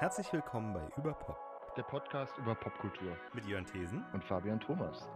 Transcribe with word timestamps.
Herzlich 0.00 0.32
willkommen 0.32 0.72
bei 0.72 0.80
Überpop 0.96 1.36
der 1.76 1.82
Podcast 1.82 2.32
über 2.38 2.54
Popkultur 2.54 3.14
mit 3.34 3.44
Jörn 3.44 3.66
Thesen 3.66 4.02
und 4.14 4.24
Fabian 4.24 4.58
Thomas. 4.58 5.06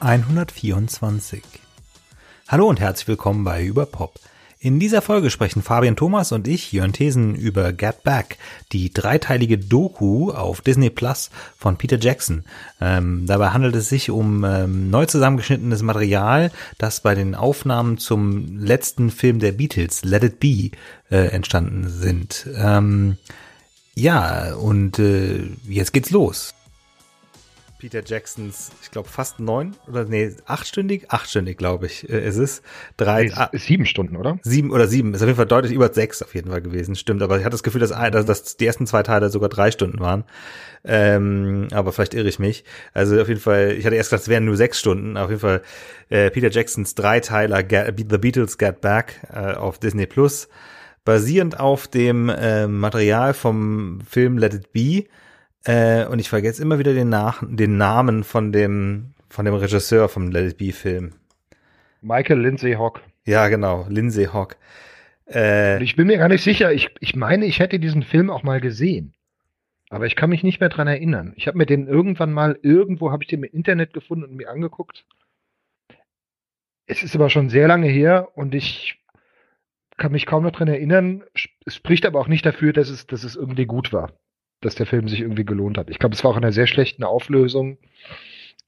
...124. 0.00 1.42
Hallo 2.48 2.68
und 2.70 2.80
herzlich 2.80 3.06
willkommen 3.06 3.44
bei 3.44 3.62
Überpop. 3.62 4.14
In 4.64 4.80
dieser 4.80 5.02
Folge 5.02 5.28
sprechen 5.28 5.60
Fabian 5.60 5.94
Thomas 5.94 6.32
und 6.32 6.48
ich, 6.48 6.72
Jörn 6.72 6.94
Thesen, 6.94 7.34
über 7.34 7.74
Get 7.74 8.02
Back, 8.02 8.38
die 8.72 8.90
dreiteilige 8.90 9.58
Doku 9.58 10.30
auf 10.30 10.62
Disney 10.62 10.88
Plus 10.88 11.28
von 11.58 11.76
Peter 11.76 11.98
Jackson. 11.98 12.44
Ähm, 12.80 13.26
dabei 13.26 13.50
handelt 13.50 13.74
es 13.76 13.90
sich 13.90 14.08
um 14.08 14.42
ähm, 14.42 14.88
neu 14.88 15.04
zusammengeschnittenes 15.04 15.82
Material, 15.82 16.50
das 16.78 17.00
bei 17.00 17.14
den 17.14 17.34
Aufnahmen 17.34 17.98
zum 17.98 18.58
letzten 18.58 19.10
Film 19.10 19.38
der 19.38 19.52
Beatles, 19.52 20.02
Let 20.02 20.24
It 20.24 20.40
Be, 20.40 20.70
äh, 21.10 21.26
entstanden 21.26 21.90
sind. 21.90 22.48
Ähm, 22.56 23.18
ja, 23.94 24.54
und 24.54 24.98
äh, 24.98 25.42
jetzt 25.68 25.92
geht's 25.92 26.08
los. 26.08 26.54
Peter 27.84 28.02
Jacksons, 28.02 28.70
ich 28.80 28.90
glaube 28.90 29.10
fast 29.10 29.40
neun 29.40 29.76
oder 29.86 30.06
nee, 30.06 30.34
achtstündig, 30.46 31.10
achtstündig 31.10 31.58
glaube 31.58 31.84
ich. 31.84 32.08
Äh, 32.08 32.20
es 32.20 32.38
ist 32.38 32.64
drei, 32.96 33.24
nee, 33.24 33.48
ist 33.52 33.66
sieben 33.66 33.84
Stunden, 33.84 34.16
oder? 34.16 34.38
Sieben 34.40 34.70
oder 34.70 34.88
sieben, 34.88 35.12
ist 35.12 35.20
auf 35.20 35.26
jeden 35.26 35.36
Fall 35.36 35.44
deutlich 35.44 35.74
über 35.74 35.92
sechs 35.92 36.22
auf 36.22 36.34
jeden 36.34 36.50
Fall 36.50 36.62
gewesen, 36.62 36.96
stimmt. 36.96 37.22
Aber 37.22 37.36
ich 37.36 37.44
hatte 37.44 37.52
das 37.52 37.62
Gefühl, 37.62 37.82
dass, 37.82 37.90
dass, 37.90 38.24
dass 38.24 38.56
die 38.56 38.64
ersten 38.64 38.86
zwei 38.86 39.02
Teile 39.02 39.28
sogar 39.28 39.50
drei 39.50 39.70
Stunden 39.70 40.00
waren. 40.00 40.24
Ähm, 40.82 41.68
aber 41.72 41.92
vielleicht 41.92 42.14
irre 42.14 42.26
ich 42.26 42.38
mich. 42.38 42.64
Also 42.94 43.20
auf 43.20 43.28
jeden 43.28 43.40
Fall, 43.40 43.72
ich 43.72 43.84
hatte 43.84 43.96
erst 43.96 44.08
gedacht, 44.08 44.22
es 44.22 44.28
wären 44.28 44.46
nur 44.46 44.56
sechs 44.56 44.80
Stunden. 44.80 45.18
Auf 45.18 45.28
jeden 45.28 45.42
Fall 45.42 45.60
äh, 46.08 46.30
Peter 46.30 46.50
Jacksons 46.50 46.94
Dreiteiler 46.94 47.62
Get, 47.62 47.96
The 47.98 48.16
Beatles 48.16 48.56
Get 48.56 48.80
Back 48.80 49.20
äh, 49.30 49.52
auf 49.52 49.78
Disney 49.78 50.06
Plus, 50.06 50.48
basierend 51.04 51.60
auf 51.60 51.86
dem 51.86 52.30
äh, 52.30 52.66
Material 52.66 53.34
vom 53.34 54.00
Film 54.08 54.38
Let 54.38 54.54
It 54.54 54.72
Be 54.72 55.04
äh, 55.64 56.06
und 56.06 56.18
ich 56.18 56.28
vergesse 56.28 56.62
immer 56.62 56.78
wieder 56.78 56.92
den, 56.92 57.08
Nach 57.08 57.42
den 57.46 57.76
Namen 57.76 58.24
von 58.24 58.52
dem, 58.52 59.14
von 59.28 59.44
dem 59.44 59.54
Regisseur 59.54 60.08
vom 60.08 60.30
Let 60.30 60.52
It 60.52 60.58
Be 60.58 60.72
Film. 60.72 61.12
Michael 62.02 62.40
Lindsay 62.40 62.74
Hawk. 62.74 63.00
Ja, 63.24 63.48
genau, 63.48 63.86
Lindsay 63.88 64.26
Hawk. 64.26 64.56
Äh, 65.26 65.82
ich 65.82 65.96
bin 65.96 66.06
mir 66.06 66.18
gar 66.18 66.28
nicht 66.28 66.44
sicher. 66.44 66.72
Ich, 66.72 66.90
ich 67.00 67.16
meine, 67.16 67.46
ich 67.46 67.60
hätte 67.60 67.78
diesen 67.78 68.02
Film 68.02 68.28
auch 68.28 68.42
mal 68.42 68.60
gesehen. 68.60 69.14
Aber 69.88 70.06
ich 70.06 70.16
kann 70.16 70.30
mich 70.30 70.42
nicht 70.42 70.60
mehr 70.60 70.68
dran 70.68 70.86
erinnern. 70.86 71.32
Ich 71.36 71.46
habe 71.46 71.56
mir 71.56 71.66
den 71.66 71.86
irgendwann 71.86 72.32
mal, 72.32 72.58
irgendwo 72.62 73.10
habe 73.10 73.22
ich 73.22 73.28
den 73.28 73.42
im 73.42 73.50
Internet 73.50 73.94
gefunden 73.94 74.24
und 74.24 74.36
mir 74.36 74.50
angeguckt. 74.50 75.06
Es 76.86 77.02
ist 77.02 77.14
aber 77.14 77.30
schon 77.30 77.48
sehr 77.48 77.68
lange 77.68 77.88
her 77.88 78.28
und 78.34 78.54
ich 78.54 79.02
kann 79.96 80.12
mich 80.12 80.26
kaum 80.26 80.42
noch 80.42 80.52
dran 80.52 80.68
erinnern. 80.68 81.24
Es 81.64 81.74
spricht 81.76 82.04
aber 82.04 82.20
auch 82.20 82.28
nicht 82.28 82.44
dafür, 82.44 82.74
dass 82.74 82.90
es, 82.90 83.06
dass 83.06 83.24
es 83.24 83.36
irgendwie 83.36 83.66
gut 83.66 83.92
war 83.92 84.12
dass 84.64 84.74
der 84.74 84.86
Film 84.86 85.08
sich 85.08 85.20
irgendwie 85.20 85.44
gelohnt 85.44 85.78
hat. 85.78 85.90
Ich 85.90 85.98
glaube, 85.98 86.14
es 86.14 86.24
war 86.24 86.30
auch 86.30 86.36
in 86.36 86.44
einer 86.44 86.52
sehr 86.52 86.66
schlechten 86.66 87.04
Auflösung. 87.04 87.78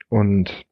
Und 0.09 0.65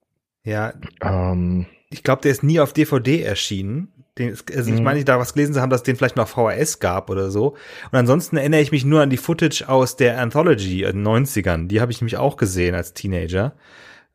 ja, 0.44 0.75
ähm, 1.03 1.66
ich 1.91 2.03
glaube, 2.03 2.22
der 2.22 2.33
ist 2.33 2.42
nie 2.42 2.61
auf 2.61 2.72
DVD 2.72 3.22
erschienen. 3.22 3.89
Den, 4.19 4.31
also 4.31 4.70
ich 4.70 4.78
mhm. 4.78 4.84
meine, 4.84 5.05
da 5.05 5.19
was 5.19 5.34
gelesen 5.34 5.55
zu 5.55 5.61
haben, 5.61 5.70
dass 5.70 5.81
es 5.81 5.84
den 5.84 5.97
vielleicht 5.97 6.16
noch 6.16 6.28
VHS 6.28 6.78
gab 6.78 7.11
oder 7.11 7.31
so. 7.31 7.56
Und 7.91 7.98
ansonsten 7.98 8.36
erinnere 8.36 8.61
ich 8.61 8.70
mich 8.70 8.84
nur 8.84 9.00
an 9.00 9.11
die 9.11 9.16
Footage 9.16 9.64
aus 9.69 9.97
der 9.97 10.20
Anthology 10.20 10.83
in 10.83 11.05
den 11.05 11.06
90ern. 11.06 11.66
Die 11.66 11.81
habe 11.81 11.91
ich 11.91 12.00
nämlich 12.00 12.16
auch 12.16 12.36
gesehen 12.36 12.75
als 12.75 12.94
Teenager. 12.94 13.55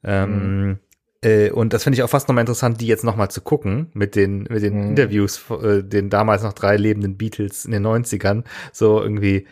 Ähm, 0.03 0.67
mhm. 0.67 0.79
Äh, 1.21 1.51
und 1.51 1.73
das 1.73 1.83
finde 1.83 1.97
ich 1.97 2.03
auch 2.03 2.09
fast 2.09 2.29
nochmal 2.29 2.43
interessant, 2.43 2.79
die 2.79 2.87
jetzt 2.87 3.03
nochmal 3.03 3.29
zu 3.29 3.41
gucken 3.41 3.87
mit 3.93 4.15
den, 4.15 4.43
mit 4.49 4.63
den 4.63 4.75
mhm. 4.75 4.89
Interviews, 4.89 5.43
äh, 5.51 5.83
den 5.83 6.09
damals 6.09 6.43
noch 6.43 6.53
drei 6.53 6.77
lebenden 6.77 7.17
Beatles 7.17 7.65
in 7.65 7.71
den 7.71 7.85
90ern. 7.85 8.43
So 8.71 9.01
irgendwie 9.01 9.47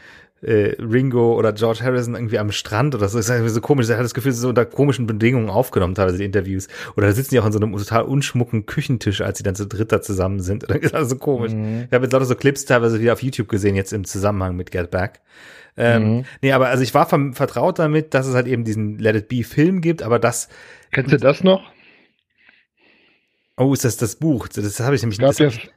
äh, 0.47 0.75
Ringo 0.79 1.35
oder 1.35 1.51
George 1.51 1.81
Harrison 1.83 2.15
irgendwie 2.15 2.39
am 2.39 2.51
Strand 2.51 2.95
oder 2.95 3.09
so. 3.09 3.17
Das 3.17 3.25
ist 3.25 3.31
irgendwie 3.31 3.49
so 3.49 3.59
komisch. 3.59 3.89
Er 3.89 3.97
hat 3.97 4.05
das 4.05 4.13
Gefühl, 4.13 4.31
so 4.31 4.47
unter 4.49 4.65
komischen 4.65 5.05
Bedingungen 5.05 5.49
aufgenommen, 5.49 5.93
teilweise 5.93 6.17
die 6.17 6.23
Interviews. 6.23 6.67
Oder 6.95 7.07
da 7.07 7.13
sitzen 7.13 7.31
die 7.31 7.39
auch 7.39 7.45
an 7.45 7.51
so 7.51 7.59
einem 7.59 7.75
total 7.75 8.03
unschmucken 8.03 8.65
Küchentisch, 8.65 9.21
als 9.21 9.39
sie 9.39 9.43
dann 9.43 9.55
zu 9.55 9.67
dritt 9.67 9.91
da 9.91 10.01
zusammen 10.01 10.39
sind. 10.39 10.65
Das 10.77 10.77
ist 10.77 10.95
also 10.95 11.15
komisch. 11.17 11.53
Mhm. 11.53 11.85
Ich 11.87 11.93
habe 11.93 12.05
jetzt 12.05 12.13
lauter 12.13 12.25
so 12.25 12.35
Clips 12.35 12.65
teilweise 12.65 13.01
wieder 13.01 13.13
auf 13.13 13.23
YouTube 13.23 13.49
gesehen, 13.49 13.75
jetzt 13.75 13.93
im 13.93 14.05
Zusammenhang 14.05 14.55
mit 14.55 14.69
Get 14.69 14.91
Back. 14.91 15.21
Ähm, 15.75 16.17
mhm. 16.17 16.25
Nee, 16.41 16.51
aber 16.51 16.67
also 16.67 16.83
ich 16.83 16.93
war 16.93 17.07
vertraut 17.07 17.79
damit, 17.79 18.13
dass 18.13 18.27
es 18.27 18.35
halt 18.35 18.47
eben 18.47 18.63
diesen 18.63 18.99
Let 18.99 19.15
It 19.15 19.27
Be 19.27 19.43
Film 19.43 19.81
gibt, 19.81 20.03
aber 20.03 20.19
das. 20.19 20.49
Kennst 20.91 21.11
du 21.11 21.17
das 21.17 21.43
noch? 21.43 21.71
Oh, 23.57 23.73
ist 23.73 23.83
das 23.85 23.97
das 23.97 24.15
Buch? 24.15 24.47
Das, 24.47 24.63
das 24.63 24.79
habe 24.79 24.95
ich 24.95 25.01
nämlich 25.01 25.19
nicht 25.19 25.71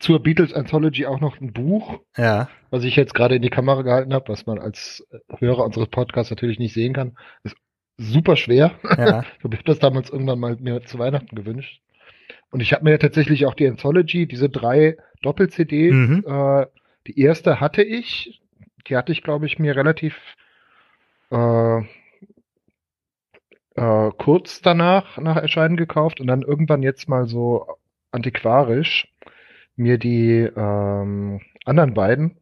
zur 0.00 0.22
Beatles 0.22 0.54
Anthology 0.54 1.06
auch 1.06 1.20
noch 1.20 1.40
ein 1.40 1.52
Buch, 1.52 2.00
ja. 2.16 2.48
was 2.70 2.84
ich 2.84 2.96
jetzt 2.96 3.14
gerade 3.14 3.36
in 3.36 3.42
die 3.42 3.50
Kamera 3.50 3.82
gehalten 3.82 4.14
habe, 4.14 4.28
was 4.28 4.46
man 4.46 4.58
als 4.58 5.06
Hörer 5.38 5.64
unseres 5.64 5.88
Podcasts 5.88 6.30
natürlich 6.30 6.58
nicht 6.58 6.72
sehen 6.72 6.94
kann. 6.94 7.16
Ist 7.44 7.56
super 7.98 8.36
schwer. 8.36 8.72
Ja. 8.82 9.22
ich 9.38 9.44
habe 9.44 9.58
das 9.64 9.78
damals 9.78 10.10
irgendwann 10.10 10.40
mal 10.40 10.56
mir 10.58 10.82
zu 10.84 10.98
Weihnachten 10.98 11.36
gewünscht. 11.36 11.82
Und 12.50 12.60
ich 12.60 12.72
habe 12.72 12.84
mir 12.84 12.92
ja 12.92 12.98
tatsächlich 12.98 13.44
auch 13.44 13.54
die 13.54 13.68
Anthology, 13.68 14.26
diese 14.26 14.48
drei 14.48 14.96
Doppel-CDs, 15.22 15.92
mhm. 15.92 16.24
äh, 16.26 16.66
die 17.06 17.20
erste 17.20 17.60
hatte 17.60 17.82
ich, 17.82 18.40
die 18.88 18.96
hatte 18.96 19.12
ich, 19.12 19.22
glaube 19.22 19.46
ich, 19.46 19.58
mir 19.58 19.76
relativ 19.76 20.16
äh, 21.30 21.80
äh, 23.76 24.10
kurz 24.18 24.62
danach, 24.62 25.18
nach 25.18 25.36
Erscheinen 25.36 25.76
gekauft 25.76 26.20
und 26.20 26.26
dann 26.26 26.42
irgendwann 26.42 26.82
jetzt 26.82 27.08
mal 27.08 27.26
so 27.26 27.66
antiquarisch 28.12 29.08
mir 29.80 29.98
die 29.98 30.48
ähm, 30.56 31.40
anderen 31.64 31.94
beiden 31.94 32.36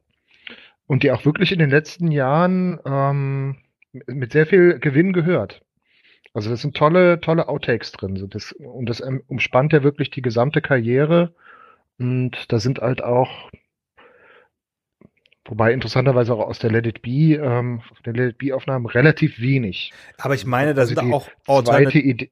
und 0.87 1.03
die 1.03 1.13
auch 1.13 1.25
wirklich 1.25 1.53
in 1.53 1.59
den 1.59 1.71
letzten 1.71 2.11
Jahren 2.11 2.79
ähm, 2.85 3.57
mit 4.07 4.33
sehr 4.33 4.47
viel 4.47 4.79
Gewinn 4.79 5.13
gehört. 5.13 5.63
Also 6.35 6.51
das 6.51 6.61
sind 6.61 6.77
tolle, 6.77 7.21
tolle 7.21 7.49
Outtakes 7.49 7.93
drin. 7.93 8.29
Das, 8.31 8.53
und 8.53 8.87
das 8.87 9.01
umspannt 9.01 9.73
ja 9.73 9.83
wirklich 9.83 10.11
die 10.11 10.23
gesamte 10.23 10.61
Karriere. 10.61 11.35
Und 11.99 12.53
da 12.53 12.59
sind 12.59 12.81
halt 12.81 13.03
auch, 13.03 13.51
wobei 15.45 15.73
interessanterweise 15.73 16.35
auch 16.35 16.47
aus 16.47 16.59
der 16.59 16.71
Let 16.71 16.87
It 16.87 17.03
Be, 17.03 17.35
ähm, 17.43 17.83
der 18.05 18.13
Let 18.13 18.33
It 18.33 18.39
Be 18.39 18.55
Aufnahmen 18.55 18.87
relativ 18.87 19.41
wenig. 19.41 19.93
Aber 20.19 20.35
ich 20.35 20.45
meine, 20.45 20.75
da 20.75 20.83
also 20.83 20.95
sind 20.95 21.13
auch 21.13 21.29
zweite 21.65 21.99
Idee, 21.99 22.31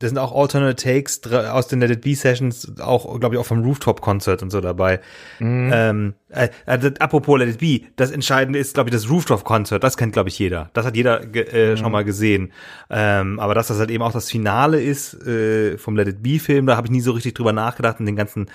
da 0.00 0.08
sind 0.08 0.18
auch 0.18 0.34
Alternate 0.34 0.76
Takes 0.76 1.20
aus 1.30 1.68
den 1.68 1.80
Let 1.80 1.90
It 1.90 2.00
Be 2.00 2.14
Sessions, 2.14 2.80
auch, 2.80 3.20
glaube 3.20 3.34
ich, 3.34 3.40
auch 3.40 3.44
vom 3.44 3.62
Rooftop-Konzert 3.62 4.42
und 4.42 4.48
so 4.48 4.62
dabei. 4.62 5.00
Mhm. 5.38 5.70
Ähm, 5.72 6.14
äh, 6.30 6.48
äh, 6.64 6.92
apropos 6.98 7.38
Let 7.38 7.50
It 7.50 7.58
Be, 7.58 7.86
das 7.96 8.10
Entscheidende 8.10 8.58
ist, 8.58 8.72
glaube 8.72 8.88
ich, 8.88 8.94
das 8.94 9.10
Rooftop-Konzert. 9.10 9.84
Das 9.84 9.98
kennt, 9.98 10.14
glaube 10.14 10.30
ich, 10.30 10.38
jeder. 10.38 10.70
Das 10.72 10.86
hat 10.86 10.96
jeder 10.96 11.22
äh, 11.34 11.72
mhm. 11.72 11.76
schon 11.76 11.92
mal 11.92 12.04
gesehen. 12.04 12.50
Ähm, 12.88 13.38
aber 13.38 13.54
dass 13.54 13.68
das 13.68 13.78
halt 13.78 13.90
eben 13.90 14.02
auch 14.02 14.12
das 14.12 14.30
Finale 14.30 14.80
ist 14.82 15.14
äh, 15.26 15.76
vom 15.76 15.96
Let 15.96 16.08
It 16.08 16.22
Be-Film, 16.22 16.64
da 16.64 16.76
habe 16.76 16.86
ich 16.86 16.92
nie 16.92 17.02
so 17.02 17.12
richtig 17.12 17.34
drüber 17.34 17.52
nachgedacht 17.52 18.00
und 18.00 18.06
den 18.06 18.16
ganzen 18.16 18.50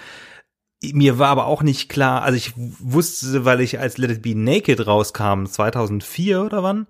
mir 0.93 1.17
war 1.17 1.29
aber 1.29 1.45
auch 1.47 1.63
nicht 1.63 1.89
klar, 1.89 2.21
also 2.21 2.35
ich 2.35 2.53
wusste, 2.55 3.45
weil 3.45 3.61
ich 3.61 3.79
als 3.79 3.97
Let 3.97 4.11
It 4.11 4.21
Be 4.21 4.35
Naked 4.35 4.85
rauskam, 4.85 5.45
2004 5.45 6.43
oder 6.43 6.63
wann, 6.63 6.85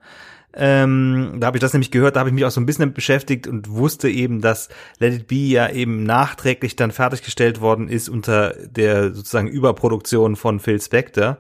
ähm, 0.58 1.36
da 1.40 1.48
habe 1.48 1.58
ich 1.58 1.62
das 1.62 1.74
nämlich 1.74 1.92
gehört, 1.92 2.16
da 2.16 2.22
habe 2.22 2.30
ich 2.30 2.34
mich 2.34 2.46
auch 2.46 2.52
so 2.52 2.62
ein 2.62 2.66
bisschen 2.66 2.94
beschäftigt 2.94 3.46
und 3.46 3.70
wusste 3.70 4.08
eben, 4.10 4.40
dass 4.40 4.70
Let 5.00 5.14
It 5.14 5.28
Be 5.28 5.36
ja 5.36 5.70
eben 5.70 6.04
nachträglich 6.04 6.78
dann 6.78 6.92
fertiggestellt 6.92 7.60
worden 7.60 7.90
ist 7.90 8.08
unter 8.08 8.56
der 8.66 9.14
sozusagen 9.14 9.50
Überproduktion 9.50 10.38
von 10.38 10.62
Phil 10.62 10.82
Spector, 10.82 11.38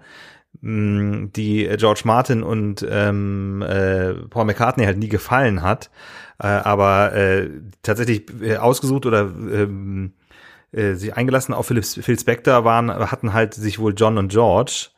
mh, 0.59 1.29
die 1.33 1.69
George 1.77 2.01
Martin 2.03 2.43
und 2.43 2.85
ähm, 2.89 3.61
äh, 3.61 4.13
Paul 4.29 4.45
McCartney 4.45 4.83
halt 4.83 4.97
nie 4.97 5.09
gefallen 5.09 5.61
hat, 5.61 5.89
äh, 6.39 6.47
aber 6.47 7.13
äh, 7.13 7.49
tatsächlich 7.83 8.23
äh, 8.41 8.57
ausgesucht 8.57 9.05
oder 9.05 9.21
ähm, 9.21 10.11
äh, 10.73 10.95
sich 10.95 11.15
eingelassen 11.15 11.53
auf 11.53 11.67
Phil, 11.67 11.81
Phil 11.81 12.19
Spector 12.19 12.65
waren, 12.65 12.91
hatten 12.91 13.31
halt 13.31 13.53
sich 13.53 13.79
wohl 13.79 13.93
John 13.95 14.17
und 14.17 14.27
George, 14.27 14.89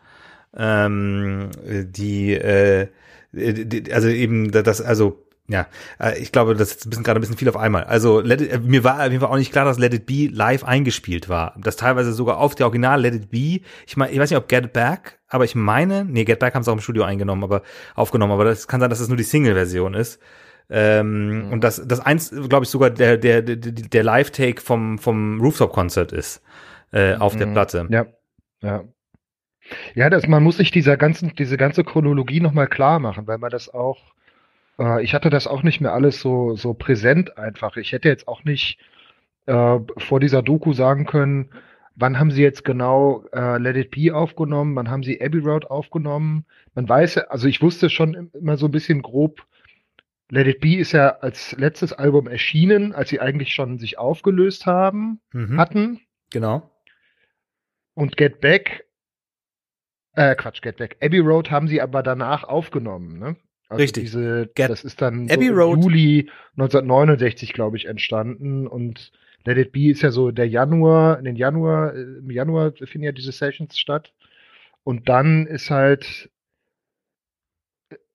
ähm, 0.56 1.52
die 1.64 2.34
äh, 2.34 2.82
äh, 2.82 2.88
also 3.34 4.08
eben 4.08 4.52
das, 4.52 4.82
also 4.82 5.28
ja, 5.50 5.68
äh, 6.00 6.20
ich 6.20 6.32
glaube, 6.32 6.56
das 6.56 6.72
ist 6.72 6.86
ein 6.86 6.90
bisschen, 6.90 7.04
gerade 7.04 7.20
ein 7.20 7.22
bisschen 7.22 7.38
viel 7.38 7.48
auf 7.48 7.56
einmal. 7.56 7.86
Also 7.86 8.20
Let 8.20 8.42
it, 8.42 8.52
äh, 8.52 8.60
mir 8.60 8.84
war 8.84 9.06
jeden 9.08 9.22
Fall 9.22 9.30
auch 9.30 9.38
nicht 9.38 9.54
klar, 9.54 9.64
dass 9.64 9.80
Let 9.80 9.94
It 9.94 10.06
Be 10.06 10.28
live 10.32 10.66
eingespielt 10.66 11.30
war. 11.30 11.56
Das 11.58 11.78
teilweise 11.78 12.12
sogar 12.12 12.38
auf 12.38 12.54
der 12.56 12.66
Original 12.66 13.02
Let 13.02 13.16
It 13.16 13.30
Be. 13.30 13.62
Ich 13.86 13.96
meine, 13.96 14.12
ich 14.12 14.20
weiß 14.20 14.30
nicht, 14.30 14.38
ob 14.38 14.50
Get 14.50 14.74
Back, 14.74 15.20
aber 15.30 15.46
ich 15.46 15.56
meine, 15.56 16.04
nee, 16.04 16.26
Get 16.26 16.40
Back 16.40 16.54
haben 16.54 16.64
sie 16.64 16.70
auch 16.70 16.76
im 16.76 16.82
Studio 16.82 17.04
eingenommen, 17.04 17.44
aber 17.44 17.62
aufgenommen. 17.96 18.34
Aber 18.34 18.44
das 18.44 18.68
kann 18.68 18.82
sein, 18.82 18.90
dass 18.90 19.00
es 19.00 19.06
das 19.06 19.10
nur 19.10 19.18
die 19.18 19.24
Single-Version 19.24 19.94
ist. 19.94 20.20
Ähm, 20.70 21.46
mhm. 21.46 21.54
Und 21.54 21.64
das, 21.64 21.82
das 21.86 22.02
eins, 22.02 22.30
glaube 22.50 22.66
ich, 22.66 22.70
sogar 22.70 22.90
der, 22.90 23.16
der, 23.16 23.42
der, 23.42 23.56
der 23.56 24.04
Live-Take 24.04 24.62
vom, 24.62 24.98
vom 24.98 25.40
Rooftop-Konzert 25.40 26.12
ist 26.12 26.42
äh, 26.92 27.16
auf 27.16 27.36
mhm. 27.36 27.40
der 27.40 27.46
Platte. 27.48 27.88
Ja, 27.90 28.06
ja. 28.62 28.84
Ja, 29.96 30.10
das, 30.10 30.28
man 30.28 30.44
muss 30.44 30.58
sich 30.58 30.72
dieser 30.72 30.98
ganzen, 30.98 31.36
diese 31.36 31.58
ganze 31.58 31.84
Chronologie 31.84 32.40
nochmal 32.40 32.68
klar 32.68 33.00
machen, 33.00 33.28
weil 33.28 33.38
man 33.38 33.50
das 33.50 33.74
auch, 33.74 34.14
äh, 34.80 35.04
ich 35.04 35.14
hatte 35.14 35.30
das 35.30 35.48
auch 35.48 35.64
nicht 35.64 35.82
mehr 35.82 35.94
alles 35.94 36.20
so, 36.20 36.56
so 36.56 36.74
präsent 36.74 37.38
einfach. 37.38 37.78
Ich 37.78 37.92
hätte 37.92 38.10
jetzt 38.10 38.28
auch 38.28 38.44
nicht 38.44 38.80
äh, 39.46 39.80
vor 39.98 40.20
dieser 40.20 40.42
Doku 40.42 40.74
sagen 40.74 41.06
können, 41.06 41.50
wann 41.96 42.20
haben 42.20 42.32
sie 42.32 42.44
jetzt 42.44 42.64
genau 42.64 43.26
äh, 43.34 43.58
Let 43.58 43.76
It 43.76 43.92
Be 43.92 44.16
aufgenommen, 44.16 44.76
wann 44.76 44.90
haben 44.90 45.04
sie 45.04 45.20
Abbey 45.22 45.40
Road 45.40 45.66
aufgenommen. 45.66 46.46
Man 46.76 46.88
weiß, 46.88 47.18
also 47.18 47.48
ich 47.48 47.62
wusste 47.62 47.90
schon 47.90 48.30
immer 48.34 48.58
so 48.58 48.68
ein 48.68 48.72
bisschen 48.72 49.02
grob, 49.02 49.46
Let 50.30 50.48
It 50.48 50.60
Be 50.60 50.76
ist 50.76 50.92
ja 50.92 51.10
als 51.22 51.58
letztes 51.58 51.94
Album 51.94 52.28
erschienen, 52.28 52.94
als 52.94 53.10
sie 53.10 53.20
eigentlich 53.20 53.54
schon 53.54 53.80
sich 53.80 53.98
aufgelöst 53.98 54.66
haben, 54.66 55.20
mhm. 55.32 55.58
hatten. 55.58 56.02
Genau. 56.32 56.70
Und 57.94 58.18
Get 58.18 58.42
Back, 58.42 58.86
äh, 60.18 60.36
Quatsch, 60.36 60.62
Get 60.62 60.78
Back, 60.78 60.98
Abbey 61.02 61.20
Road 61.20 61.52
haben 61.52 61.68
sie 61.68 61.80
aber 61.80 62.02
danach 62.02 62.44
aufgenommen, 62.44 63.20
ne? 63.20 63.36
Also 63.70 63.82
Richtig. 63.82 64.06
Diese, 64.06 64.50
Get 64.56 64.70
das 64.70 64.84
ist 64.84 65.02
dann 65.02 65.30
Abbey 65.30 65.48
so 65.48 65.54
Road. 65.54 65.84
Juli 65.84 66.30
1969, 66.58 67.54
glaube 67.54 67.78
ich, 67.78 67.86
entstanden 67.86 68.66
und 68.66 69.12
Let 69.46 69.58
It 69.58 69.72
Be 69.72 69.90
ist 69.92 70.02
ja 70.02 70.12
so 70.12 70.32
der 70.32 70.48
Januar, 70.48 71.20
in 71.20 71.26
den 71.26 71.36
Januar, 71.36 71.94
äh, 71.94 72.02
im 72.02 72.32
Januar 72.32 72.72
finden 72.74 73.04
ja 73.04 73.12
diese 73.12 73.32
Sessions 73.32 73.78
statt. 73.78 74.14
Und 74.84 75.08
dann 75.08 75.46
ist 75.46 75.70
halt 75.70 76.30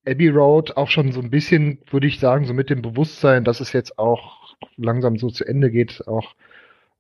Abbey 0.05 0.29
Road 0.29 0.77
auch 0.77 0.89
schon 0.89 1.13
so 1.13 1.21
ein 1.21 1.31
bisschen, 1.31 1.79
würde 1.91 2.09
ich 2.09 2.19
sagen, 2.19 2.47
so 2.47 2.53
mit 2.53 2.69
dem 2.69 2.83
Bewusstsein, 2.83 3.45
dass 3.45 3.61
es 3.61 3.73
jetzt 3.73 3.99
auch 3.99 4.57
langsam 4.77 5.19
so 5.19 5.31
zu 5.31 5.45
Ende 5.45 5.71
geht, 5.71 6.07
auch, 6.09 6.35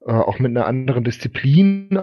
äh, 0.06 0.12
auch 0.12 0.38
mit 0.38 0.50
einer 0.50 0.66
anderen 0.66 1.02
Disziplin 1.02 1.98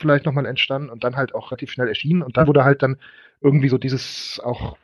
vielleicht 0.00 0.26
nochmal 0.26 0.46
entstanden 0.46 0.90
und 0.90 1.04
dann 1.04 1.16
halt 1.16 1.34
auch 1.34 1.50
relativ 1.50 1.70
schnell 1.70 1.88
erschienen 1.88 2.22
und 2.22 2.36
dann 2.36 2.46
wurde 2.46 2.64
halt 2.64 2.82
dann 2.82 2.96
irgendwie 3.40 3.68
so 3.68 3.78
dieses 3.78 4.40
auch 4.42 4.76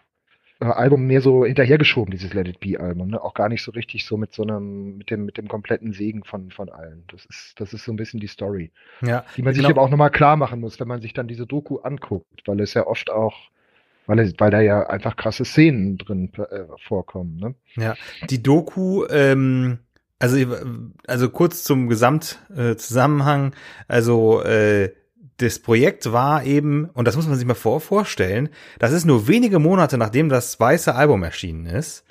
äh, 0.61 0.65
Album 0.65 1.07
mehr 1.07 1.21
so 1.21 1.45
hinterhergeschoben, 1.45 2.11
dieses 2.11 2.33
Let 2.33 2.49
It 2.49 2.61
Be 2.61 2.81
Album, 2.81 3.09
ne? 3.09 3.23
auch 3.23 3.35
gar 3.35 3.49
nicht 3.49 3.63
so 3.63 3.73
richtig 3.73 4.07
so 4.07 4.17
mit 4.17 4.33
so 4.33 4.43
einem, 4.43 4.99
mit 4.99 5.11
dem, 5.11 5.27
mit 5.27 5.37
dem 5.37 5.49
kompletten 5.49 5.93
Segen 5.93 6.25
von, 6.25 6.51
von 6.51 6.71
allen. 6.71 7.05
Das 7.09 7.27
ist, 7.27 7.55
das 7.57 7.75
ist 7.75 7.85
so 7.85 7.93
ein 7.93 7.97
bisschen 7.97 8.21
die 8.21 8.27
Story. 8.27 8.71
Ja. 9.03 9.25
Die 9.37 9.43
man 9.43 9.55
sich 9.55 9.67
aber 9.67 9.83
auch 9.83 9.91
nochmal 9.91 10.11
klar 10.11 10.37
machen 10.37 10.61
muss, 10.61 10.81
wenn 10.81 10.89
man 10.89 11.03
sich 11.03 11.13
dann 11.13 11.29
diese 11.29 11.47
Doku 11.47 11.79
anguckt, 11.79 12.43
weil 12.47 12.61
es 12.61 12.75
ja 12.75 12.87
oft 12.87 13.11
auch 13.11 13.51
weil, 14.07 14.33
weil 14.39 14.51
da 14.51 14.61
ja 14.61 14.87
einfach 14.87 15.17
krasse 15.17 15.45
Szenen 15.45 15.99
drin 15.99 16.33
äh, 16.35 16.65
vorkommen. 16.79 17.37
Ne? 17.37 17.55
Ja, 17.75 17.95
die 18.31 18.43
Doku, 18.43 19.05
ähm, 19.11 19.81
also, 20.19 20.39
also 21.07 21.29
kurz 21.29 21.65
zum 21.65 21.89
Gesamtzusammenhang, 21.89 23.53
äh, 23.53 23.55
also 23.89 24.43
äh, 24.43 24.93
das 25.39 25.59
Projekt 25.59 26.13
war 26.13 26.45
eben, 26.45 26.89
und 26.95 27.07
das 27.07 27.17
muss 27.17 27.27
man 27.27 27.37
sich 27.37 27.47
mal 27.47 27.55
vor, 27.55 27.81
vorstellen, 27.81 28.49
das 28.79 28.93
ist 28.93 29.05
nur 29.05 29.29
wenige 29.29 29.59
Monate 29.59 29.99
nachdem 29.99 30.29
das 30.29 30.59
weiße 30.59 30.95
Album 30.95 31.23
erschienen 31.23 31.67
ist, 31.67 32.05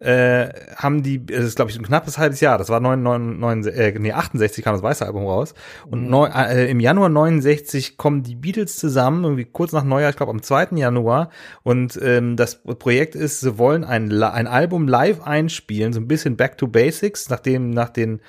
äh, 0.00 0.48
haben 0.76 1.02
die, 1.02 1.24
das 1.24 1.44
ist 1.44 1.56
glaube 1.56 1.70
ich 1.70 1.78
ein 1.78 1.84
knappes 1.84 2.18
halbes 2.18 2.40
Jahr, 2.40 2.58
das 2.58 2.68
war 2.68 2.80
9, 2.80 3.02
9, 3.02 3.38
9, 3.38 3.66
äh, 3.66 3.98
nee, 3.98 4.12
68 4.12 4.64
kam 4.64 4.74
das 4.74 4.82
weiße 4.82 5.04
Album 5.04 5.26
raus 5.26 5.54
und 5.90 6.04
mhm. 6.04 6.10
neun, 6.10 6.32
äh, 6.32 6.66
im 6.66 6.80
Januar 6.80 7.08
69 7.08 7.96
kommen 7.96 8.22
die 8.22 8.36
Beatles 8.36 8.76
zusammen, 8.76 9.24
irgendwie 9.24 9.44
kurz 9.44 9.72
nach 9.72 9.84
Neujahr, 9.84 10.10
ich 10.10 10.16
glaube 10.16 10.30
am 10.30 10.42
2. 10.42 10.76
Januar 10.76 11.30
und 11.62 11.98
ähm, 12.02 12.36
das 12.36 12.62
Projekt 12.62 13.14
ist, 13.14 13.40
sie 13.40 13.58
wollen 13.58 13.84
ein, 13.84 14.12
ein 14.22 14.46
Album 14.46 14.86
live 14.86 15.22
einspielen, 15.22 15.92
so 15.92 16.00
ein 16.00 16.08
bisschen 16.08 16.36
Back 16.36 16.58
to 16.58 16.68
Basics, 16.68 17.28
nachdem, 17.28 17.70
nach 17.70 17.90
den 17.90 18.20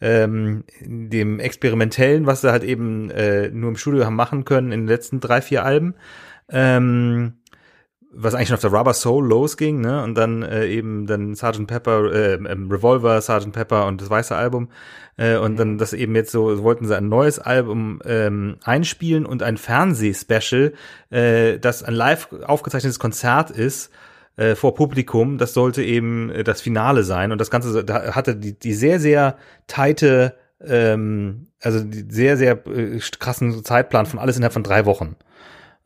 ähm, 0.00 0.64
dem 0.80 1.40
Experimentellen, 1.40 2.26
was 2.26 2.42
sie 2.42 2.52
halt 2.52 2.62
eben 2.62 3.10
äh, 3.10 3.48
nur 3.50 3.70
im 3.70 3.76
Studio 3.76 4.04
haben 4.04 4.16
machen 4.16 4.44
können 4.44 4.72
in 4.72 4.82
den 4.82 4.88
letzten 4.88 5.20
drei, 5.20 5.40
vier 5.40 5.64
Alben. 5.64 5.94
Ähm, 6.50 7.34
was 8.10 8.34
eigentlich 8.34 8.48
schon 8.48 8.56
auf 8.56 8.62
der 8.62 8.72
Rubber 8.72 8.94
Soul 8.94 9.26
losging, 9.26 9.80
ne? 9.80 10.02
Und 10.02 10.14
dann 10.14 10.42
äh, 10.42 10.66
eben 10.66 11.06
dann 11.06 11.34
Sgt. 11.34 11.66
Pepper, 11.66 12.12
äh, 12.12 12.34
ähm, 12.34 12.70
Revolver, 12.70 13.20
Sgt. 13.20 13.52
Pepper 13.52 13.86
und 13.86 14.00
das 14.00 14.08
weiße 14.08 14.34
Album. 14.34 14.68
Äh, 15.16 15.36
und 15.36 15.56
dann 15.58 15.78
das 15.78 15.92
eben 15.92 16.14
jetzt 16.14 16.32
so, 16.32 16.62
wollten 16.62 16.86
sie 16.86 16.96
ein 16.96 17.08
neues 17.08 17.38
Album 17.38 18.00
ähm, 18.04 18.56
einspielen 18.64 19.26
und 19.26 19.42
ein 19.42 19.56
Fernsehspecial, 19.56 20.72
äh, 21.10 21.58
das 21.58 21.82
ein 21.82 21.94
live 21.94 22.28
aufgezeichnetes 22.44 22.98
Konzert 22.98 23.50
ist 23.50 23.90
äh, 24.36 24.54
vor 24.54 24.74
Publikum. 24.74 25.36
Das 25.36 25.52
sollte 25.52 25.82
eben 25.82 26.30
äh, 26.30 26.44
das 26.44 26.62
Finale 26.62 27.04
sein. 27.04 27.30
Und 27.30 27.40
das 27.40 27.50
Ganze 27.50 27.84
da 27.84 28.14
hatte 28.14 28.36
die, 28.36 28.58
die 28.58 28.72
sehr, 28.72 29.00
sehr 29.00 29.36
tighte, 29.66 30.34
ähm, 30.64 31.48
also 31.60 31.84
die 31.84 32.06
sehr, 32.08 32.36
sehr 32.36 32.66
äh, 32.66 32.98
krassen 33.18 33.64
Zeitplan 33.64 34.06
von 34.06 34.18
alles 34.18 34.36
innerhalb 34.36 34.54
von 34.54 34.62
drei 34.62 34.86
Wochen. 34.86 35.16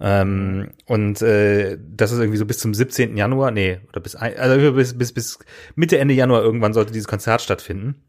Ähm, 0.05 0.71
und 0.87 1.23
äh, 1.23 1.79
das 1.81 2.11
ist 2.11 2.19
irgendwie 2.19 2.37
so 2.37 2.45
bis 2.45 2.59
zum 2.59 2.75
17. 2.75 3.17
Januar, 3.17 3.53
nee, 3.53 3.79
oder 3.89 4.01
bis, 4.01 4.17
also 4.17 4.73
bis, 4.73 4.99
bis, 4.99 5.13
bis 5.13 5.39
Mitte, 5.77 5.99
Ende 5.99 6.13
Januar 6.13 6.43
irgendwann 6.43 6.75
sollte 6.75 6.93
dieses 6.93 7.07
Konzert 7.07 7.41
stattfinden. 7.41 8.03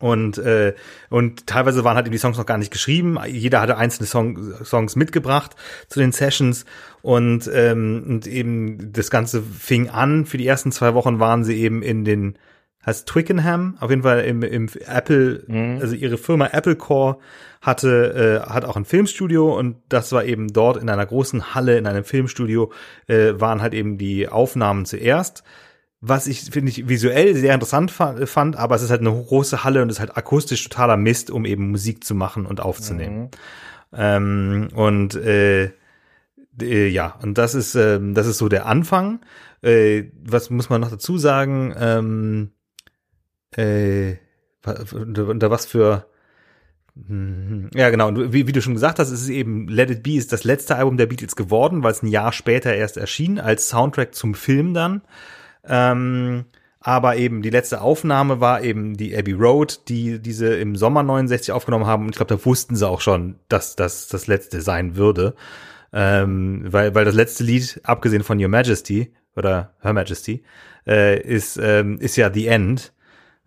Und, 0.00 0.36
äh, 0.38 0.74
und 1.10 1.46
teilweise 1.46 1.84
waren 1.84 1.94
halt 1.94 2.12
die 2.12 2.18
Songs 2.18 2.36
noch 2.36 2.44
gar 2.44 2.58
nicht 2.58 2.72
geschrieben. 2.72 3.18
Jeder 3.28 3.60
hatte 3.60 3.76
einzelne 3.76 4.08
Song, 4.08 4.64
Songs 4.64 4.96
mitgebracht 4.96 5.54
zu 5.86 6.00
den 6.00 6.10
Sessions. 6.10 6.64
Und, 7.02 7.48
ähm, 7.54 8.02
und 8.08 8.26
eben 8.26 8.92
das 8.92 9.12
Ganze 9.12 9.42
fing 9.42 9.90
an. 9.90 10.26
Für 10.26 10.38
die 10.38 10.46
ersten 10.48 10.72
zwei 10.72 10.94
Wochen 10.94 11.20
waren 11.20 11.44
sie 11.44 11.56
eben 11.56 11.82
in 11.84 12.04
den, 12.04 12.36
heißt 12.84 13.06
Twickenham, 13.08 13.76
auf 13.80 13.90
jeden 13.90 14.02
Fall 14.02 14.20
im, 14.20 14.42
im 14.42 14.68
Apple, 14.86 15.44
mhm. 15.46 15.78
also 15.80 15.94
ihre 15.94 16.18
Firma 16.18 16.48
Apple 16.52 16.76
Core 16.76 17.18
hatte, 17.60 18.42
äh, 18.44 18.50
hat 18.50 18.64
auch 18.64 18.76
ein 18.76 18.84
Filmstudio 18.84 19.56
und 19.56 19.76
das 19.88 20.12
war 20.12 20.24
eben 20.24 20.52
dort 20.52 20.76
in 20.76 20.88
einer 20.88 21.06
großen 21.06 21.54
Halle, 21.54 21.78
in 21.78 21.86
einem 21.86 22.04
Filmstudio, 22.04 22.72
äh, 23.06 23.34
waren 23.34 23.62
halt 23.62 23.74
eben 23.74 23.98
die 23.98 24.28
Aufnahmen 24.28 24.84
zuerst 24.84 25.44
was 26.04 26.26
ich, 26.26 26.50
finde 26.50 26.70
ich, 26.70 26.88
visuell 26.88 27.36
sehr 27.36 27.54
interessant 27.54 27.92
fand, 27.92 28.56
aber 28.56 28.74
es 28.74 28.82
ist 28.82 28.90
halt 28.90 29.02
eine 29.02 29.12
große 29.12 29.62
Halle 29.62 29.82
und 29.82 29.88
es 29.88 29.96
ist 29.96 30.00
halt 30.00 30.16
akustisch 30.16 30.64
totaler 30.64 30.96
Mist, 30.96 31.30
um 31.30 31.44
eben 31.44 31.70
Musik 31.70 32.02
zu 32.02 32.16
machen 32.16 32.44
und 32.44 32.60
aufzunehmen. 32.60 33.22
Mhm. 33.22 33.28
Ähm, 33.94 34.68
und 34.74 35.14
äh, 35.14 35.70
äh, 36.60 36.88
ja, 36.88 37.14
und 37.22 37.38
das 37.38 37.54
ist, 37.54 37.76
äh, 37.76 38.00
das 38.02 38.26
ist 38.26 38.38
so 38.38 38.48
der 38.48 38.66
Anfang. 38.66 39.20
Äh, 39.62 40.06
was 40.24 40.50
muss 40.50 40.70
man 40.70 40.80
noch 40.80 40.90
dazu 40.90 41.18
sagen? 41.18 41.72
Ähm, 41.78 42.50
äh, 43.56 44.16
unter 44.64 45.50
was 45.50 45.66
für 45.66 46.06
hm, 46.94 47.70
ja, 47.74 47.90
genau. 47.90 48.08
Und 48.08 48.32
wie, 48.32 48.46
wie, 48.46 48.52
du 48.52 48.60
schon 48.60 48.74
gesagt 48.74 48.98
hast, 48.98 49.10
ist 49.10 49.22
es 49.22 49.28
eben 49.28 49.66
Let 49.68 49.90
It 49.90 50.02
Be 50.02 50.12
ist 50.12 50.32
das 50.32 50.44
letzte 50.44 50.76
Album 50.76 50.96
der 50.96 51.06
Beatles 51.06 51.36
geworden, 51.36 51.82
weil 51.82 51.92
es 51.92 52.02
ein 52.02 52.08
Jahr 52.08 52.32
später 52.32 52.74
erst 52.74 52.96
erschien, 52.96 53.38
als 53.38 53.68
Soundtrack 53.68 54.14
zum 54.14 54.34
Film 54.34 54.74
dann. 54.74 55.02
Ähm, 55.64 56.44
aber 56.80 57.16
eben 57.16 57.42
die 57.42 57.50
letzte 57.50 57.80
Aufnahme 57.80 58.40
war 58.40 58.62
eben 58.62 58.96
die 58.96 59.16
Abbey 59.16 59.32
Road, 59.32 59.88
die 59.88 60.18
diese 60.18 60.54
im 60.56 60.76
Sommer 60.76 61.02
69 61.02 61.52
aufgenommen 61.52 61.86
haben. 61.86 62.04
Und 62.04 62.10
ich 62.10 62.16
glaube, 62.16 62.36
da 62.36 62.44
wussten 62.44 62.76
sie 62.76 62.88
auch 62.88 63.00
schon, 63.00 63.36
dass 63.48 63.76
das 63.76 64.08
das 64.08 64.26
letzte 64.26 64.60
sein 64.60 64.96
würde. 64.96 65.34
Ähm, 65.92 66.64
weil, 66.66 66.94
weil 66.94 67.04
das 67.04 67.14
letzte 67.14 67.44
Lied, 67.44 67.80
abgesehen 67.84 68.24
von 68.24 68.42
Your 68.42 68.48
Majesty 68.48 69.12
oder 69.36 69.74
Her 69.80 69.92
Majesty, 69.92 70.42
äh, 70.86 71.20
ist, 71.20 71.58
ähm, 71.62 71.98
ist 72.00 72.16
ja 72.16 72.32
The 72.32 72.48
End. 72.48 72.92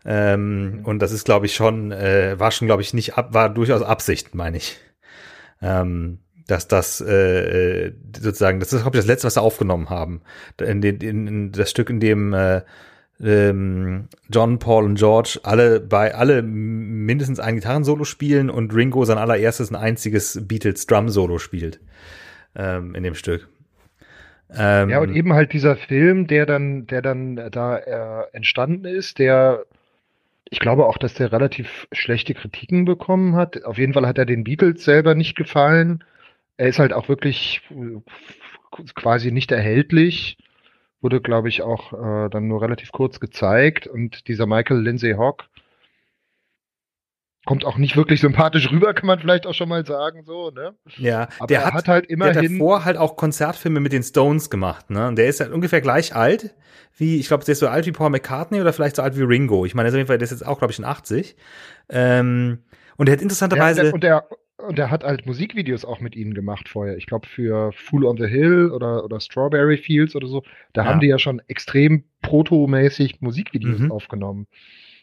Ähm, 0.06 0.80
mhm. 0.80 0.86
Und 0.86 1.00
das 1.00 1.12
ist, 1.12 1.26
glaube 1.26 1.48
ich, 1.48 1.56
schon, 1.56 1.92
äh, 1.92 2.40
war 2.40 2.52
schon, 2.52 2.68
glaube 2.68 2.82
ich, 2.82 2.94
nicht 2.94 3.18
ab, 3.18 3.34
war 3.34 3.50
durchaus 3.50 3.82
Absicht, 3.82 4.36
meine 4.36 4.58
ich. 4.58 4.78
Ähm, 5.62 6.20
dass 6.48 6.68
das 6.68 7.02
äh, 7.02 7.88
äh, 7.88 7.94
sozusagen, 8.16 8.60
das 8.60 8.72
ist 8.72 8.84
glaube 8.84 8.98
ich 8.98 9.02
das 9.02 9.08
letzte, 9.08 9.26
was 9.26 9.34
sie 9.34 9.42
aufgenommen 9.42 9.90
haben. 9.90 10.22
In, 10.62 10.82
den, 10.82 10.98
in, 10.98 11.28
in 11.28 11.52
das 11.52 11.72
Stück, 11.72 11.90
in 11.90 12.00
dem 12.00 12.34
äh, 12.34 12.62
ähm, 13.20 14.10
John, 14.30 14.60
Paul 14.60 14.84
und 14.84 14.96
George 14.96 15.40
alle 15.44 15.80
bei 15.80 16.14
alle 16.14 16.42
mindestens 16.44 17.40
ein 17.40 17.56
Gitarrensolo 17.56 18.04
spielen 18.04 18.50
und 18.50 18.76
Ringo 18.76 19.06
sein 19.06 19.18
allererstes 19.18 19.72
ein 19.72 19.76
einziges 19.76 20.40
Beatles 20.46 20.86
Drum 20.86 21.10
Solo 21.10 21.40
spielt 21.40 21.80
ähm, 22.56 22.94
in 22.94 23.04
dem 23.04 23.16
Stück. 23.16 23.48
Ähm, 24.54 24.90
ja 24.90 25.00
und 25.00 25.16
eben 25.16 25.34
halt 25.34 25.54
dieser 25.54 25.76
Film, 25.76 26.28
der 26.28 26.46
dann, 26.46 26.86
der 26.88 27.02
dann 27.02 27.36
da 27.52 27.78
äh, 27.78 28.26
entstanden 28.34 28.86
ist, 28.86 29.18
der 29.18 29.66
ich 30.50 30.60
glaube 30.60 30.86
auch, 30.86 30.98
dass 30.98 31.16
der 31.16 31.32
relativ 31.32 31.88
schlechte 31.92 32.34
Kritiken 32.34 32.86
bekommen 32.86 33.36
hat. 33.36 33.64
Auf 33.66 33.78
jeden 33.78 33.94
Fall 33.94 34.08
hat 34.08 34.18
er 34.18 34.26
den 34.26 34.44
Beatles 34.44 34.84
selber 34.84 35.16
nicht 35.16 35.36
gefallen 35.36 36.04
er 36.58 36.68
ist 36.68 36.80
halt 36.80 36.94
auch 36.94 37.10
wirklich 37.10 37.62
äh, 37.70 38.84
quasi 38.96 39.32
nicht 39.32 39.52
erhältlich. 39.52 40.38
Wurde, 41.02 41.22
glaube 41.22 41.50
ich, 41.50 41.62
auch 41.62 41.94
äh, 41.94 42.30
dann 42.30 42.48
nur 42.48 42.62
relativ 42.62 42.92
kurz 42.92 43.20
gezeigt. 43.20 43.88
Und 43.88 44.28
dieser 44.28 44.46
Michael 44.46 44.82
Lindsay 44.82 45.14
Hawk 45.14 45.50
kommt 47.46 47.66
auch 47.66 47.78
nicht 47.78 47.96
wirklich 47.96 48.22
sympathisch 48.22 48.72
rüber, 48.72 48.94
kann 48.96 49.08
man 49.08 49.20
vielleicht 49.20 49.48
auch 49.48 49.54
schon 49.54 49.70
mal 49.70 49.86
sagen, 49.86 50.24
so, 50.26 50.52
ne? 50.52 50.76
Ja, 50.98 51.28
aber 51.40 51.48
der 51.48 51.66
hat, 51.66 51.74
hat 51.74 51.88
halt 51.88 52.06
immerhin. 52.08 52.34
Der 52.34 52.44
hat 52.44 52.52
davor 52.52 52.86
halt 52.86 52.98
auch 52.98 53.16
Konzertfilme 53.16 53.80
mit 53.80 53.94
den 53.94 54.04
Stones 54.04 54.50
gemacht, 54.50 54.90
ne? 54.90 55.08
Und 55.08 55.18
der 55.18 55.28
ist 55.28 55.40
halt 55.40 55.52
ungefähr 55.52 55.82
gleich 55.82 56.16
alt 56.16 56.56
wie, 56.98 57.20
ich 57.20 57.28
glaube, 57.28 57.44
der 57.44 57.54
ist 57.54 57.60
so 57.60 57.68
alt 57.68 57.86
wie 57.86 57.92
Paul 57.92 58.10
McCartney 58.10 58.62
oder 58.62 58.72
vielleicht 58.74 58.96
so 58.96 59.02
alt 59.02 59.18
wie 59.18 59.24
Ringo. 59.24 59.66
Ich 59.66 59.76
meine, 59.76 59.92
der 59.92 60.02
ist 60.02 60.10
der 60.10 60.18
jetzt 60.18 60.46
auch, 60.46 60.60
glaube 60.60 60.72
ich, 60.72 60.80
in 60.80 60.86
80. 60.86 61.36
Ähm, 61.90 62.60
und 62.98 63.10
er 63.10 63.14
hat 63.14 63.22
interessanterweise. 63.22 63.82
Der, 63.84 63.94
und 63.94 64.04
der, 64.04 64.28
und 64.58 64.80
er 64.80 64.90
hat 64.90 65.04
halt 65.04 65.26
Musikvideos 65.26 65.84
auch 65.84 66.00
mit 66.00 66.16
ihnen 66.16 66.34
gemacht 66.34 66.70
vorher. 66.70 66.96
Ich 66.98 67.06
glaube 67.06 67.28
für 67.28 67.72
Fool 67.74 68.06
on 68.06 68.18
the 68.18 68.28
Hill 68.28 68.72
oder, 68.72 69.04
oder 69.04 69.20
Strawberry 69.20 69.78
Fields 69.78 70.16
oder 70.16 70.28
so. 70.28 70.44
Da 70.74 70.84
ja. 70.84 70.90
haben 70.90 71.02
die 71.02 71.08
ja 71.08 71.20
schon 71.20 71.42
extrem 71.48 72.06
protomäßig 72.22 73.20
Musikvideos 73.20 73.80
mhm. 73.80 73.92
aufgenommen. 73.92 74.48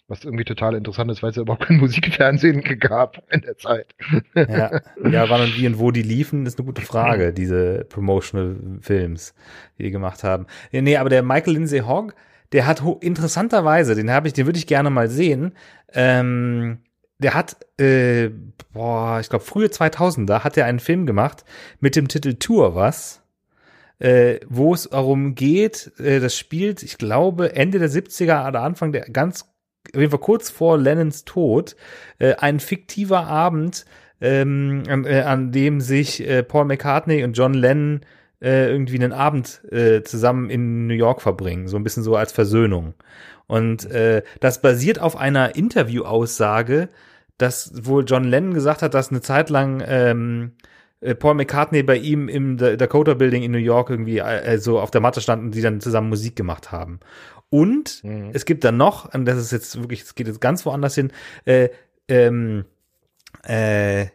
Was 0.08 0.24
irgendwie 0.24 0.44
total 0.44 0.74
interessant 0.74 1.10
ist, 1.10 1.22
weil 1.22 1.30
es 1.30 1.36
ja 1.36 1.42
überhaupt 1.42 1.66
kein 1.66 1.76
Musikfernsehen 1.80 2.62
gab 2.78 3.22
in 3.32 3.40
der 3.40 3.56
Zeit. 3.56 3.94
Ja, 4.34 4.80
ja 5.08 5.30
wann 5.30 5.42
und 5.42 5.56
wie 5.56 5.66
und 5.66 5.78
wo 5.78 5.90
die 5.90 6.02
liefen, 6.02 6.44
ist 6.44 6.58
eine 6.58 6.66
gute 6.66 6.82
Frage, 6.82 7.32
diese 7.32 7.84
Promotional 7.88 8.56
Films, 8.80 9.34
die 9.78 9.84
die 9.84 9.90
gemacht 9.90 10.24
haben. 10.24 10.46
Nee, 10.72 10.96
aber 10.96 11.08
der 11.08 11.22
Michael 11.22 11.54
Lindsay 11.54 11.80
Hogg, 11.80 12.14
der 12.52 12.66
hat 12.66 12.82
interessanterweise, 13.00 13.94
den 13.94 14.10
habe 14.10 14.28
ich, 14.28 14.34
den 14.34 14.46
würde 14.46 14.58
ich 14.58 14.66
gerne 14.66 14.90
mal 14.90 15.08
sehen. 15.08 15.54
Ähm, 15.94 16.78
der 17.18 17.34
hat, 17.34 17.56
äh, 17.80 18.30
boah, 18.72 19.20
ich 19.20 19.28
glaube, 19.28 19.44
frühe 19.44 19.68
2000er 19.68 20.40
hat 20.40 20.56
er 20.56 20.66
einen 20.66 20.80
Film 20.80 21.06
gemacht 21.06 21.44
mit 21.80 21.96
dem 21.96 22.08
Titel 22.08 22.34
Tour 22.34 22.74
was, 22.74 23.22
äh, 23.98 24.40
wo 24.48 24.74
es 24.74 24.88
darum 24.90 25.34
geht, 25.34 25.92
äh, 25.98 26.20
das 26.20 26.36
spielt, 26.36 26.82
ich 26.82 26.98
glaube, 26.98 27.54
Ende 27.54 27.78
der 27.78 27.88
70er 27.88 28.48
oder 28.48 28.62
Anfang 28.62 28.92
der, 28.92 29.02
ganz, 29.02 29.51
auf 29.94 30.00
jeden 30.00 30.10
Fall 30.10 30.20
kurz 30.20 30.50
vor 30.50 30.78
Lennons 30.78 31.24
Tod, 31.24 31.76
äh, 32.18 32.34
ein 32.34 32.60
fiktiver 32.60 33.26
Abend, 33.26 33.84
ähm, 34.20 34.84
an, 34.88 35.04
äh, 35.04 35.22
an 35.22 35.52
dem 35.52 35.80
sich 35.80 36.26
äh, 36.26 36.42
Paul 36.42 36.64
McCartney 36.64 37.24
und 37.24 37.32
John 37.32 37.54
Lennon 37.54 38.00
äh, 38.40 38.70
irgendwie 38.70 38.96
einen 38.96 39.12
Abend 39.12 39.62
äh, 39.70 40.02
zusammen 40.02 40.48
in 40.50 40.86
New 40.86 40.94
York 40.94 41.22
verbringen, 41.22 41.68
so 41.68 41.76
ein 41.76 41.84
bisschen 41.84 42.02
so 42.02 42.16
als 42.16 42.32
Versöhnung. 42.32 42.94
Und 43.46 43.90
äh, 43.90 44.22
das 44.40 44.62
basiert 44.62 45.00
auf 45.00 45.16
einer 45.16 45.56
Interviewaussage, 45.56 46.88
dass 47.38 47.72
wohl 47.84 48.04
John 48.06 48.24
Lennon 48.24 48.54
gesagt 48.54 48.82
hat, 48.82 48.94
dass 48.94 49.10
eine 49.10 49.20
Zeit 49.20 49.50
lang 49.50 49.82
ähm, 49.86 50.52
äh, 51.00 51.14
Paul 51.14 51.34
McCartney 51.34 51.82
bei 51.82 51.96
ihm 51.96 52.28
im 52.28 52.56
Dakota 52.56 53.14
Building 53.14 53.42
in 53.42 53.50
New 53.50 53.58
York 53.58 53.90
irgendwie 53.90 54.18
äh, 54.18 54.58
so 54.58 54.80
auf 54.80 54.90
der 54.90 55.00
Matte 55.00 55.20
standen, 55.20 55.50
die 55.50 55.60
dann 55.60 55.80
zusammen 55.80 56.08
Musik 56.08 56.36
gemacht 56.36 56.72
haben. 56.72 57.00
Und 57.52 58.02
mhm. 58.02 58.30
es 58.32 58.46
gibt 58.46 58.64
dann 58.64 58.78
noch, 58.78 59.12
und 59.12 59.26
das 59.26 59.36
ist 59.36 59.52
jetzt 59.52 59.78
wirklich, 59.78 60.00
es 60.00 60.14
geht 60.14 60.26
jetzt 60.26 60.40
ganz 60.40 60.64
woanders 60.64 60.94
hin, 60.94 61.12
äh, 61.44 61.68
ähm, 62.08 62.64
äh, 63.44 64.06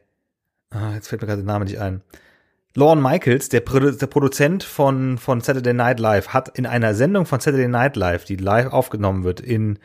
ah, 0.71 0.95
jetzt 0.95 1.07
fällt 1.07 1.21
mir 1.21 1.27
gerade 1.27 1.43
der 1.43 1.53
Name 1.53 1.65
nicht 1.65 1.79
ein. 1.79 2.01
Lorne 2.73 2.99
Michaels, 2.99 3.49
der, 3.49 3.59
Produ 3.59 3.91
der 3.91 4.07
Produzent 4.07 4.63
von, 4.63 5.19
von 5.19 5.41
Saturday 5.41 5.75
Night 5.75 5.99
Live, 5.99 6.29
hat 6.29 6.57
in 6.57 6.65
einer 6.65 6.95
Sendung 6.95 7.27
von 7.27 7.39
Saturday 7.39 7.67
Night 7.67 7.95
Live, 7.95 8.25
die 8.25 8.37
live 8.37 8.73
aufgenommen 8.73 9.23
wird 9.23 9.39
in 9.39 9.77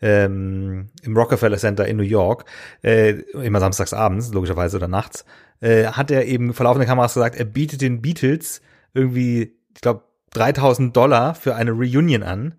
ähm, 0.00 0.88
im 1.02 1.14
Rockefeller 1.14 1.58
Center 1.58 1.86
in 1.86 1.98
New 1.98 2.04
York, 2.04 2.46
äh, 2.82 3.10
immer 3.34 3.60
samstags 3.60 3.92
abends, 3.92 4.32
logischerweise 4.32 4.78
oder 4.78 4.88
nachts, 4.88 5.26
äh, 5.60 5.88
hat 5.88 6.10
er 6.10 6.24
eben 6.24 6.54
vor 6.54 6.64
laufender 6.64 6.86
Kameras 6.86 7.12
gesagt, 7.12 7.36
er 7.36 7.44
bietet 7.44 7.82
den 7.82 8.00
Beatles 8.00 8.62
irgendwie, 8.94 9.58
ich 9.74 9.80
glaube, 9.82 10.04
3000 10.32 10.96
Dollar 10.96 11.34
für 11.34 11.54
eine 11.54 11.72
Reunion 11.72 12.22
an 12.22 12.54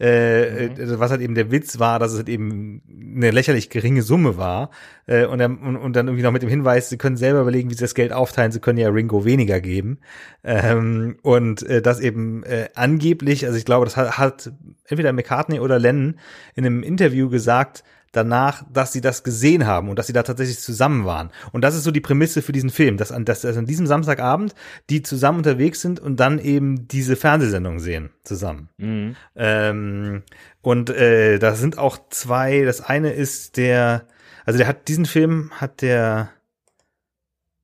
äh, 0.00 0.68
mhm. 0.68 0.80
Äh, 0.80 0.98
was 0.98 1.10
halt 1.10 1.20
eben 1.20 1.34
der 1.34 1.50
Witz 1.50 1.78
war, 1.78 1.98
dass 1.98 2.12
es 2.12 2.18
halt 2.18 2.28
eben 2.28 2.82
eine 3.14 3.30
lächerlich 3.30 3.68
geringe 3.68 4.02
Summe 4.02 4.36
war. 4.38 4.70
Äh, 5.06 5.26
und, 5.26 5.38
dann, 5.38 5.58
und, 5.58 5.76
und 5.76 5.94
dann 5.94 6.08
irgendwie 6.08 6.22
noch 6.22 6.32
mit 6.32 6.42
dem 6.42 6.48
Hinweis, 6.48 6.88
sie 6.88 6.96
können 6.96 7.16
selber 7.16 7.42
überlegen, 7.42 7.70
wie 7.70 7.74
sie 7.74 7.84
das 7.84 7.94
Geld 7.94 8.12
aufteilen, 8.12 8.50
sie 8.50 8.60
können 8.60 8.78
ja 8.78 8.88
Ringo 8.88 9.24
weniger 9.24 9.60
geben. 9.60 9.98
Ähm, 10.42 11.16
und 11.22 11.62
äh, 11.64 11.82
das 11.82 12.00
eben 12.00 12.42
äh, 12.44 12.68
angeblich, 12.74 13.44
also 13.44 13.58
ich 13.58 13.64
glaube, 13.64 13.84
das 13.84 13.96
hat, 13.96 14.16
hat 14.18 14.52
entweder 14.86 15.12
McCartney 15.12 15.60
oder 15.60 15.78
Lennon 15.78 16.18
in 16.54 16.64
einem 16.64 16.82
Interview 16.82 17.28
gesagt, 17.28 17.84
danach, 18.12 18.64
dass 18.72 18.92
sie 18.92 19.00
das 19.00 19.22
gesehen 19.22 19.66
haben 19.66 19.88
und 19.88 19.98
dass 19.98 20.06
sie 20.06 20.12
da 20.12 20.22
tatsächlich 20.22 20.58
zusammen 20.58 21.04
waren. 21.04 21.30
Und 21.52 21.62
das 21.62 21.76
ist 21.76 21.84
so 21.84 21.90
die 21.90 22.00
Prämisse 22.00 22.42
für 22.42 22.52
diesen 22.52 22.70
Film, 22.70 22.96
dass 22.96 23.12
an, 23.12 23.24
dass, 23.24 23.42
dass 23.42 23.56
an 23.56 23.66
diesem 23.66 23.86
Samstagabend 23.86 24.54
die 24.88 25.02
zusammen 25.02 25.38
unterwegs 25.38 25.80
sind 25.80 26.00
und 26.00 26.18
dann 26.18 26.38
eben 26.38 26.88
diese 26.88 27.16
Fernsehsendung 27.16 27.78
sehen 27.78 28.10
zusammen. 28.24 28.68
Mhm. 28.78 29.16
Ähm, 29.36 30.22
und 30.62 30.90
äh, 30.90 31.38
da 31.38 31.54
sind 31.54 31.78
auch 31.78 31.98
zwei, 32.10 32.62
das 32.62 32.80
eine 32.80 33.12
ist 33.12 33.56
der, 33.56 34.06
also 34.44 34.58
der 34.58 34.66
hat 34.66 34.88
diesen 34.88 35.06
Film, 35.06 35.52
hat 35.52 35.82
der, 35.82 36.30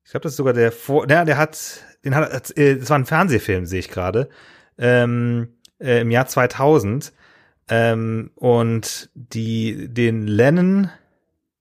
ich 0.05 0.11
glaube, 0.11 0.23
das 0.23 0.33
ist 0.33 0.37
sogar 0.37 0.53
der 0.53 0.71
vor, 0.71 1.09
ja, 1.09 1.25
der 1.25 1.37
hat, 1.37 1.81
den 2.05 2.15
hat, 2.15 2.57
äh, 2.57 2.77
das 2.77 2.89
war 2.89 2.97
ein 2.97 3.05
Fernsehfilm, 3.05 3.65
sehe 3.65 3.79
ich 3.79 3.89
gerade, 3.89 4.29
ähm, 4.77 5.49
äh, 5.79 6.01
im 6.01 6.11
Jahr 6.11 6.27
2000 6.27 7.11
ähm, 7.69 8.31
und 8.35 9.09
die, 9.13 9.87
den 9.89 10.27
Lennon, 10.27 10.89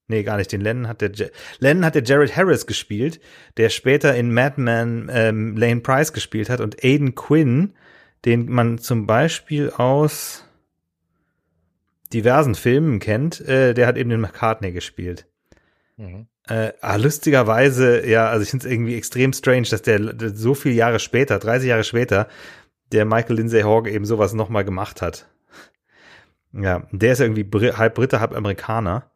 nee, 0.09 0.23
gar 0.23 0.37
nicht, 0.37 0.53
den 0.53 0.61
Lennon 0.61 0.89
hat 0.89 1.01
der, 1.01 1.11
Lennon 1.59 1.85
hat 1.85 1.95
der 1.95 2.05
Jared 2.05 2.37
Harris 2.37 2.67
gespielt, 2.67 3.21
der 3.57 3.71
später 3.71 4.15
in 4.15 4.33
Madman 4.33 5.11
ähm, 5.13 5.57
Lane 5.57 5.81
Price 5.81 6.13
gespielt 6.13 6.49
hat 6.49 6.61
und 6.61 6.85
Aiden 6.85 7.15
Quinn, 7.15 7.75
den 8.25 8.51
man 8.51 8.79
zum 8.79 9.07
Beispiel 9.07 9.71
aus 9.71 10.45
diversen 12.13 12.55
Filmen 12.55 12.99
kennt, 13.01 13.41
äh, 13.41 13.75
der 13.75 13.87
hat 13.87 13.97
eben 13.97 14.11
den 14.11 14.21
McCartney 14.21 14.73
gespielt. 14.73 15.27
Mhm. 15.97 16.27
Äh, 16.49 16.73
ah, 16.81 16.97
lustigerweise, 16.97 18.07
ja, 18.07 18.29
also 18.29 18.45
ich 18.45 18.51
finde 18.51 18.67
es 18.67 18.73
irgendwie 18.73 18.97
extrem 18.97 19.33
strange, 19.33 19.67
dass 19.69 19.83
der, 19.83 19.99
der 19.99 20.31
so 20.31 20.55
viele 20.55 20.77
Jahre 20.77 21.01
später, 21.01 21.41
30 21.41 21.69
Jahre 21.69 21.83
später, 21.83 22.29
der 22.93 23.05
Michael 23.05 23.37
Lindsay 23.37 23.63
Hogg 23.63 23.91
eben 23.91 24.05
sowas 24.05 24.33
nochmal 24.33 24.65
gemacht 24.65 25.03
hat. 25.03 25.27
Ja, 26.59 26.83
der 26.91 27.13
ist 27.13 27.21
irgendwie 27.21 27.45
halb 27.73 27.95
Brite, 27.95 28.21
halb 28.21 28.35
Amerikaner. 28.35 29.11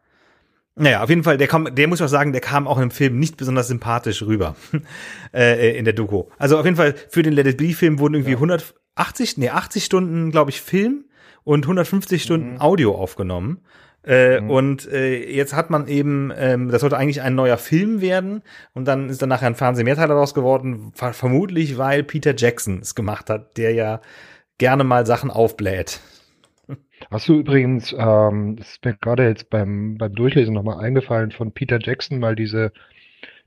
Naja, 0.76 1.02
auf 1.02 1.10
jeden 1.10 1.24
Fall, 1.24 1.36
der, 1.36 1.48
kam, 1.48 1.74
der 1.74 1.88
muss 1.88 2.00
ich 2.00 2.04
auch 2.04 2.08
sagen, 2.08 2.32
der 2.32 2.40
kam 2.40 2.66
auch 2.66 2.78
im 2.78 2.90
Film 2.90 3.18
nicht 3.18 3.36
besonders 3.36 3.68
sympathisch 3.68 4.22
rüber 4.22 4.56
äh, 5.34 5.76
in 5.76 5.84
der 5.84 5.94
Doku. 5.94 6.24
Also 6.38 6.58
auf 6.58 6.64
jeden 6.64 6.76
Fall 6.76 6.94
für 7.08 7.22
den 7.22 7.32
Let 7.32 7.46
It 7.46 7.58
Be-Film 7.58 7.98
wurden 7.98 8.14
irgendwie 8.14 8.32
ja. 8.32 8.36
180, 8.36 9.36
nee, 9.36 9.50
80 9.50 9.84
Stunden, 9.84 10.30
glaube 10.30 10.50
ich, 10.50 10.60
Film 10.60 11.04
und 11.44 11.64
150 11.64 12.22
Stunden 12.22 12.52
mhm. 12.54 12.60
Audio 12.60 12.94
aufgenommen. 12.94 13.60
Äh, 14.06 14.40
mhm. 14.40 14.50
Und 14.50 14.88
äh, 14.90 15.30
jetzt 15.30 15.52
hat 15.52 15.68
man 15.68 15.86
eben, 15.86 16.32
ähm, 16.34 16.70
das 16.70 16.80
sollte 16.80 16.96
eigentlich 16.96 17.20
ein 17.20 17.34
neuer 17.34 17.58
Film 17.58 18.00
werden 18.00 18.42
und 18.72 18.86
dann 18.86 19.10
ist 19.10 19.20
dann 19.20 19.28
nachher 19.28 19.48
ein 19.48 19.56
Fernsehmehrteil 19.56 20.08
daraus 20.08 20.32
geworden, 20.32 20.92
vermutlich 20.94 21.76
weil 21.76 22.02
Peter 22.04 22.34
Jackson 22.34 22.78
es 22.80 22.94
gemacht 22.94 23.28
hat, 23.28 23.58
der 23.58 23.74
ja 23.74 24.00
gerne 24.56 24.84
mal 24.84 25.04
Sachen 25.04 25.30
aufbläht. 25.30 26.00
Hast 27.10 27.28
du 27.28 27.38
übrigens, 27.38 27.94
ähm, 27.96 28.56
das 28.56 28.72
ist 28.72 28.84
mir 28.84 28.94
gerade 28.94 29.24
jetzt 29.24 29.50
beim, 29.50 29.96
beim 29.96 30.14
Durchlesen 30.14 30.54
nochmal 30.54 30.84
eingefallen, 30.84 31.30
von 31.30 31.52
Peter 31.52 31.78
Jackson 31.80 32.18
mal 32.18 32.36
diese, 32.36 32.72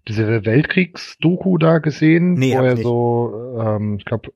diese 0.07 0.45
Weltkriegsdoku 0.45 1.57
da 1.57 1.79
gesehen, 1.79 2.33
nee, 2.33 2.57
wo 2.57 2.61
er 2.61 2.77
so, 2.77 3.57
ähm, 3.59 3.97
ich 3.97 4.05
glaube, 4.05 4.31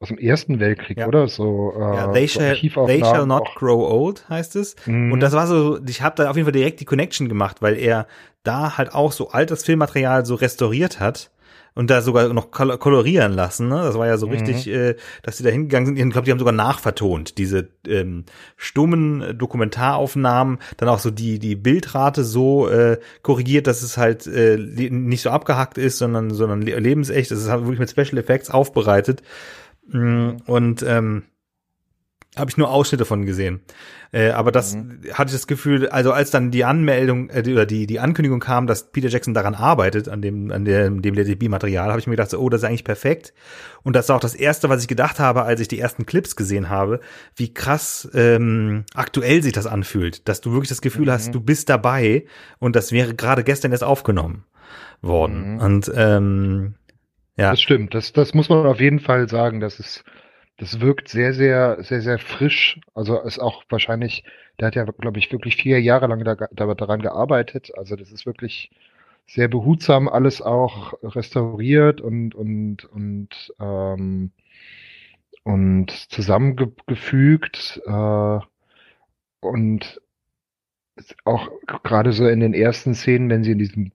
aus 0.00 0.08
dem 0.08 0.18
Ersten 0.18 0.60
Weltkrieg, 0.60 0.98
ja. 0.98 1.06
oder? 1.06 1.28
So, 1.28 1.74
äh, 1.76 1.80
ja, 1.80 2.12
they, 2.12 2.26
so 2.26 2.40
shall, 2.40 2.86
they 2.86 3.00
shall 3.00 3.26
not 3.26 3.42
auch. 3.42 3.54
grow 3.54 3.90
old 3.90 4.28
heißt 4.28 4.56
es. 4.56 4.74
Mhm. 4.86 5.12
Und 5.12 5.20
das 5.20 5.34
war 5.34 5.46
so, 5.46 5.78
ich 5.86 6.00
habe 6.00 6.16
da 6.16 6.30
auf 6.30 6.36
jeden 6.36 6.46
Fall 6.46 6.52
direkt 6.52 6.80
die 6.80 6.86
Connection 6.86 7.28
gemacht, 7.28 7.60
weil 7.60 7.76
er 7.76 8.06
da 8.42 8.78
halt 8.78 8.94
auch 8.94 9.12
so 9.12 9.28
altes 9.30 9.64
Filmmaterial 9.64 10.24
so 10.24 10.34
restauriert 10.36 11.00
hat 11.00 11.30
und 11.74 11.90
da 11.90 12.02
sogar 12.02 12.32
noch 12.32 12.50
kolorieren 12.50 13.32
lassen. 13.32 13.68
Ne? 13.68 13.76
Das 13.76 13.96
war 13.96 14.06
ja 14.06 14.16
so 14.16 14.26
mhm. 14.26 14.32
richtig, 14.32 14.68
äh, 14.68 14.96
dass 15.22 15.36
die 15.36 15.42
da 15.42 15.50
hingegangen 15.50 15.86
sind. 15.86 15.96
Ich 15.96 16.12
glaube, 16.12 16.24
die 16.24 16.30
haben 16.30 16.38
sogar 16.38 16.52
nachvertont 16.52 17.38
diese 17.38 17.68
ähm, 17.86 18.24
stummen 18.56 19.36
Dokumentaraufnahmen, 19.38 20.58
dann 20.76 20.88
auch 20.88 20.98
so 20.98 21.10
die 21.10 21.38
die 21.38 21.56
Bildrate 21.56 22.24
so 22.24 22.68
äh, 22.68 22.98
korrigiert, 23.22 23.66
dass 23.66 23.82
es 23.82 23.96
halt 23.96 24.26
äh, 24.26 24.56
nicht 24.56 25.22
so 25.22 25.30
abgehackt 25.30 25.78
ist, 25.78 25.98
sondern 25.98 26.30
sondern 26.30 26.62
lebensecht. 26.62 27.30
Das 27.30 27.38
ist 27.38 27.48
halt 27.48 27.62
wirklich 27.62 27.80
mit 27.80 27.90
Special 27.90 28.18
Effects 28.18 28.50
aufbereitet. 28.50 29.22
Mm, 29.88 30.36
und 30.46 30.84
ähm, 30.86 31.24
habe 32.36 32.48
ich 32.48 32.56
nur 32.56 32.70
Ausschnitte 32.70 33.04
von 33.04 33.26
gesehen. 33.26 33.60
Äh, 34.12 34.30
aber 34.30 34.52
das 34.52 34.76
mhm. 34.76 35.00
hatte 35.12 35.30
ich 35.30 35.32
das 35.32 35.46
Gefühl, 35.48 35.88
also 35.88 36.12
als 36.12 36.30
dann 36.30 36.52
die 36.52 36.64
Anmeldung 36.64 37.28
äh, 37.30 37.42
oder 37.50 37.66
die, 37.66 37.86
die 37.86 37.98
Ankündigung 37.98 38.38
kam, 38.38 38.68
dass 38.68 38.92
Peter 38.92 39.08
Jackson 39.08 39.34
daran 39.34 39.54
arbeitet, 39.56 40.08
an 40.08 40.22
dem, 40.22 40.52
an 40.52 40.64
dem, 40.64 41.02
dem 41.02 41.14
LDB-Material, 41.16 41.88
habe 41.88 41.98
ich 41.98 42.06
mir 42.06 42.12
gedacht, 42.12 42.30
so, 42.30 42.38
oh, 42.38 42.48
das 42.48 42.62
ist 42.62 42.68
eigentlich 42.68 42.84
perfekt. 42.84 43.34
Und 43.82 43.96
das 43.96 44.08
war 44.08 44.16
auch 44.16 44.20
das 44.20 44.34
Erste, 44.36 44.68
was 44.68 44.82
ich 44.82 44.88
gedacht 44.88 45.18
habe, 45.18 45.42
als 45.42 45.60
ich 45.60 45.68
die 45.68 45.80
ersten 45.80 46.06
Clips 46.06 46.36
gesehen 46.36 46.68
habe, 46.68 47.00
wie 47.34 47.52
krass 47.52 48.08
ähm, 48.14 48.84
aktuell 48.94 49.42
sich 49.42 49.52
das 49.52 49.66
anfühlt, 49.66 50.28
dass 50.28 50.40
du 50.40 50.52
wirklich 50.52 50.68
das 50.68 50.82
Gefühl 50.82 51.06
mhm. 51.06 51.12
hast, 51.12 51.34
du 51.34 51.40
bist 51.40 51.68
dabei 51.68 52.26
und 52.60 52.76
das 52.76 52.92
wäre 52.92 53.14
gerade 53.14 53.42
gestern 53.42 53.72
erst 53.72 53.84
aufgenommen 53.84 54.44
worden. 55.02 55.54
Mhm. 55.54 55.60
Und 55.60 55.92
ähm, 55.96 56.74
ja. 57.36 57.50
Das 57.50 57.60
stimmt, 57.60 57.94
das, 57.94 58.12
das 58.12 58.34
muss 58.34 58.48
man 58.48 58.66
auf 58.66 58.80
jeden 58.80 59.00
Fall 59.00 59.28
sagen, 59.28 59.60
das 59.60 59.80
ist 59.80 60.04
das 60.60 60.80
wirkt 60.80 61.08
sehr, 61.08 61.32
sehr, 61.32 61.82
sehr, 61.82 62.02
sehr 62.02 62.18
frisch. 62.18 62.80
Also 62.94 63.18
ist 63.22 63.38
auch 63.38 63.64
wahrscheinlich, 63.70 64.24
der 64.58 64.66
hat 64.66 64.74
ja, 64.74 64.84
glaube 64.84 65.18
ich, 65.18 65.32
wirklich 65.32 65.56
vier 65.56 65.80
Jahre 65.80 66.06
lang 66.06 66.22
da, 66.22 66.34
da, 66.34 66.74
daran 66.74 67.00
gearbeitet. 67.00 67.72
Also 67.78 67.96
das 67.96 68.12
ist 68.12 68.26
wirklich 68.26 68.70
sehr 69.26 69.48
behutsam 69.48 70.06
alles 70.06 70.42
auch 70.42 70.92
restauriert 71.02 72.02
und 72.02 72.34
und 72.34 72.84
und 72.84 73.54
ähm, 73.58 74.32
und 75.44 75.90
zusammengefügt 76.10 77.80
äh, 77.86 78.38
und 79.40 80.00
auch 81.24 81.48
gerade 81.66 82.12
so 82.12 82.28
in 82.28 82.40
den 82.40 82.52
ersten 82.52 82.94
Szenen, 82.94 83.30
wenn 83.30 83.44
sie 83.44 83.52
in 83.52 83.58
diesem 83.58 83.92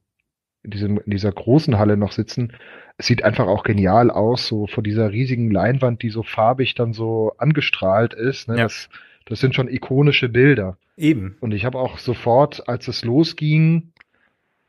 in, 0.65 0.71
diesem, 0.71 0.97
in 0.97 1.11
dieser 1.11 1.31
großen 1.31 1.77
Halle 1.77 1.95
noch 1.95 2.11
sitzen. 2.11 2.53
Es 2.97 3.07
sieht 3.07 3.23
einfach 3.23 3.47
auch 3.47 3.63
genial 3.63 4.09
aus, 4.11 4.47
so 4.47 4.67
vor 4.67 4.83
dieser 4.83 5.11
riesigen 5.11 5.51
Leinwand, 5.51 6.01
die 6.01 6.09
so 6.09 6.23
farbig 6.23 6.75
dann 6.75 6.93
so 6.93 7.33
angestrahlt 7.37 8.13
ist. 8.13 8.47
Ne? 8.47 8.57
Ja. 8.57 8.63
Das, 8.63 8.89
das 9.25 9.39
sind 9.39 9.55
schon 9.55 9.67
ikonische 9.67 10.29
Bilder. 10.29 10.77
Eben. 10.97 11.37
Und 11.39 11.53
ich 11.53 11.65
habe 11.65 11.79
auch 11.79 11.97
sofort, 11.97 12.67
als 12.67 12.87
es 12.87 13.03
losging, 13.03 13.91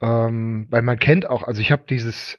ähm, 0.00 0.66
weil 0.70 0.82
man 0.82 0.98
kennt 0.98 1.28
auch, 1.28 1.44
also 1.44 1.60
ich 1.60 1.72
habe 1.72 1.84
dieses, 1.88 2.38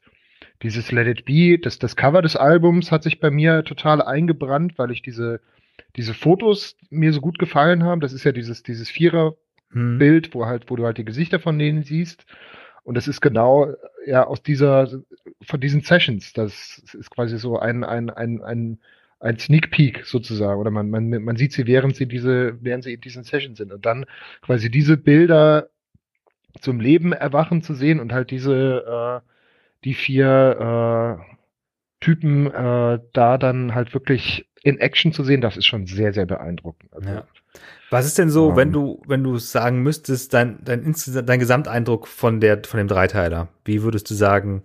dieses 0.61 0.91
Let 0.91 1.07
It 1.07 1.25
Be, 1.25 1.59
das, 1.59 1.79
das 1.79 1.95
Cover 1.95 2.21
des 2.21 2.35
Albums 2.35 2.91
hat 2.91 3.03
sich 3.03 3.19
bei 3.19 3.31
mir 3.31 3.63
total 3.63 4.01
eingebrannt, 4.01 4.77
weil 4.77 4.91
ich 4.91 5.01
diese, 5.01 5.41
diese 5.95 6.13
Fotos 6.13 6.75
mir 6.89 7.13
so 7.13 7.21
gut 7.21 7.39
gefallen 7.39 7.83
haben. 7.83 8.01
Das 8.01 8.13
ist 8.13 8.23
ja 8.23 8.31
dieses, 8.31 8.63
dieses 8.63 8.89
Vierer-Bild, 8.89 10.27
hm. 10.27 10.33
wo 10.33 10.45
halt, 10.45 10.69
wo 10.69 10.75
du 10.75 10.85
halt 10.85 10.97
die 10.97 11.05
Gesichter 11.05 11.39
von 11.39 11.57
denen 11.57 11.83
siehst. 11.83 12.25
Und 12.87 12.95
das 12.95 13.09
ist 13.09 13.19
genau 13.19 13.73
ja 14.05 14.25
aus 14.25 14.41
dieser, 14.41 14.87
von 15.41 15.59
diesen 15.59 15.81
Sessions. 15.81 16.31
Das 16.31 16.81
ist 16.97 17.09
quasi 17.09 17.37
so 17.37 17.59
ein, 17.59 17.83
ein, 17.83 18.09
ein, 18.09 18.41
ein, 18.41 18.79
ein 19.19 19.37
Sneak 19.37 19.71
Peek 19.71 20.05
sozusagen. 20.05 20.57
Oder 20.57 20.71
man, 20.71 20.89
man, 20.89 21.09
man 21.09 21.35
sieht 21.35 21.51
sie, 21.51 21.67
während 21.67 21.97
sie 21.97 22.05
diese, 22.05 22.57
während 22.63 22.85
sie 22.85 22.93
in 22.93 23.01
diesen 23.01 23.25
Sessions 23.25 23.57
sind. 23.57 23.73
Und 23.73 23.85
dann 23.85 24.05
quasi 24.41 24.71
diese 24.71 24.95
Bilder 24.95 25.67
zum 26.61 26.79
Leben 26.79 27.11
erwachen 27.11 27.61
zu 27.61 27.73
sehen 27.73 27.99
und 27.99 28.13
halt 28.13 28.31
diese, 28.31 29.21
äh, 29.25 29.29
die 29.83 29.93
vier 29.93 31.19
äh, 31.19 31.35
Typen 31.99 32.47
äh, 32.47 32.99
da 33.11 33.37
dann 33.37 33.75
halt 33.75 33.93
wirklich 33.93 34.47
in 34.63 34.79
Action 34.79 35.11
zu 35.11 35.25
sehen, 35.25 35.41
das 35.41 35.57
ist 35.57 35.65
schon 35.65 35.87
sehr, 35.87 36.13
sehr 36.13 36.25
beeindruckend. 36.25 36.93
Also, 36.93 37.09
ja. 37.09 37.27
Was 37.89 38.05
ist 38.05 38.17
denn 38.17 38.29
so, 38.29 38.49
ähm, 38.49 38.55
wenn 38.55 38.71
du, 38.71 39.01
wenn 39.07 39.23
du 39.23 39.37
sagen 39.37 39.81
müsstest, 39.81 40.33
dein, 40.33 40.59
dein, 40.63 40.93
dein 41.25 41.39
Gesamteindruck 41.39 42.07
von 42.07 42.39
der, 42.39 42.61
von 42.65 42.77
dem 42.77 42.87
Dreiteiler? 42.87 43.47
Wie 43.65 43.83
würdest 43.83 44.09
du 44.09 44.13
sagen, 44.13 44.63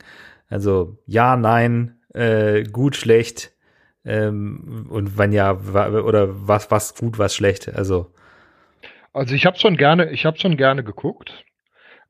also 0.49 0.97
ja, 1.07 1.37
nein, 1.37 1.97
äh, 2.15 2.65
gut, 2.65 2.97
schlecht, 2.97 3.53
ähm, 4.05 4.87
und 4.91 5.17
wenn 5.17 5.33
ja, 5.33 5.53
oder 5.53 6.29
was, 6.49 6.71
was 6.71 6.95
gut, 6.97 7.19
was 7.19 7.35
schlecht, 7.35 7.73
also. 7.73 8.13
Also 9.13 9.35
ich 9.35 9.47
habe 9.47 9.59
schon 9.59 9.77
gerne, 9.77 10.11
ich 10.11 10.25
habe 10.25 10.39
schon 10.39 10.57
gerne 10.57 10.83
geguckt 10.83 11.45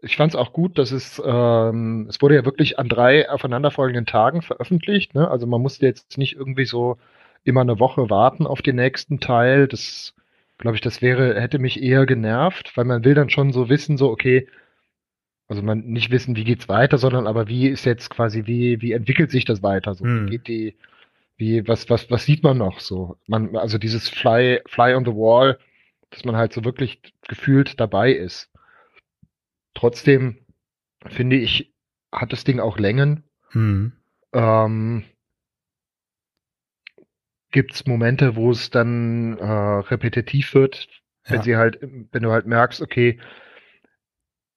ich 0.03 0.17
fand 0.17 0.33
es 0.33 0.37
auch 0.37 0.53
gut, 0.53 0.79
dass 0.79 0.91
es, 0.91 1.23
ähm, 1.25 2.07
es 2.09 2.21
wurde 2.21 2.35
ja 2.35 2.45
wirklich 2.45 2.79
an 2.79 2.89
drei 2.89 3.31
aufeinanderfolgenden 3.31 4.05
Tagen 4.05 4.43
veröffentlicht. 4.43 5.15
Ne? 5.15 5.31
Also 5.31 5.47
man 5.47 5.63
musste 5.63 5.87
jetzt 5.87 6.19
nicht 6.19 6.35
irgendwie 6.35 6.65
so 6.65 6.99
immer 7.45 7.61
eine 7.61 7.79
Woche 7.79 8.11
warten 8.11 8.47
auf 8.47 8.63
den 8.63 8.77
nächsten 8.77 9.21
Teil. 9.21 9.69
Das, 9.69 10.13
glaube 10.63 10.77
ich, 10.77 10.81
das 10.81 11.03
wäre, 11.03 11.41
hätte 11.41 11.59
mich 11.59 11.83
eher 11.83 12.07
genervt, 12.07 12.77
weil 12.77 12.85
man 12.85 13.05
will 13.05 13.15
dann 13.15 13.31
schon 13.31 13.53
so 13.53 13.69
wissen, 13.69 13.99
so, 13.99 14.09
okay, 14.11 14.47
also 15.49 15.61
man 15.61 15.81
nicht 15.81 16.13
wissen, 16.13 16.37
wie 16.37 16.45
geht's 16.45 16.69
weiter, 16.69 16.99
sondern 16.99 17.27
aber 17.27 17.49
wie 17.49 17.67
ist 17.67 17.85
jetzt 17.85 18.11
quasi, 18.11 18.47
wie, 18.47 18.81
wie 18.81 18.93
entwickelt 18.93 19.33
sich 19.33 19.45
das 19.45 19.65
weiter? 19.65 19.97
So, 19.97 20.05
hm. 20.05 20.27
wie 20.27 20.31
geht 20.31 20.47
die, 20.47 20.77
wie, 21.37 21.67
was, 21.67 21.91
was, 21.91 22.13
was 22.13 22.25
sieht 22.25 22.45
man 22.45 22.59
noch 22.59 22.79
so? 22.79 23.17
Man, 23.27 23.57
also 23.57 23.77
dieses 23.77 24.09
Fly, 24.09 24.61
Fly 24.67 24.95
on 24.95 25.05
the 25.05 25.11
Wall, 25.11 25.59
dass 26.11 26.25
man 26.25 26.37
halt 26.37 26.53
so 26.53 26.65
wirklich 26.65 27.01
gefühlt 27.27 27.81
dabei 27.81 28.13
ist. 28.13 28.49
Trotzdem 29.75 30.39
finde 31.09 31.37
ich, 31.37 31.75
hat 32.13 32.33
das 32.33 32.45
Ding 32.45 32.61
auch 32.61 32.79
Längen. 32.79 33.25
Hm. 33.51 33.95
Ähm, 34.33 35.05
Gibt 37.53 37.75
es 37.75 37.87
Momente, 37.87 38.35
wo 38.35 38.51
es 38.51 38.71
dann 38.71 39.39
äh, 39.39 39.45
repetitiv 39.45 40.55
wird, 40.55 40.89
wenn 41.27 41.37
ja. 41.37 41.43
sie 41.43 41.57
halt, 41.57 41.79
wenn 41.81 42.23
du 42.23 42.33
halt 42.33 42.47
merkst, 42.47 42.81
okay, 42.81 43.19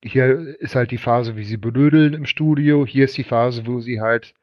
hier 0.03 0.59
ist 0.59 0.75
halt 0.75 0.91
die 0.91 0.97
Phase, 0.97 1.35
wie 1.35 1.43
sie 1.43 1.57
benödeln 1.57 2.13
im 2.13 2.25
Studio, 2.25 2.85
hier 2.85 3.05
ist 3.05 3.17
die 3.17 3.23
Phase, 3.23 3.65
wo 3.65 3.79
sie 3.79 4.01
halt 4.01 4.33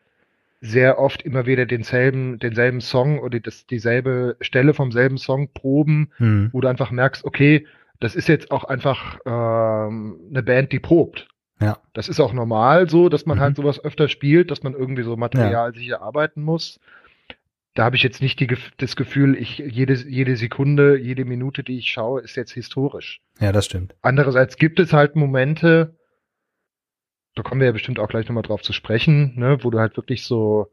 sehr 0.61 0.99
oft 0.99 1.23
immer 1.23 1.47
wieder 1.47 1.67
denselben, 1.67 2.39
denselben 2.39 2.81
Song 2.81 3.19
oder 3.19 3.41
das, 3.41 3.67
dieselbe 3.67 4.37
Stelle 4.41 4.75
vom 4.75 4.93
selben 4.93 5.19
Song 5.19 5.53
proben, 5.53 6.13
hm. 6.17 6.51
wo 6.53 6.61
du 6.61 6.69
einfach 6.69 6.93
merkst, 6.93 7.25
okay, 7.25 7.67
das 8.01 8.15
ist 8.15 8.29
jetzt 8.29 8.51
auch 8.51 8.65
einfach 8.65 9.19
ähm, 9.27 10.21
eine 10.31 10.43
Band, 10.43 10.73
die 10.73 10.81
probt. 10.81 11.29
Ja. 11.61 11.79
Das 11.93 12.09
ist 12.09 12.21
auch 12.21 12.33
normal 12.33 12.89
so, 12.89 13.09
dass 13.09 13.27
man 13.27 13.39
halt 13.39 13.57
mhm. 13.57 13.65
halt 13.65 13.77
sowas 13.77 13.85
öfter 13.85 14.09
spielt, 14.09 14.51
dass 14.51 14.65
man 14.65 14.75
irgendwie 14.75 15.05
so 15.05 15.17
Material 15.17 15.71
ja. 15.71 15.79
sicher 15.79 16.03
arbeiten 16.03 16.43
muss. 16.43 16.81
Da 17.75 17.85
habe 17.85 17.97
ich 17.97 18.03
jetzt 18.03 18.21
nicht 18.21 18.39
die, 18.39 18.55
das 18.77 18.97
Gefühl, 18.97 19.37
ich 19.37 19.59
jede, 19.59 19.95
jede 19.95 20.37
Sekunde, 20.37 20.99
jede 20.99 21.25
Minute, 21.25 21.65
die 21.65 21.79
ich 21.79 21.91
schaue, 21.91 22.21
ist 22.21 22.37
jetzt 22.37 22.53
historisch. 22.53 23.21
Ja, 23.41 23.53
das 23.53 23.65
stimmt. 23.65 23.95
Andererseits 24.03 24.57
gibt 24.57 24.79
es 24.79 24.93
halt 24.93 25.17
Momente, 25.17 25.97
da 27.35 27.43
kommen 27.43 27.61
wir 27.61 27.67
ja 27.67 27.73
bestimmt 27.73 27.99
auch 27.99 28.09
gleich 28.09 28.29
nochmal 28.29 28.43
drauf 28.43 28.63
zu 28.63 28.75
sprechen, 28.75 29.33
ne, 29.37 29.59
wo 29.63 29.71
du 29.71 29.79
halt 29.79 29.97
wirklich 29.97 30.25
so 30.25 30.71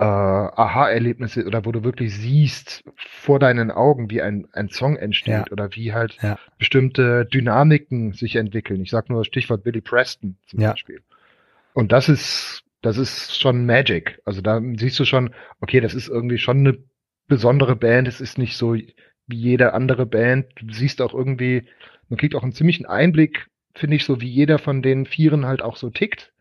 äh, 0.00 0.04
Aha-Erlebnisse 0.04 1.44
oder 1.46 1.64
wo 1.66 1.72
du 1.72 1.84
wirklich 1.84 2.14
siehst 2.14 2.84
vor 2.96 3.38
deinen 3.38 3.70
Augen, 3.70 4.10
wie 4.10 4.22
ein, 4.22 4.48
ein 4.52 4.70
Song 4.70 4.96
entsteht 4.96 5.34
ja. 5.34 5.50
oder 5.50 5.74
wie 5.76 5.92
halt 5.92 6.16
ja. 6.22 6.38
bestimmte 6.58 7.26
Dynamiken 7.26 8.12
sich 8.12 8.36
entwickeln. 8.36 8.80
Ich 8.80 8.90
sag 8.90 9.10
nur 9.10 9.24
Stichwort 9.26 9.62
Billy 9.62 9.82
Preston 9.82 10.36
zum 10.46 10.60
ja. 10.60 10.70
Beispiel. 10.70 11.02
Und 11.74 11.92
das 11.92 12.08
ist, 12.08 12.64
das 12.82 12.98
ist 12.98 13.38
schon 13.38 13.66
Magic. 13.66 14.20
Also 14.24 14.40
da 14.40 14.60
siehst 14.76 14.98
du 14.98 15.04
schon, 15.04 15.34
okay, 15.60 15.80
das 15.80 15.94
ist 15.94 16.08
irgendwie 16.08 16.38
schon 16.38 16.58
eine 16.58 16.78
besondere 17.28 17.76
Band. 17.76 18.08
Es 18.08 18.20
ist 18.20 18.38
nicht 18.38 18.56
so 18.56 18.74
wie 18.74 18.94
jede 19.28 19.74
andere 19.74 20.06
Band. 20.06 20.46
Du 20.56 20.72
siehst 20.72 21.00
auch 21.02 21.14
irgendwie, 21.14 21.66
man 22.08 22.18
kriegt 22.18 22.34
auch 22.34 22.42
einen 22.42 22.52
ziemlichen 22.52 22.86
Einblick, 22.86 23.48
finde 23.74 23.96
ich, 23.96 24.04
so 24.04 24.20
wie 24.20 24.28
jeder 24.28 24.58
von 24.58 24.82
den 24.82 25.06
Vieren 25.06 25.46
halt 25.46 25.62
auch 25.62 25.76
so 25.76 25.90
tickt 25.90 26.32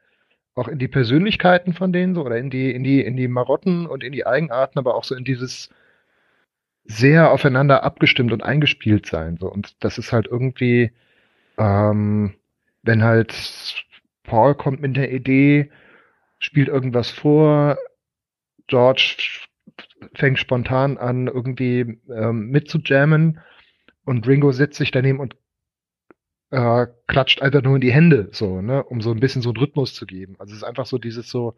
auch 0.59 0.67
in 0.67 0.77
die 0.77 0.87
Persönlichkeiten 0.87 1.73
von 1.73 1.93
denen 1.93 2.13
so 2.13 2.23
oder 2.25 2.37
in 2.37 2.49
die, 2.49 2.71
in 2.71 2.83
die, 2.83 3.01
in 3.01 3.15
die 3.15 3.27
Marotten 3.27 3.87
und 3.87 4.03
in 4.03 4.11
die 4.11 4.25
Eigenarten, 4.25 4.77
aber 4.77 4.95
auch 4.95 5.03
so 5.03 5.15
in 5.15 5.23
dieses 5.23 5.69
sehr 6.83 7.31
aufeinander 7.31 7.83
abgestimmt 7.83 8.33
und 8.33 8.43
eingespielt 8.43 9.05
sein. 9.05 9.37
So. 9.37 9.51
Und 9.51 9.75
das 9.83 9.97
ist 9.97 10.11
halt 10.11 10.27
irgendwie, 10.27 10.91
ähm, 11.57 12.33
wenn 12.83 13.03
halt 13.03 13.85
Paul 14.23 14.53
kommt 14.55 14.81
mit 14.81 14.97
der 14.97 15.11
Idee, 15.11 15.71
spielt 16.39 16.67
irgendwas 16.67 17.09
vor, 17.11 17.77
George 18.67 19.17
fängt 20.13 20.39
spontan 20.39 20.97
an, 20.97 21.27
irgendwie 21.27 21.99
ähm, 22.09 22.49
mitzujammen 22.49 23.39
und 24.05 24.27
Ringo 24.27 24.51
setzt 24.51 24.77
sich 24.77 24.91
daneben 24.91 25.19
und 25.19 25.35
äh, 26.51 26.87
klatscht 27.07 27.41
einfach 27.41 27.61
nur 27.61 27.75
in 27.75 27.81
die 27.81 27.93
Hände, 27.93 28.29
so, 28.31 28.61
ne, 28.61 28.83
um 28.83 29.01
so 29.01 29.11
ein 29.11 29.19
bisschen 29.19 29.41
so 29.41 29.49
einen 29.49 29.57
Rhythmus 29.57 29.93
zu 29.93 30.05
geben. 30.05 30.35
Also 30.39 30.53
es 30.53 30.59
ist 30.59 30.63
einfach 30.63 30.85
so 30.85 30.97
dieses 30.97 31.29
so, 31.29 31.55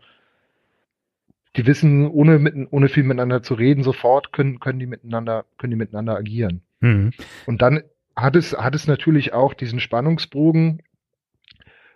die 1.56 1.66
wissen, 1.66 2.10
ohne, 2.10 2.40
mit, 2.40 2.56
ohne 2.72 2.90
viel 2.90 3.04
miteinander 3.04 3.44
zu 3.44 3.54
reden, 3.54 3.84
sofort 3.84 4.34
können, 4.34 4.60
können 4.60 4.80
die 4.80 4.86
miteinander, 4.88 5.46
können 5.58 5.72
die 5.72 5.78
miteinander 5.78 6.16
agieren. 6.16 6.62
Mhm. 6.80 7.12
Und 7.46 7.62
dann 7.62 7.84
hat 8.16 8.36
es, 8.36 8.54
hat 8.54 8.76
es 8.76 8.88
natürlich 8.88 9.34
auch 9.34 9.54
diesen 9.54 9.80
Spannungsbogen, 9.80 10.82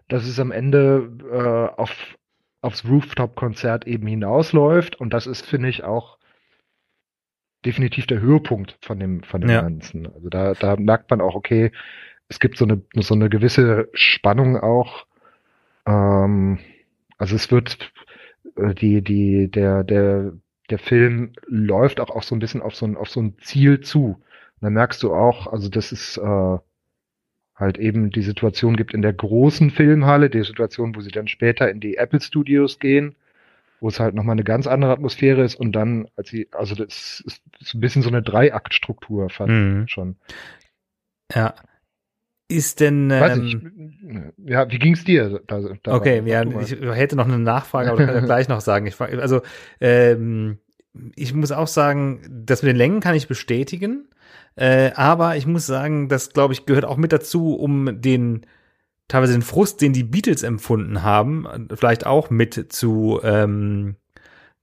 dass 0.07 0.25
es 0.25 0.39
am 0.39 0.51
Ende 0.51 1.11
äh, 1.31 1.79
auf, 1.79 2.17
aufs 2.65 2.85
Rooftop-Konzert 2.85 3.87
eben 3.87 4.07
hinausläuft. 4.07 4.99
Und 4.99 5.13
das 5.13 5.27
ist, 5.27 5.45
finde 5.45 5.69
ich, 5.69 5.83
auch 5.83 6.17
definitiv 7.65 8.07
der 8.07 8.19
Höhepunkt 8.19 8.77
von 8.81 8.99
dem, 8.99 9.23
von 9.23 9.41
dem 9.41 9.49
ja. 9.49 9.61
Ganzen. 9.61 10.07
Also 10.07 10.29
da, 10.29 10.53
da 10.53 10.75
merkt 10.75 11.09
man 11.09 11.21
auch, 11.21 11.35
okay, 11.35 11.71
es 12.27 12.39
gibt 12.39 12.57
so 12.57 12.65
eine, 12.65 12.81
so 12.95 13.13
eine 13.13 13.29
gewisse 13.29 13.89
Spannung 13.93 14.57
auch. 14.57 15.05
Ähm, 15.85 16.59
also 17.17 17.35
es 17.35 17.51
wird 17.51 17.91
äh, 18.55 18.73
die, 18.73 19.01
die, 19.01 19.49
der, 19.49 19.83
der, 19.83 20.33
der 20.69 20.79
Film 20.79 21.33
läuft 21.47 21.99
auch, 21.99 22.09
auch 22.09 22.23
so 22.23 22.35
ein 22.35 22.39
bisschen 22.39 22.61
auf 22.61 22.75
so 22.75 22.85
ein, 22.85 22.97
auf 22.97 23.09
so 23.09 23.21
ein 23.21 23.37
Ziel 23.39 23.81
zu. 23.81 24.05
Und 24.05 24.61
da 24.61 24.69
merkst 24.69 25.01
du 25.03 25.13
auch, 25.13 25.47
also 25.47 25.69
das 25.69 25.91
ist 25.91 26.17
äh, 26.17 26.57
halt 27.55 27.77
eben 27.77 28.11
die 28.11 28.21
Situation 28.21 28.75
gibt 28.75 28.93
in 28.93 29.01
der 29.01 29.13
großen 29.13 29.71
Filmhalle, 29.71 30.29
die 30.29 30.43
Situation, 30.43 30.95
wo 30.95 31.01
sie 31.01 31.11
dann 31.11 31.27
später 31.27 31.69
in 31.69 31.79
die 31.79 31.97
Apple 31.97 32.21
Studios 32.21 32.79
gehen, 32.79 33.15
wo 33.79 33.87
es 33.87 33.99
halt 33.99 34.13
nochmal 34.13 34.33
eine 34.33 34.43
ganz 34.43 34.67
andere 34.67 34.91
Atmosphäre 34.91 35.43
ist 35.43 35.55
und 35.55 35.71
dann, 35.71 36.07
als 36.15 36.29
sie, 36.29 36.47
also 36.51 36.75
das 36.75 37.23
ist, 37.25 37.41
ist 37.59 37.73
ein 37.73 37.79
bisschen 37.79 38.01
so 38.01 38.09
eine 38.09 38.21
Dreiaktstruktur 38.21 39.29
fast 39.29 39.51
mhm. 39.51 39.87
schon. 39.87 40.17
Ja, 41.33 41.55
ist 42.47 42.79
denn. 42.79 43.09
Ähm, 43.11 44.33
ich, 44.37 44.51
ja, 44.51 44.69
wie 44.69 44.77
ging's 44.77 45.03
dir? 45.03 45.41
Da, 45.47 45.61
da 45.81 45.93
okay, 45.95 46.21
ja, 46.25 46.43
ich 46.61 46.71
hätte 46.79 47.15
noch 47.15 47.25
eine 47.25 47.39
Nachfrage, 47.39 47.91
aber 47.91 48.01
ich 48.01 48.07
kann 48.07 48.25
gleich 48.25 48.47
noch 48.47 48.61
sagen. 48.61 48.85
Ich, 48.85 48.99
also, 49.01 49.41
ähm, 49.81 50.59
ich 51.15 51.33
muss 51.33 51.51
auch 51.51 51.67
sagen, 51.67 52.21
das 52.45 52.61
mit 52.61 52.69
den 52.69 52.77
Längen 52.77 52.99
kann 52.99 53.15
ich 53.15 53.27
bestätigen. 53.27 54.07
Äh, 54.55 54.91
aber 54.95 55.35
ich 55.35 55.45
muss 55.45 55.65
sagen, 55.65 56.07
das 56.09 56.31
glaube 56.31 56.53
ich 56.53 56.65
gehört 56.65 56.85
auch 56.85 56.97
mit 56.97 57.11
dazu, 57.11 57.55
um 57.55 58.01
den 58.01 58.45
teilweise 59.07 59.33
den 59.33 59.41
Frust, 59.41 59.81
den 59.81 59.93
die 59.93 60.03
Beatles 60.03 60.43
empfunden 60.43 61.03
haben, 61.03 61.67
vielleicht 61.75 62.05
auch 62.05 62.29
mit 62.29 62.71
zu 62.73 63.19
ähm, 63.23 63.95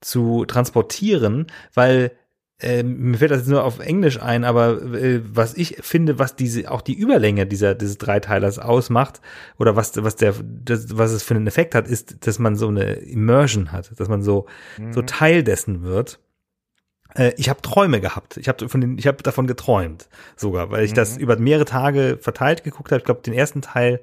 zu 0.01 0.45
transportieren, 0.45 1.47
weil 1.73 2.11
äh, 2.59 2.83
mir 2.83 3.17
fällt 3.17 3.31
das 3.31 3.39
jetzt 3.39 3.49
nur 3.49 3.63
auf 3.63 3.79
Englisch 3.79 4.21
ein, 4.21 4.43
aber 4.43 4.81
äh, 4.93 5.21
was 5.23 5.55
ich 5.55 5.77
finde, 5.81 6.19
was 6.19 6.35
diese 6.35 6.71
auch 6.71 6.81
die 6.81 6.93
Überlänge 6.93 7.45
dieser 7.45 7.75
dieses 7.75 7.97
Dreiteilers 7.97 8.59
ausmacht 8.59 9.21
oder 9.57 9.75
was 9.75 10.01
was 10.03 10.15
der 10.15 10.33
das, 10.63 10.97
was 10.97 11.11
es 11.11 11.23
für 11.23 11.35
einen 11.35 11.47
Effekt 11.47 11.75
hat, 11.75 11.87
ist, 11.87 12.25
dass 12.27 12.39
man 12.39 12.55
so 12.55 12.67
eine 12.67 12.93
Immersion 12.93 13.71
hat, 13.71 13.91
dass 13.99 14.07
man 14.09 14.23
so 14.23 14.47
mhm. 14.77 14.93
so 14.93 15.01
Teil 15.01 15.43
dessen 15.43 15.83
wird. 15.83 16.19
Äh, 17.15 17.33
ich 17.37 17.49
habe 17.49 17.61
Träume 17.61 18.01
gehabt. 18.01 18.37
Ich 18.37 18.47
habe 18.47 18.67
von 18.69 18.81
den 18.81 18.97
ich 18.97 19.07
habe 19.07 19.23
davon 19.23 19.47
geträumt 19.47 20.07
sogar, 20.35 20.71
weil 20.71 20.83
ich 20.83 20.91
mhm. 20.91 20.95
das 20.95 21.17
über 21.17 21.37
mehrere 21.37 21.65
Tage 21.65 22.17
verteilt 22.21 22.63
geguckt 22.63 22.91
habe. 22.91 22.99
Ich 22.99 23.05
glaube, 23.05 23.21
den 23.21 23.33
ersten 23.33 23.61
Teil 23.61 24.01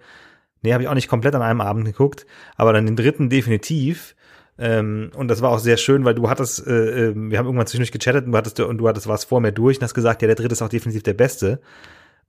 Nee, 0.62 0.73
habe 0.73 0.83
ich 0.83 0.88
auch 0.88 0.94
nicht 0.94 1.09
komplett 1.09 1.35
an 1.35 1.42
einem 1.42 1.61
Abend 1.61 1.87
geguckt, 1.87 2.27
aber 2.57 2.73
dann 2.73 2.87
den 2.87 2.96
dritten 2.96 3.31
definitiv. 3.31 4.14
Ähm, 4.59 5.11
und 5.14 5.29
das 5.29 5.40
war 5.40 5.51
auch 5.51 5.59
sehr 5.59 5.79
schön, 5.79 6.05
weil 6.05 6.14
du 6.14 6.29
hattest, 6.29 6.66
äh, 6.66 7.09
äh, 7.09 7.14
wir 7.14 7.38
haben 7.38 7.46
irgendwann 7.46 7.66
zwischendurch 7.66 7.92
gechattet 7.92 8.27
und 8.27 8.33
du 8.33 8.37
hattest, 8.37 8.61
und 8.61 8.79
du 8.79 8.88
hattest 8.88 9.07
was 9.07 9.25
vor 9.25 9.40
mir 9.40 9.53
durch 9.53 9.79
und 9.79 9.85
hast 9.85 9.94
gesagt, 9.94 10.20
ja, 10.20 10.29
der 10.29 10.37
dritte 10.37 10.53
ist 10.53 10.61
auch 10.61 10.68
definitiv 10.68 11.03
der 11.03 11.14
beste. 11.14 11.61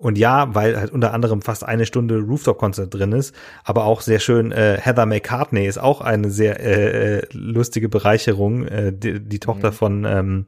Und 0.01 0.17
ja, 0.17 0.55
weil 0.55 0.79
halt 0.79 0.89
unter 0.91 1.13
anderem 1.13 1.43
fast 1.43 1.63
eine 1.63 1.85
Stunde 1.85 2.17
Rooftop-Konzert 2.17 2.91
drin 2.91 3.11
ist, 3.11 3.35
aber 3.63 3.85
auch 3.85 4.01
sehr 4.01 4.19
schön, 4.19 4.51
äh, 4.51 4.79
Heather 4.81 5.05
McCartney 5.05 5.67
ist 5.67 5.77
auch 5.77 6.01
eine 6.01 6.31
sehr 6.31 6.59
äh, 6.59 7.19
äh 7.19 7.27
lustige 7.33 7.87
Bereicherung, 7.87 8.65
äh, 8.65 8.91
die, 8.91 9.19
die 9.19 9.39
Tochter 9.39 9.69
mhm. 9.69 9.75
von 9.75 10.05
ähm, 10.05 10.45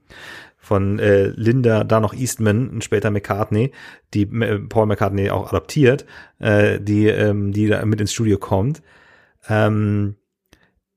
von 0.58 0.98
äh, 0.98 1.28
Linda, 1.36 1.84
da 1.84 2.00
noch 2.00 2.16
Eastman 2.16 2.68
und 2.70 2.84
später 2.84 3.12
McCartney, 3.12 3.72
die 4.16 4.24
äh, 4.24 4.58
Paul 4.58 4.88
McCartney 4.88 5.30
auch 5.30 5.50
adoptiert, 5.50 6.08
äh, 6.40 6.80
die 6.80 7.06
ähm, 7.06 7.52
die 7.52 7.68
da 7.68 7.86
mit 7.86 8.02
ins 8.02 8.12
Studio 8.12 8.40
kommt. 8.40 8.82
Ähm, 9.48 10.16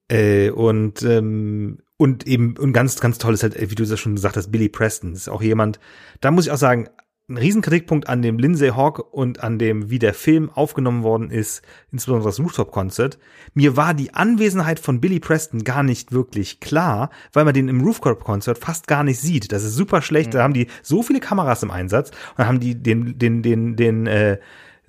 äh, 0.08 0.48
und 0.48 1.02
ähm, 1.02 1.80
und 1.98 2.26
eben 2.26 2.56
und 2.56 2.72
ganz 2.72 3.00
ganz 3.00 3.18
toll 3.18 3.34
ist 3.34 3.42
halt, 3.42 3.60
wie 3.60 3.74
du 3.74 3.84
das 3.84 4.00
schon 4.00 4.14
gesagt 4.14 4.38
hast, 4.38 4.50
Billy 4.50 4.70
Preston 4.70 5.12
ist 5.12 5.28
auch 5.28 5.42
jemand. 5.42 5.78
Da 6.22 6.30
muss 6.30 6.46
ich 6.46 6.52
auch 6.52 6.56
sagen, 6.56 6.88
ein 7.28 7.38
Riesenkritikpunkt 7.38 8.08
an 8.08 8.22
dem 8.22 8.38
Lindsay 8.38 8.68
Hawk 8.70 9.12
und 9.12 9.42
an 9.42 9.58
dem, 9.58 9.90
wie 9.90 9.98
der 9.98 10.14
Film 10.14 10.48
aufgenommen 10.48 11.02
worden 11.02 11.30
ist, 11.30 11.62
insbesondere 11.90 12.28
das 12.28 12.38
Rooftop-Concert. 12.38 13.18
Mir 13.52 13.76
war 13.76 13.94
die 13.94 14.14
Anwesenheit 14.14 14.78
von 14.78 15.00
Billy 15.00 15.18
Preston 15.18 15.64
gar 15.64 15.82
nicht 15.82 16.12
wirklich 16.12 16.60
klar, 16.60 17.10
weil 17.32 17.44
man 17.44 17.54
den 17.54 17.68
im 17.68 17.80
Rooftop-Concert 17.80 18.58
fast 18.58 18.86
gar 18.86 19.02
nicht 19.02 19.18
sieht. 19.18 19.50
Das 19.50 19.64
ist 19.64 19.74
super 19.74 20.02
schlecht. 20.02 20.28
Mhm. 20.28 20.32
Da 20.34 20.42
haben 20.44 20.54
die 20.54 20.68
so 20.82 21.02
viele 21.02 21.18
Kameras 21.18 21.64
im 21.64 21.72
Einsatz 21.72 22.12
und 22.36 22.46
haben 22.46 22.60
die 22.60 22.80
den, 22.80 23.18
den, 23.18 23.42
den, 23.42 23.74
den, 23.74 24.06
äh, 24.06 24.38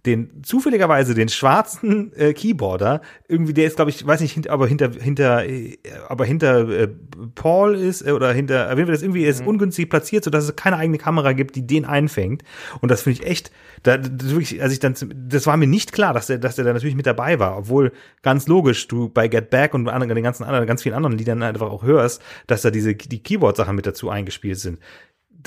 den 0.06 0.44
zufälligerweise 0.44 1.14
den 1.14 1.30
schwarzen 1.30 2.14
äh, 2.16 2.34
Keyboarder. 2.34 3.02
Irgendwie 3.28 3.54
der 3.54 3.66
ist 3.66 3.76
glaube 3.76 3.92
ich 3.92 4.06
weiß 4.06 4.22
nicht 4.22 4.34
hinter, 4.34 4.52
aber 4.52 4.68
hinter 4.68 4.92
hinter 4.92 5.46
äh, 5.46 5.78
aber 6.08 6.26
hinter 6.26 6.70
äh, 6.70 6.88
Paul 7.36 7.76
ist 7.76 8.06
äh, 8.06 8.12
oder 8.12 8.32
hinter 8.32 8.70
wenn 8.70 8.88
wir 8.88 8.94
das 8.94 9.02
irgendwie 9.02 9.26
ist 9.26 9.42
mhm. 9.42 9.48
ungünstig 9.48 9.90
platziert 9.90 10.24
so 10.24 10.30
dass 10.30 10.46
es 10.46 10.56
keine 10.56 10.78
eigene 10.78 10.98
Kamera 10.98 11.34
gibt 11.34 11.56
die 11.56 11.66
den 11.66 11.86
einfängt. 11.86 12.44
Und 12.82 12.90
das 12.90 13.02
finde 13.02 13.22
ich 13.22 13.28
echt 13.28 13.52
da 13.84 13.98
das 13.98 14.30
wirklich 14.30 14.62
als 14.62 14.74
ich 14.74 14.80
dann 14.80 14.96
das 15.14 15.48
war 15.48 15.58
mir 15.58 15.68
nicht 15.68 15.92
klar 15.92 16.14
dass 16.14 16.28
der 16.28 16.38
dass 16.38 16.56
der 16.56 16.66
da 16.66 16.74
natürlich 16.74 16.96
mit 16.96 17.08
dabei 17.08 17.40
war. 17.40 17.58
Obwohl 17.58 17.92
ganz 18.22 18.48
logisch 18.48 18.88
du 18.88 19.10
bei 19.10 19.28
Get 19.28 19.50
Back 19.50 19.74
und 19.74 19.86
bei 19.86 19.98
den 19.98 20.24
ganzen 20.24 20.44
anderen 20.44 20.68
ganz 20.68 20.84
vielen 20.84 20.96
anderen 20.96 21.18
Liedern 21.18 21.44
einfach 21.44 21.70
auch 21.70 21.84
hörst 21.84 22.22
dass 22.46 22.62
da 22.62 22.72
diese 22.72 22.96
die 22.96 23.24
Keyboard 23.24 23.58
Sachen 23.58 23.76
mit 23.76 23.86
dazu 23.86 24.10
eingespielt 24.10 24.60
sind 24.60 24.80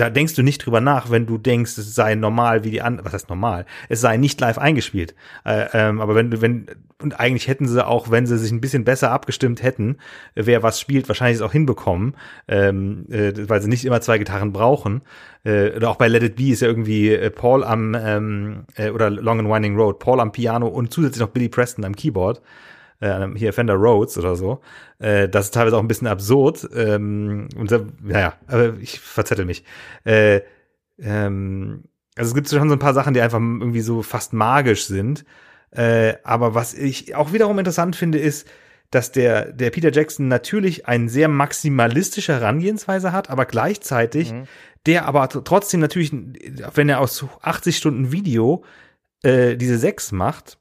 da 0.01 0.09
denkst 0.09 0.35
du 0.35 0.43
nicht 0.43 0.65
drüber 0.65 0.81
nach, 0.81 1.11
wenn 1.11 1.27
du 1.27 1.37
denkst, 1.37 1.77
es 1.77 1.95
sei 1.95 2.15
normal 2.15 2.65
wie 2.65 2.71
die 2.71 2.81
anderen, 2.81 3.05
was 3.05 3.13
heißt 3.13 3.29
normal? 3.29 3.67
Es 3.89 4.01
sei 4.01 4.17
nicht 4.17 4.41
live 4.41 4.59
eingespielt. 4.59 5.15
Äh, 5.45 5.67
ähm, 5.75 6.01
aber 6.01 6.15
wenn 6.15 6.31
du, 6.31 6.41
wenn, 6.41 6.67
und 7.03 7.21
eigentlich 7.21 7.49
hätten 7.49 7.69
sie 7.69 7.87
auch, 7.87 8.11
wenn 8.11 8.27
sie 8.27 8.39
sich 8.39 8.51
ein 8.51 8.63
bisschen 8.63 8.85
besser 8.85 9.11
abgestimmt 9.11 9.63
hätten, 9.63 9.99
wer 10.35 10.63
was 10.63 10.81
spielt, 10.81 11.09
wahrscheinlich 11.09 11.37
es 11.37 11.43
auch 11.43 11.53
hinbekommen, 11.53 12.17
ähm, 12.49 13.05
äh, 13.11 13.33
weil 13.49 13.61
sie 13.61 13.69
nicht 13.69 13.85
immer 13.85 14.01
zwei 14.01 14.19
Gitarren 14.19 14.53
brauchen. 14.53 15.03
Äh, 15.45 15.77
oder 15.77 15.91
auch 15.91 15.97
bei 15.97 16.09
Let 16.09 16.23
It 16.23 16.37
Be 16.37 16.51
ist 16.51 16.63
ja 16.63 16.69
irgendwie 16.69 17.11
äh, 17.11 17.31
Paul 17.31 17.63
am, 17.63 17.95
ähm, 17.95 18.65
äh, 18.77 18.91
oder 18.91 19.11
Long 19.11 19.41
and 19.41 19.51
Winding 19.51 19.77
Road, 19.77 19.99
Paul 19.99 20.21
am 20.21 20.33
Piano 20.33 20.67
und 20.67 20.93
zusätzlich 20.93 21.21
noch 21.21 21.29
Billy 21.31 21.49
Preston 21.49 21.85
am 21.85 21.95
Keyboard 21.95 22.41
äh, 23.01 23.27
hier 23.35 23.53
Fender 23.53 23.75
Rhodes 23.75 24.17
oder 24.19 24.37
so. 24.37 24.61
Äh, 24.99 25.29
das 25.29 25.47
ist 25.47 25.55
teilweise 25.55 25.77
auch 25.77 25.83
ein 25.83 25.89
bisschen 25.89 26.07
absurd. 26.07 26.69
Ähm, 26.75 27.49
und 27.57 27.71
naja, 28.03 28.35
aber 28.47 28.75
ich 28.79 29.01
verzettel 29.01 29.45
mich. 29.45 29.65
Äh, 30.05 30.41
ähm, 30.99 31.85
also 32.17 32.31
es 32.31 32.35
gibt 32.35 32.49
schon 32.49 32.69
so 32.69 32.75
ein 32.75 32.81
paar 32.81 32.95
Sachen, 32.95 33.15
die 33.15 33.21
einfach 33.21 33.39
irgendwie 33.39 33.81
so 33.81 34.03
fast 34.03 34.33
magisch 34.33 34.87
sind. 34.87 35.25
Äh, 35.71 36.15
aber 36.25 36.55
was 36.55 36.75
ich 36.75 37.15
auch 37.15 37.33
wiederum 37.33 37.59
interessant 37.59 37.97
finde, 37.97 38.19
ist, 38.19 38.49
dass 38.91 39.13
der, 39.13 39.53
der 39.53 39.71
Peter 39.71 39.93
Jackson 39.93 40.29
natürlich 40.29 40.87
eine 40.87 41.09
sehr 41.09 41.29
maximalistische 41.29 42.33
Herangehensweise 42.33 43.13
hat, 43.13 43.31
aber 43.31 43.47
gleichzeitig 43.47 44.33
mhm. 44.33 44.45
der 44.87 45.07
aber 45.07 45.29
trotzdem 45.29 45.79
natürlich, 45.79 46.13
wenn 46.75 46.89
er 46.89 47.01
aus 47.01 47.25
80 47.41 47.77
Stunden 47.77 48.11
Video 48.11 48.65
äh, 49.23 49.57
diese 49.57 49.79
sechs 49.79 50.11
macht, 50.11 50.59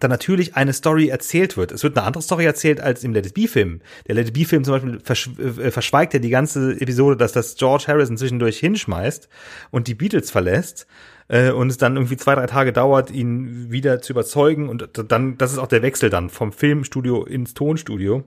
dann 0.00 0.10
natürlich 0.10 0.56
eine 0.56 0.72
Story 0.72 1.08
erzählt 1.08 1.56
wird. 1.56 1.72
Es 1.72 1.82
wird 1.82 1.96
eine 1.96 2.06
andere 2.06 2.22
Story 2.22 2.44
erzählt 2.44 2.80
als 2.80 3.04
im 3.04 3.12
Let 3.12 3.26
It 3.26 3.34
Be-Film. 3.34 3.80
Der 4.06 4.14
Let 4.14 4.28
It 4.28 4.34
Be-Film 4.34 4.64
zum 4.64 4.74
Beispiel 4.74 5.00
versch 5.00 5.30
äh, 5.38 5.70
verschweigt 5.70 6.14
ja 6.14 6.20
die 6.20 6.30
ganze 6.30 6.80
Episode, 6.80 7.16
dass 7.16 7.32
das 7.32 7.56
George 7.56 7.84
Harrison 7.86 8.16
zwischendurch 8.16 8.58
hinschmeißt 8.58 9.28
und 9.70 9.86
die 9.88 9.94
Beatles 9.94 10.30
verlässt 10.30 10.86
äh, 11.28 11.50
und 11.50 11.68
es 11.70 11.78
dann 11.78 11.96
irgendwie 11.96 12.16
zwei, 12.16 12.34
drei 12.34 12.46
Tage 12.46 12.72
dauert, 12.72 13.10
ihn 13.10 13.70
wieder 13.70 14.00
zu 14.00 14.12
überzeugen 14.12 14.68
und 14.68 14.88
dann, 15.08 15.38
das 15.38 15.52
ist 15.52 15.58
auch 15.58 15.68
der 15.68 15.82
Wechsel 15.82 16.10
dann 16.10 16.30
vom 16.30 16.52
Filmstudio 16.52 17.24
ins 17.24 17.54
Tonstudio. 17.54 18.24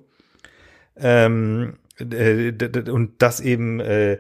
Ähm, 0.96 1.78
äh, 2.00 2.52
und 2.90 3.22
das 3.22 3.40
eben 3.40 3.80
äh, 3.80 4.20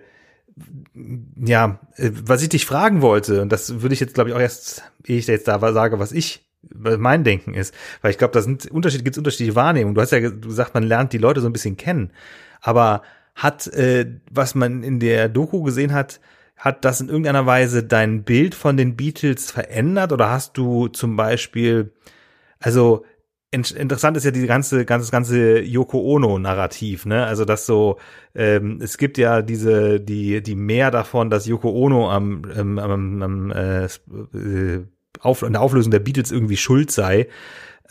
ja, 1.46 1.80
äh, 1.96 2.12
was 2.14 2.42
ich 2.42 2.50
dich 2.50 2.66
fragen 2.66 3.02
wollte, 3.02 3.42
und 3.42 3.52
das 3.52 3.82
würde 3.82 3.94
ich 3.94 4.00
jetzt, 4.00 4.16
glaube 4.16 4.30
ich, 4.30 4.36
auch 4.36 4.40
erst, 4.40 4.84
ehe 5.06 5.18
ich 5.18 5.28
jetzt 5.28 5.48
da 5.48 5.60
sage, 5.74 6.00
was 6.00 6.12
ich 6.12 6.47
mein 6.74 7.24
Denken 7.24 7.54
ist. 7.54 7.74
Weil 8.02 8.12
ich 8.12 8.18
glaube, 8.18 8.34
da 8.34 8.42
sind 8.42 8.70
Unterschiede, 8.72 9.04
gibt 9.04 9.16
es 9.16 9.20
unterschiedliche 9.20 9.56
Wahrnehmungen. 9.56 9.96
Du 9.96 10.02
hast 10.02 10.12
ja 10.12 10.20
gesagt, 10.20 10.74
man 10.74 10.84
lernt 10.84 11.14
die 11.14 11.18
Leute 11.18 11.42
so 11.42 11.48
ein 11.48 11.54
bisschen 11.54 11.78
kennen. 11.78 12.12
Aber 12.62 13.02
hat, 13.36 13.68
äh, 13.68 14.20
was 14.32 14.56
man 14.56 14.84
in 14.84 15.00
der 15.00 15.30
Doku 15.30 15.62
gesehen 15.64 15.94
hat, 15.94 16.20
hat 16.58 16.84
das 16.86 17.02
in 17.02 17.08
irgendeiner 17.08 17.46
Weise 17.46 17.84
dein 17.84 18.24
Bild 18.24 18.56
von 18.56 18.78
den 18.78 18.96
Beatles 18.96 19.52
verändert? 19.52 20.12
Oder 20.12 20.30
hast 20.30 20.58
du 20.58 20.88
zum 20.88 21.16
Beispiel, 21.16 21.94
also 22.60 23.06
interessant 23.52 24.18
ist 24.18 24.26
ja 24.26 24.32
die 24.32 24.46
ganze, 24.46 24.86
ganze, 24.86 25.12
ganze 25.12 25.60
Yoko 25.60 26.00
Ono-Narrativ, 26.00 27.06
ne? 27.06 27.26
Also 27.26 27.46
dass 27.46 27.66
so, 27.66 27.98
ähm, 28.36 28.80
es 28.82 28.98
gibt 28.98 29.18
ja 29.18 29.42
diese, 29.42 30.00
die, 30.00 30.42
die 30.42 30.56
mehr 30.56 30.92
davon, 30.92 31.30
dass 31.30 31.46
Yoko 31.46 31.70
Ono 31.70 32.12
am, 32.12 32.44
am, 32.56 32.80
am, 32.80 33.22
am 33.22 33.52
äh, 33.52 33.86
äh 33.86 34.86
auf, 35.20 35.40
der 35.40 35.62
Auflösung 35.62 35.92
der 35.92 36.00
Beatles 36.00 36.32
irgendwie 36.32 36.58
schuld 36.58 36.92
sei, 36.92 37.28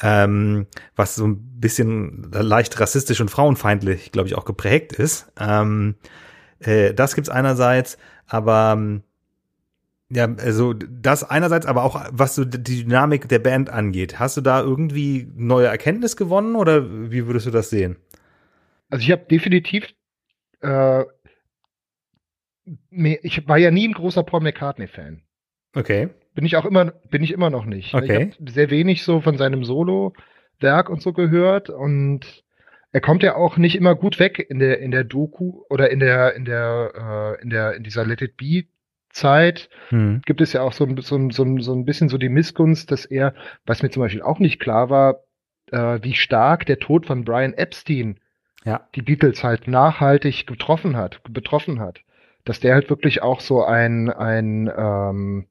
ähm, 0.01 0.67
was 0.95 1.15
so 1.15 1.27
ein 1.27 1.61
bisschen 1.61 2.31
leicht 2.33 2.79
rassistisch 2.81 3.21
und 3.21 3.31
frauenfeindlich, 3.31 4.13
glaube 4.13 4.29
ich, 4.29 4.35
auch 4.35 4.45
geprägt 4.45 4.93
ist. 4.93 5.33
Ähm, 5.39 5.97
äh, 6.61 6.93
das 6.95 7.15
gibt's 7.15 7.31
einerseits, 7.31 7.99
aber 8.27 9.01
ja, 10.09 10.33
also 10.39 10.73
das 10.73 11.25
einerseits, 11.25 11.67
aber 11.67 11.83
auch 11.83 12.01
was 12.13 12.37
so 12.37 12.45
die 12.45 12.85
Dynamik 12.85 13.29
der 13.29 13.41
Band 13.41 13.71
angeht. 13.71 14.21
Hast 14.21 14.37
du 14.37 14.41
da 14.41 14.61
irgendwie 14.61 15.29
neue 15.35 15.67
Erkenntnis 15.67 16.17
gewonnen 16.17 16.55
oder 16.55 17.11
wie 17.11 17.27
würdest 17.27 17.47
du 17.47 17.51
das 17.51 17.71
sehen? 17.71 17.97
Also 18.89 19.03
ich 19.03 19.11
habe 19.11 19.25
definitiv, 19.25 19.89
äh, 20.61 21.05
ich 23.23 23.49
war 23.49 23.59
ja 23.59 23.71
nie 23.71 23.89
ein 23.89 23.95
großer 23.95 24.23
Paul 24.23 24.43
McCartney-Fan. 24.43 25.23
Okay. 25.75 26.11
Bin 26.37 26.45
ich 26.45 26.57
auch 26.57 26.65
immer, 26.65 26.93
bin 27.11 27.25
ich 27.25 27.33
immer 27.33 27.51
noch 27.51 27.65
nicht. 27.65 27.95
Okay. 27.95 28.29
Ich 28.31 28.39
habe 28.39 28.51
sehr 28.53 28.71
wenig 28.71 29.03
so 29.03 29.21
von 29.21 29.37
seinem 29.37 29.65
Solo-Werk 29.65 30.89
und 30.89 31.03
so 31.03 31.13
gehört 31.13 31.71
und 31.71 32.45
er 32.93 33.01
kommt 33.01 33.23
ja 33.23 33.35
auch 33.35 33.57
nicht 33.57 33.75
immer 33.75 33.95
gut 33.95 34.21
weg 34.21 34.39
in 34.49 34.59
der 34.59 34.79
in 34.79 34.91
der 34.91 35.05
Doku 35.05 35.63
oder 35.69 35.91
in 35.91 35.99
der 35.99 36.35
in 36.35 36.45
der 36.45 37.37
äh, 37.39 37.43
in 37.43 37.51
der 37.51 37.75
in 37.75 37.83
dieser 37.83 38.07
Let 38.07 38.23
It 38.23 38.37
Be 38.37 38.67
Zeit 39.11 39.71
hm. 39.89 40.21
gibt 40.27 40.43
es 40.43 40.53
ja 40.53 40.61
auch 40.63 40.73
so, 40.73 40.87
so, 41.01 41.31
so, 41.31 41.59
so 41.59 41.75
ein 41.75 41.85
bisschen 41.87 42.09
so 42.09 42.19
die 42.19 42.29
Missgunst, 42.29 42.91
dass 42.91 43.07
er, 43.07 43.35
was 43.65 43.83
mir 43.83 43.91
zum 43.91 44.03
Beispiel 44.03 44.23
auch 44.23 44.39
nicht 44.39 44.61
klar 44.61 44.91
war, 44.91 45.21
äh, 45.73 45.99
wie 46.03 46.15
stark 46.15 46.67
der 46.67 46.79
Tod 46.79 47.07
von 47.07 47.25
Brian 47.25 47.55
Epstein 47.55 48.21
ja. 48.65 48.87
die 48.95 49.03
Beatles 49.03 49.43
halt 49.43 49.69
nachhaltig 49.69 50.47
getroffen 50.47 50.97
hat, 50.97 51.23
betroffen 51.31 51.81
hat. 51.81 52.01
Dass 52.45 52.61
der 52.61 52.75
halt 52.75 52.91
wirklich 52.91 53.23
auch 53.23 53.41
so 53.41 53.65
ein, 53.65 54.11
ein 54.11 54.71
ähm, 54.77 55.47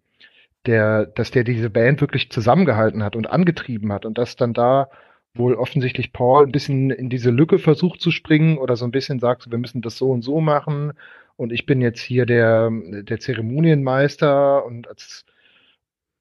der, 0.68 1.06
dass 1.06 1.32
der 1.32 1.44
diese 1.44 1.70
Band 1.70 2.02
wirklich 2.02 2.30
zusammengehalten 2.30 3.04
hat 3.04 3.16
und 3.16 3.30
angetrieben 3.30 3.92
hat 3.94 4.06
und 4.06 4.18
dass 4.18 4.36
dann 4.36 4.54
da 4.54 4.90
wohl 5.34 5.56
offensichtlich 5.56 6.14
Paul 6.14 6.46
ein 6.46 6.52
bisschen 6.52 6.92
in 6.92 7.10
diese 7.10 7.30
Lücke 7.30 7.60
versucht 7.60 8.02
zu 8.02 8.12
springen 8.12 8.58
oder 8.58 8.76
so 8.76 8.86
ein 8.86 8.92
bisschen 8.92 9.20
sagt, 9.20 9.52
wir 9.52 9.58
müssen 9.58 9.82
das 9.82 9.98
so 9.98 10.12
und 10.12 10.22
so 10.22 10.40
machen 10.42 10.94
und 11.36 11.52
ich 11.52 11.66
bin 11.66 11.82
jetzt 11.82 12.02
hier 12.02 12.26
der, 12.26 12.72
der 12.72 13.20
Zeremonienmeister 13.20 14.66
und 14.66 14.88
das 14.88 15.26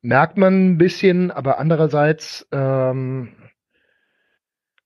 merkt 0.02 0.36
man 0.36 0.72
ein 0.72 0.78
bisschen, 0.78 1.30
aber 1.30 1.58
andererseits 1.58 2.46
ähm, 2.52 3.32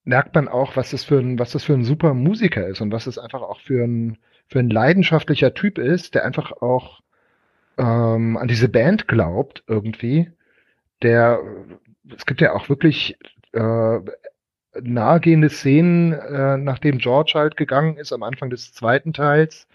merkt 0.04 0.34
man 0.34 0.48
auch, 0.48 0.76
was 0.76 0.90
das 0.90 1.04
für 1.04 1.18
ein, 1.18 1.38
was 1.38 1.52
das 1.52 1.64
für 1.64 1.74
ein 1.74 1.84
super 1.84 2.14
Musiker 2.14 2.66
ist 2.66 2.80
und 2.80 2.92
was 2.92 3.06
es 3.06 3.18
einfach 3.18 3.42
auch 3.42 3.60
für 3.60 3.84
ein, 3.84 4.18
für 4.46 4.58
ein 4.60 4.70
leidenschaftlicher 4.70 5.54
Typ 5.54 5.78
ist, 5.78 6.14
der 6.14 6.24
einfach 6.24 6.52
auch 6.62 7.00
ähm, 7.78 8.36
an 8.36 8.48
diese 8.48 8.68
Band 8.68 9.08
glaubt 9.08 9.62
irgendwie. 9.66 10.30
Der, 11.02 11.40
es 12.14 12.26
gibt 12.26 12.40
ja 12.40 12.52
auch 12.52 12.68
wirklich 12.68 13.16
äh, 13.52 14.00
nahegehende 14.80 15.48
Szenen, 15.48 16.12
äh, 16.12 16.56
nachdem 16.58 16.98
George 16.98 17.32
halt 17.34 17.56
gegangen 17.56 17.96
ist 17.96 18.12
am 18.12 18.22
Anfang 18.22 18.50
des 18.50 18.72
zweiten 18.72 19.12
Teils, 19.12 19.66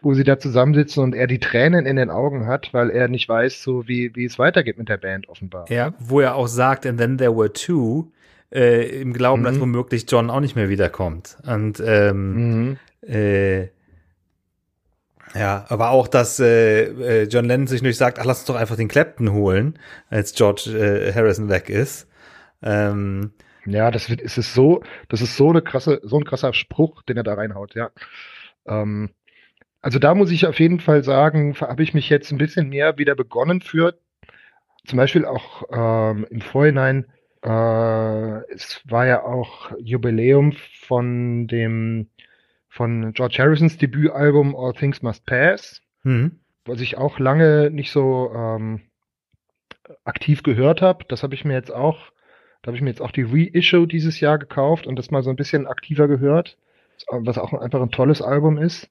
wo 0.00 0.14
sie 0.14 0.24
da 0.24 0.38
zusammensitzen 0.38 1.02
und 1.02 1.14
er 1.14 1.26
die 1.26 1.38
Tränen 1.38 1.86
in 1.86 1.96
den 1.96 2.10
Augen 2.10 2.46
hat, 2.46 2.74
weil 2.74 2.90
er 2.90 3.08
nicht 3.08 3.28
weiß, 3.28 3.62
so 3.62 3.86
wie, 3.86 4.14
wie 4.16 4.24
es 4.24 4.38
weitergeht 4.38 4.78
mit 4.78 4.88
der 4.88 4.96
Band 4.96 5.28
offenbar. 5.28 5.70
Ja, 5.70 5.94
wo 5.98 6.20
er 6.20 6.34
auch 6.34 6.48
sagt, 6.48 6.86
and 6.86 6.98
then 6.98 7.18
there 7.18 7.36
were 7.36 7.52
two, 7.52 8.10
äh, 8.52 9.00
im 9.00 9.12
Glauben, 9.12 9.42
mhm. 9.42 9.46
dass 9.46 9.60
womöglich 9.60 10.04
John 10.08 10.30
auch 10.30 10.40
nicht 10.40 10.56
mehr 10.56 10.68
wiederkommt. 10.68 11.38
Und 11.46 11.82
ähm, 11.84 12.66
mhm. 12.66 12.76
äh, 13.08 13.68
ja, 15.34 15.64
aber 15.68 15.90
auch, 15.90 16.08
dass 16.08 16.38
äh, 16.40 16.84
äh, 16.84 17.22
John 17.24 17.46
Lennon 17.46 17.66
sich 17.66 17.82
nicht 17.82 17.96
sagt, 17.96 18.18
ach, 18.18 18.24
lass 18.24 18.40
uns 18.40 18.46
doch 18.46 18.56
einfach 18.56 18.76
den 18.76 18.88
Clapton 18.88 19.32
holen, 19.32 19.78
als 20.10 20.34
George 20.34 20.70
äh, 20.70 21.12
Harrison 21.12 21.48
weg 21.48 21.68
ist. 21.68 22.08
Ähm, 22.62 23.32
ja, 23.64 23.90
das 23.90 24.10
wird, 24.10 24.20
ist 24.20 24.36
so, 24.36 24.82
das 25.08 25.20
ist 25.20 25.36
so 25.36 25.50
eine 25.50 25.62
krasse, 25.62 26.00
so 26.02 26.18
ein 26.18 26.24
krasser 26.24 26.52
Spruch, 26.52 27.02
den 27.02 27.16
er 27.16 27.22
da 27.22 27.34
reinhaut, 27.34 27.74
ja. 27.74 27.90
Ähm, 28.66 29.10
also 29.80 29.98
da 29.98 30.14
muss 30.14 30.30
ich 30.30 30.46
auf 30.46 30.60
jeden 30.60 30.80
Fall 30.80 31.02
sagen, 31.02 31.54
habe 31.60 31.82
ich 31.82 31.94
mich 31.94 32.08
jetzt 32.08 32.30
ein 32.30 32.38
bisschen 32.38 32.68
mehr 32.68 32.98
wieder 32.98 33.14
begonnen 33.14 33.60
für, 33.60 33.98
zum 34.86 34.96
Beispiel 34.96 35.24
auch 35.24 35.64
ähm, 35.72 36.26
im 36.30 36.40
Vorhinein, 36.40 37.06
äh, 37.44 38.52
es 38.52 38.80
war 38.84 39.06
ja 39.06 39.24
auch 39.24 39.72
Jubiläum 39.78 40.52
von 40.86 41.46
dem 41.48 42.08
von 42.72 43.12
George 43.12 43.36
Harrisons 43.38 43.76
Debütalbum 43.76 44.56
All 44.56 44.72
Things 44.72 45.02
Must 45.02 45.26
Pass, 45.26 45.82
mhm. 46.04 46.40
was 46.64 46.80
ich 46.80 46.96
auch 46.96 47.18
lange 47.18 47.70
nicht 47.70 47.92
so 47.92 48.32
ähm, 48.34 48.80
aktiv 50.04 50.42
gehört 50.42 50.80
habe. 50.80 51.04
Das 51.08 51.22
habe 51.22 51.34
ich 51.34 51.44
mir 51.44 51.52
jetzt 51.52 51.70
auch, 51.70 51.98
da 52.62 52.68
habe 52.68 52.76
ich 52.76 52.82
mir 52.82 52.88
jetzt 52.88 53.02
auch 53.02 53.10
die 53.10 53.24
Reissue 53.24 53.86
dieses 53.86 54.20
Jahr 54.20 54.38
gekauft 54.38 54.86
und 54.86 54.96
das 54.98 55.10
mal 55.10 55.22
so 55.22 55.28
ein 55.28 55.36
bisschen 55.36 55.66
aktiver 55.66 56.08
gehört, 56.08 56.56
was 57.10 57.36
auch 57.36 57.52
einfach 57.52 57.82
ein 57.82 57.90
tolles 57.90 58.22
Album 58.22 58.56
ist. 58.56 58.88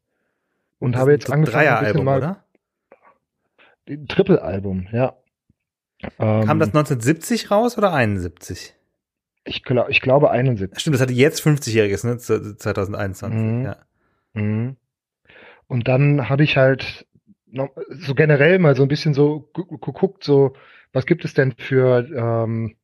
Und 0.77 0.91
das 0.91 1.01
habe 1.01 1.13
jetzt 1.13 1.31
angefangen, 1.31 1.67
ein 1.67 1.83
bisschen 1.83 2.03
mal 2.03 2.19
oder? 2.19 2.43
Triple-Album, 4.07 4.89
ja. 4.91 5.15
Kam 6.17 6.59
das 6.59 6.69
1970 6.69 7.43
ähm, 7.43 7.47
raus 7.49 7.79
oder 7.79 7.93
71? 7.93 8.75
Ich, 9.43 9.63
glaub, 9.63 9.89
ich 9.89 10.01
glaube 10.01 10.29
71. 10.31 10.79
Stimmt, 10.79 10.95
das 10.95 11.01
hatte 11.01 11.13
jetzt 11.13 11.41
50-jähriges, 11.41 12.05
ne? 12.05 12.17
2021, 12.17 13.39
mhm. 13.39 13.63
ja. 13.63 13.77
Mhm. 14.33 14.77
Und 15.67 15.87
dann 15.87 16.29
habe 16.29 16.43
ich 16.43 16.57
halt 16.57 17.07
noch, 17.47 17.69
so 17.89 18.13
generell 18.13 18.59
mal 18.59 18.75
so 18.75 18.83
ein 18.83 18.87
bisschen 18.87 19.13
so 19.13 19.49
geguckt, 19.53 20.23
so, 20.23 20.53
was 20.93 21.05
gibt 21.05 21.25
es 21.25 21.33
denn 21.33 21.53
für, 21.57 22.07
ähm, 22.13 22.75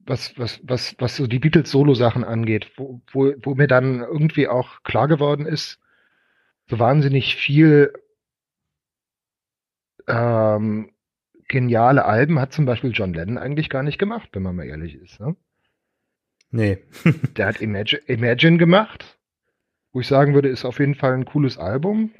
was, 0.00 0.38
was, 0.38 0.60
was, 0.62 0.94
was 0.98 1.16
so 1.16 1.26
die 1.26 1.38
Beatles-Solo-Sachen 1.38 2.24
angeht, 2.24 2.70
wo, 2.76 3.00
wo, 3.10 3.32
wo 3.42 3.54
mir 3.54 3.66
dann 3.66 4.00
irgendwie 4.00 4.48
auch 4.48 4.82
klar 4.82 5.08
geworden 5.08 5.46
ist, 5.46 5.80
so 6.66 6.78
wahnsinnig 6.78 7.36
viel 7.36 7.92
ähm, 10.06 10.90
geniale 11.48 12.04
Alben 12.04 12.38
hat 12.38 12.52
zum 12.52 12.66
Beispiel 12.66 12.92
John 12.92 13.14
Lennon 13.14 13.38
eigentlich 13.38 13.70
gar 13.70 13.82
nicht 13.82 13.98
gemacht, 13.98 14.28
wenn 14.32 14.42
man 14.42 14.56
mal 14.56 14.66
ehrlich 14.66 14.94
ist. 14.94 15.20
Ne? 15.20 15.36
Nee. 16.54 16.78
der 17.36 17.46
hat 17.46 17.60
Imagine, 17.60 18.00
Imagine 18.06 18.58
gemacht, 18.58 19.18
wo 19.92 20.00
ich 20.00 20.06
sagen 20.06 20.34
würde, 20.34 20.48
ist 20.48 20.64
auf 20.64 20.78
jeden 20.78 20.94
Fall 20.94 21.14
ein 21.14 21.24
cooles 21.24 21.58
Album. 21.58 22.12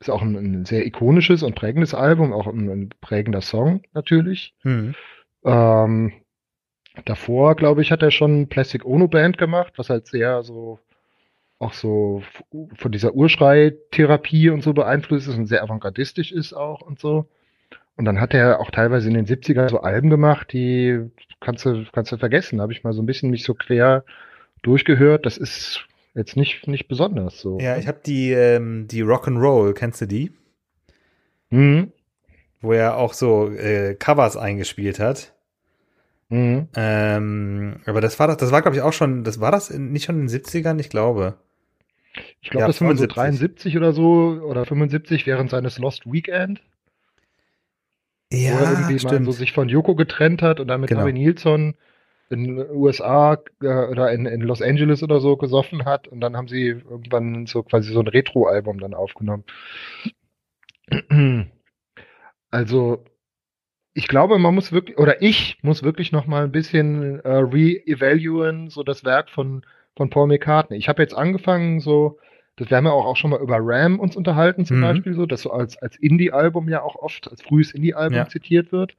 Ist 0.00 0.10
auch 0.10 0.22
ein, 0.22 0.34
ein 0.34 0.64
sehr 0.64 0.84
ikonisches 0.84 1.44
und 1.44 1.54
prägendes 1.54 1.94
Album, 1.94 2.32
auch 2.32 2.48
ein, 2.48 2.68
ein 2.68 2.90
prägender 3.00 3.42
Song 3.42 3.82
natürlich. 3.92 4.56
Hm. 4.62 4.96
Ähm, 5.44 6.12
davor, 7.04 7.54
glaube 7.54 7.80
ich, 7.82 7.92
hat 7.92 8.02
er 8.02 8.10
schon 8.10 8.48
Plastic 8.48 8.84
Ono 8.84 9.06
Band 9.06 9.38
gemacht, 9.38 9.74
was 9.76 9.88
halt 9.88 10.08
sehr 10.08 10.42
so 10.42 10.80
auch 11.60 11.74
so 11.74 12.24
von 12.74 12.90
dieser 12.90 13.14
Urschrei-Therapie 13.14 14.48
und 14.48 14.62
so 14.62 14.72
beeinflusst 14.72 15.28
ist 15.28 15.36
und 15.36 15.46
sehr 15.46 15.62
avantgardistisch 15.62 16.32
ist 16.32 16.54
auch 16.54 16.80
und 16.80 16.98
so. 16.98 17.28
Und 18.00 18.06
dann 18.06 18.18
hat 18.18 18.32
er 18.32 18.60
auch 18.60 18.70
teilweise 18.70 19.08
in 19.08 19.14
den 19.14 19.26
70ern 19.26 19.68
so 19.68 19.82
Alben 19.82 20.08
gemacht, 20.08 20.54
die 20.54 21.10
kannst 21.38 21.66
du, 21.66 21.84
kannst 21.92 22.10
du 22.10 22.16
vergessen. 22.16 22.56
Da 22.56 22.62
habe 22.62 22.72
ich 22.72 22.82
mal 22.82 22.94
so 22.94 23.02
ein 23.02 23.06
bisschen 23.06 23.28
mich 23.28 23.44
so 23.44 23.52
quer 23.52 24.06
durchgehört. 24.62 25.26
Das 25.26 25.36
ist 25.36 25.86
jetzt 26.14 26.34
nicht, 26.34 26.66
nicht 26.66 26.88
besonders 26.88 27.38
so. 27.38 27.58
Ja, 27.60 27.76
ich 27.76 27.86
habe 27.86 28.00
die, 28.06 28.32
ähm, 28.32 28.86
die 28.88 29.04
Rock'n'Roll, 29.04 29.74
kennst 29.74 30.00
du 30.00 30.06
die? 30.06 30.32
Mhm. 31.50 31.92
Wo 32.62 32.72
er 32.72 32.96
auch 32.96 33.12
so 33.12 33.50
äh, 33.50 33.96
Covers 33.96 34.38
eingespielt 34.38 34.98
hat. 34.98 35.34
Mhm. 36.30 36.68
Ähm, 36.74 37.80
aber 37.84 38.00
das 38.00 38.18
war 38.18 38.28
das, 38.28 38.38
das 38.38 38.50
war 38.50 38.62
glaube 38.62 38.78
ich 38.78 38.82
auch 38.82 38.94
schon, 38.94 39.24
das 39.24 39.40
war 39.42 39.52
das 39.52 39.68
in, 39.68 39.92
nicht 39.92 40.06
schon 40.06 40.18
in 40.18 40.26
den 40.26 40.34
70ern, 40.34 40.80
ich 40.80 40.88
glaube. 40.88 41.34
Ich 42.40 42.48
glaube, 42.48 42.62
ja, 42.62 42.66
das 42.66 42.78
75. 42.78 43.14
war 43.14 43.26
so 43.26 43.36
73 43.36 43.76
oder 43.76 43.92
so 43.92 44.40
oder 44.42 44.64
75 44.64 45.26
während 45.26 45.50
seines 45.50 45.78
Lost 45.78 46.10
Weekend. 46.10 46.62
Ja, 48.32 48.52
wo 48.52 48.64
er 48.64 48.72
irgendwie 48.72 48.98
stimmt. 48.98 49.12
mal 49.12 49.24
so 49.24 49.32
sich 49.32 49.52
von 49.52 49.68
Yoko 49.68 49.94
getrennt 49.94 50.42
hat 50.42 50.60
und 50.60 50.68
dann 50.68 50.80
mit 50.80 50.88
genau. 50.88 51.00
Harvey 51.00 51.12
Nilsson 51.12 51.74
in 52.30 52.56
den 52.56 52.70
USA 52.70 53.38
äh, 53.60 53.86
oder 53.86 54.12
in, 54.12 54.26
in 54.26 54.40
Los 54.40 54.62
Angeles 54.62 55.02
oder 55.02 55.20
so 55.20 55.36
gesoffen 55.36 55.84
hat 55.84 56.06
und 56.06 56.20
dann 56.20 56.36
haben 56.36 56.46
sie 56.46 56.68
irgendwann 56.68 57.46
so 57.46 57.62
quasi 57.64 57.92
so 57.92 58.00
ein 58.00 58.06
Retro-Album 58.06 58.78
dann 58.78 58.94
aufgenommen. 58.94 59.44
Also 62.52 63.04
ich 63.94 64.08
glaube, 64.08 64.38
man 64.38 64.54
muss 64.54 64.72
wirklich, 64.72 64.98
oder 64.98 65.22
ich 65.22 65.58
muss 65.62 65.82
wirklich 65.82 66.12
noch 66.12 66.26
mal 66.26 66.44
ein 66.44 66.52
bisschen 66.52 67.20
äh, 67.20 67.28
re-evaluieren, 67.28 68.70
so 68.70 68.82
das 68.82 69.04
Werk 69.04 69.30
von, 69.30 69.64
von 69.96 70.10
Paul 70.10 70.28
McCartney. 70.28 70.76
Ich 70.76 70.88
habe 70.88 71.02
jetzt 71.02 71.14
angefangen, 71.14 71.80
so 71.80 72.18
das 72.56 72.70
wir 72.70 72.76
haben 72.76 72.86
ja 72.86 72.92
auch, 72.92 73.06
auch 73.06 73.16
schon 73.16 73.30
mal 73.30 73.40
über 73.40 73.58
Ram 73.60 73.98
uns 73.98 74.16
unterhalten, 74.16 74.64
zum 74.64 74.78
mhm. 74.78 74.82
Beispiel, 74.82 75.14
so, 75.14 75.26
das 75.26 75.42
so 75.42 75.50
als, 75.50 75.78
als 75.78 75.96
Indie-Album 75.96 76.68
ja 76.68 76.82
auch 76.82 76.96
oft, 76.96 77.30
als 77.30 77.42
frühes 77.42 77.72
Indie-Album 77.72 78.16
ja. 78.16 78.28
zitiert 78.28 78.72
wird. 78.72 78.96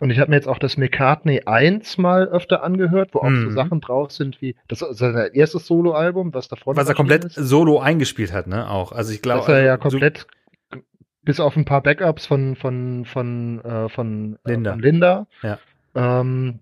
Und 0.00 0.10
ich 0.10 0.18
habe 0.18 0.30
mir 0.30 0.36
jetzt 0.36 0.48
auch 0.48 0.58
das 0.58 0.76
McCartney 0.76 1.42
1 1.46 1.98
mal 1.98 2.26
öfter 2.26 2.62
angehört, 2.62 3.10
wo 3.12 3.20
auch 3.20 3.28
mhm. 3.28 3.48
so 3.48 3.50
Sachen 3.50 3.80
drauf 3.80 4.10
sind 4.10 4.40
wie, 4.42 4.56
das 4.68 4.82
ist 4.82 4.98
sein 4.98 5.30
erstes 5.32 5.66
Solo-Album, 5.66 6.34
was 6.34 6.48
davor 6.48 6.76
Was 6.76 6.88
er 6.88 6.94
komplett 6.94 7.24
ist. 7.24 7.36
solo 7.36 7.78
eingespielt 7.78 8.32
hat, 8.32 8.46
ne, 8.46 8.68
auch. 8.68 8.92
Also 8.92 9.12
ich 9.12 9.22
glaube. 9.22 9.40
Dass 9.40 9.48
er 9.48 9.62
ja 9.62 9.76
komplett, 9.76 10.26
so 10.70 10.78
bis 11.24 11.40
auf 11.40 11.56
ein 11.56 11.64
paar 11.64 11.82
Backups 11.82 12.26
von, 12.26 12.56
von, 12.56 13.04
von, 13.06 13.64
äh, 13.64 13.88
von, 13.88 14.38
äh, 14.44 14.52
Linda. 14.52 14.70
Von 14.72 14.80
Linda 14.80 15.26
ja. 15.42 15.58
ähm, 15.94 16.60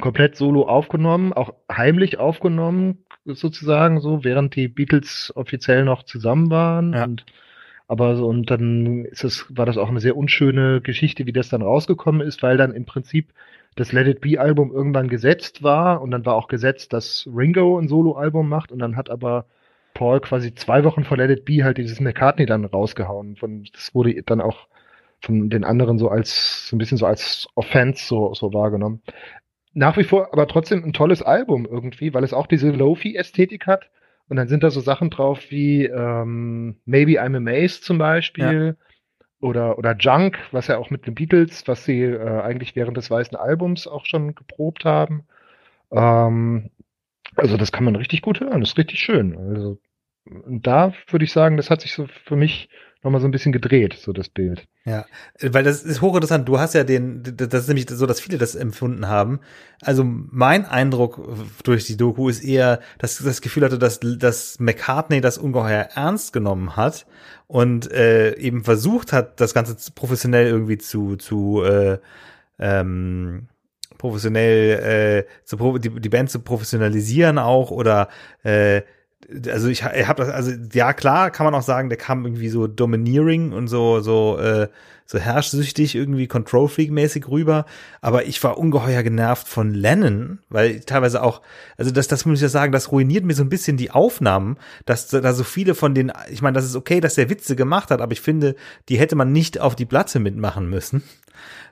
komplett 0.00 0.36
solo 0.36 0.68
aufgenommen, 0.68 1.32
auch 1.32 1.54
heimlich 1.70 2.18
aufgenommen, 2.18 3.04
sozusagen, 3.34 4.00
so, 4.00 4.24
während 4.24 4.56
die 4.56 4.68
Beatles 4.68 5.32
offiziell 5.34 5.84
noch 5.84 6.02
zusammen 6.02 6.50
waren. 6.50 6.92
Ja. 6.92 7.04
Und, 7.04 7.24
aber 7.86 8.16
so, 8.16 8.26
und 8.26 8.50
dann 8.50 9.04
ist 9.06 9.24
es, 9.24 9.46
war 9.48 9.66
das 9.66 9.78
auch 9.78 9.88
eine 9.88 10.00
sehr 10.00 10.16
unschöne 10.16 10.80
Geschichte, 10.80 11.26
wie 11.26 11.32
das 11.32 11.48
dann 11.48 11.62
rausgekommen 11.62 12.20
ist, 12.20 12.42
weil 12.42 12.56
dann 12.56 12.74
im 12.74 12.84
Prinzip 12.84 13.32
das 13.76 13.92
Let 13.92 14.08
It 14.08 14.20
Be 14.20 14.40
Album 14.40 14.72
irgendwann 14.72 15.08
gesetzt 15.08 15.62
war 15.62 16.02
und 16.02 16.10
dann 16.10 16.26
war 16.26 16.34
auch 16.34 16.48
gesetzt, 16.48 16.92
dass 16.92 17.28
Ringo 17.32 17.78
ein 17.78 17.88
Solo-Album 17.88 18.48
macht 18.48 18.72
und 18.72 18.80
dann 18.80 18.96
hat 18.96 19.08
aber 19.08 19.46
Paul 19.94 20.20
quasi 20.20 20.54
zwei 20.54 20.84
Wochen 20.84 21.04
vor 21.04 21.16
Let 21.16 21.30
It 21.30 21.44
Be 21.44 21.64
halt 21.64 21.78
dieses 21.78 22.00
McCartney 22.00 22.46
dann 22.46 22.64
rausgehauen. 22.64 23.36
Von, 23.36 23.66
das 23.72 23.94
wurde 23.94 24.22
dann 24.24 24.40
auch 24.40 24.66
von 25.20 25.50
den 25.50 25.64
anderen 25.64 25.98
so 25.98 26.08
als, 26.08 26.68
so 26.68 26.76
ein 26.76 26.78
bisschen 26.78 26.98
so 26.98 27.06
als 27.06 27.48
Offense 27.54 28.04
so, 28.04 28.34
so 28.34 28.52
wahrgenommen 28.52 29.02
nach 29.78 29.96
wie 29.96 30.04
vor 30.04 30.32
aber 30.32 30.48
trotzdem 30.48 30.84
ein 30.84 30.92
tolles 30.92 31.22
Album 31.22 31.64
irgendwie, 31.64 32.12
weil 32.12 32.24
es 32.24 32.34
auch 32.34 32.48
diese 32.48 32.70
Lofi-Ästhetik 32.70 33.66
hat. 33.66 33.90
Und 34.28 34.36
dann 34.36 34.48
sind 34.48 34.62
da 34.62 34.70
so 34.70 34.80
Sachen 34.80 35.08
drauf 35.08 35.50
wie 35.50 35.86
ähm, 35.86 36.76
Maybe 36.84 37.22
I'm 37.22 37.36
Amazed 37.36 37.84
zum 37.84 37.96
Beispiel. 37.96 38.76
Ja. 38.76 38.84
Oder, 39.40 39.78
oder 39.78 39.94
Junk, 39.96 40.36
was 40.50 40.66
ja 40.66 40.78
auch 40.78 40.90
mit 40.90 41.06
den 41.06 41.14
Beatles, 41.14 41.68
was 41.68 41.84
sie 41.84 42.02
äh, 42.02 42.40
eigentlich 42.40 42.74
während 42.74 42.96
des 42.96 43.08
weißen 43.08 43.36
Albums 43.36 43.86
auch 43.86 44.04
schon 44.04 44.34
geprobt 44.34 44.84
haben. 44.84 45.22
Ähm, 45.92 46.70
also 47.36 47.56
das 47.56 47.70
kann 47.70 47.84
man 47.84 47.94
richtig 47.94 48.20
gut 48.20 48.40
hören, 48.40 48.60
das 48.60 48.70
ist 48.70 48.78
richtig 48.78 48.98
schön. 48.98 49.38
Also 49.38 49.78
da 50.24 50.92
würde 51.08 51.24
ich 51.24 51.32
sagen, 51.32 51.56
das 51.56 51.70
hat 51.70 51.82
sich 51.82 51.92
so 51.92 52.08
für 52.24 52.34
mich 52.34 52.68
nochmal 53.08 53.20
so 53.20 53.28
ein 53.28 53.32
bisschen 53.32 53.52
gedreht, 53.52 53.98
so 54.00 54.12
das 54.12 54.28
Bild. 54.28 54.68
Ja, 54.84 55.06
weil 55.40 55.64
das 55.64 55.82
ist 55.82 56.00
hochinteressant. 56.00 56.48
Du 56.48 56.58
hast 56.58 56.74
ja 56.74 56.84
den, 56.84 57.22
das 57.22 57.62
ist 57.62 57.68
nämlich 57.68 57.88
so, 57.90 58.06
dass 58.06 58.20
viele 58.20 58.38
das 58.38 58.54
empfunden 58.54 59.08
haben. 59.08 59.40
Also 59.80 60.04
mein 60.04 60.64
Eindruck 60.66 61.20
durch 61.64 61.86
die 61.86 61.96
Doku 61.96 62.28
ist 62.28 62.44
eher, 62.44 62.80
dass 62.98 63.18
ich 63.18 63.26
das 63.26 63.40
Gefühl 63.40 63.64
hatte, 63.64 63.78
dass, 63.78 64.00
dass 64.00 64.60
McCartney 64.60 65.20
das 65.20 65.38
ungeheuer 65.38 65.88
ernst 65.94 66.32
genommen 66.32 66.76
hat 66.76 67.06
und 67.46 67.90
äh, 67.90 68.36
eben 68.36 68.64
versucht 68.64 69.12
hat, 69.12 69.40
das 69.40 69.54
Ganze 69.54 69.76
professionell 69.92 70.46
irgendwie 70.46 70.78
zu, 70.78 71.16
zu 71.16 71.62
äh, 71.64 71.98
ähm, 72.58 73.48
professionell 73.96 75.24
äh, 75.26 75.44
zu, 75.44 75.78
die, 75.78 76.00
die 76.00 76.08
Band 76.08 76.30
zu 76.30 76.40
professionalisieren 76.40 77.38
auch 77.38 77.70
oder 77.70 78.08
äh, 78.42 78.82
also 79.50 79.68
ich, 79.68 79.82
ich 79.82 80.08
habe 80.08 80.24
das, 80.24 80.32
also 80.32 80.52
ja 80.72 80.92
klar 80.92 81.30
kann 81.30 81.44
man 81.44 81.54
auch 81.54 81.62
sagen, 81.62 81.88
der 81.88 81.98
kam 81.98 82.24
irgendwie 82.24 82.48
so 82.48 82.66
domineering 82.66 83.52
und 83.52 83.68
so 83.68 84.00
so 84.00 84.38
äh, 84.38 84.68
so 85.04 85.18
herrschsüchtig 85.18 85.94
irgendwie 85.94 86.26
Control 86.26 86.68
Freak 86.68 86.90
mäßig 86.90 87.28
rüber, 87.28 87.64
aber 88.00 88.26
ich 88.26 88.42
war 88.44 88.58
ungeheuer 88.58 89.02
genervt 89.02 89.48
von 89.48 89.72
Lennon, 89.72 90.38
weil 90.50 90.80
teilweise 90.80 91.22
auch, 91.22 91.40
also 91.78 91.90
das 91.90 92.08
das 92.08 92.26
muss 92.26 92.38
ich 92.38 92.42
ja 92.42 92.48
sagen, 92.48 92.72
das 92.72 92.92
ruiniert 92.92 93.24
mir 93.24 93.34
so 93.34 93.42
ein 93.42 93.48
bisschen 93.48 93.76
die 93.76 93.90
Aufnahmen, 93.90 94.56
dass 94.84 95.08
da 95.08 95.32
so 95.32 95.44
viele 95.44 95.74
von 95.74 95.94
den, 95.94 96.12
ich 96.30 96.42
meine, 96.42 96.54
das 96.54 96.66
ist 96.66 96.76
okay, 96.76 97.00
dass 97.00 97.14
der 97.14 97.30
Witze 97.30 97.56
gemacht 97.56 97.90
hat, 97.90 98.02
aber 98.02 98.12
ich 98.12 98.20
finde, 98.20 98.54
die 98.88 98.98
hätte 98.98 99.16
man 99.16 99.32
nicht 99.32 99.60
auf 99.60 99.74
die 99.74 99.86
Platte 99.86 100.20
mitmachen 100.20 100.68
müssen. 100.68 101.02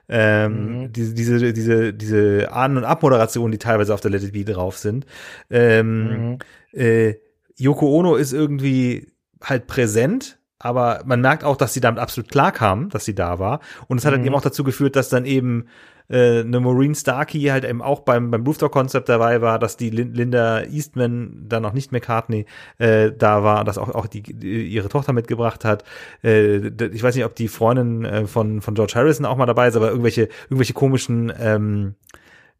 Ähm, 0.09 0.81
mhm. 0.81 0.93
diese, 0.93 1.13
diese, 1.13 1.53
diese, 1.53 1.93
diese 1.93 2.51
An- 2.51 2.77
und 2.77 2.85
Abmoderation, 2.85 3.51
die 3.51 3.57
teilweise 3.57 3.93
auf 3.93 4.01
der 4.01 4.11
Let 4.11 4.23
It 4.23 4.33
Be 4.33 4.45
drauf 4.45 4.77
sind. 4.77 5.05
Ähm, 5.49 6.31
mhm. 6.31 6.37
äh, 6.71 7.15
Yoko 7.57 7.87
Ono 7.87 8.15
ist 8.15 8.33
irgendwie 8.33 9.07
halt 9.41 9.67
präsent, 9.67 10.39
aber 10.59 11.01
man 11.05 11.21
merkt 11.21 11.43
auch, 11.43 11.57
dass 11.57 11.73
sie 11.73 11.81
damit 11.81 11.99
absolut 11.99 12.29
klar 12.31 12.51
kam, 12.51 12.89
dass 12.89 13.05
sie 13.05 13.15
da 13.15 13.39
war. 13.39 13.59
Und 13.87 13.97
es 13.97 14.05
hat 14.05 14.13
mhm. 14.13 14.17
halt 14.17 14.25
eben 14.27 14.35
auch 14.35 14.41
dazu 14.41 14.63
geführt, 14.63 14.95
dass 14.95 15.09
dann 15.09 15.25
eben 15.25 15.65
äh, 16.09 16.39
eine 16.39 16.59
Maureen 16.59 16.95
Starkey 16.95 17.43
halt 17.43 17.65
eben 17.65 17.81
auch 17.81 18.01
beim, 18.01 18.31
beim 18.31 18.43
Rooftop-Konzept 18.43 19.09
dabei 19.09 19.41
war, 19.41 19.59
dass 19.59 19.77
die 19.77 19.89
Linda 19.89 20.63
Eastman, 20.63 21.45
dann 21.47 21.63
noch 21.63 21.73
nicht 21.73 21.91
McCartney, 21.91 22.45
äh, 22.77 23.11
da 23.11 23.43
war, 23.43 23.63
dass 23.63 23.77
auch, 23.77 23.89
auch 23.89 24.07
die, 24.07 24.21
die, 24.21 24.67
ihre 24.67 24.89
Tochter 24.89 25.13
mitgebracht 25.13 25.65
hat. 25.65 25.83
Äh, 26.23 26.67
ich 26.67 27.03
weiß 27.03 27.15
nicht, 27.15 27.25
ob 27.25 27.35
die 27.35 27.47
Freundin 27.47 28.05
äh, 28.05 28.25
von, 28.25 28.61
von 28.61 28.73
George 28.73 28.93
Harrison 28.95 29.25
auch 29.25 29.37
mal 29.37 29.45
dabei 29.45 29.67
ist, 29.67 29.75
aber 29.75 29.89
irgendwelche, 29.89 30.29
irgendwelche 30.45 30.73
komischen 30.73 31.31
ähm, 31.39 31.95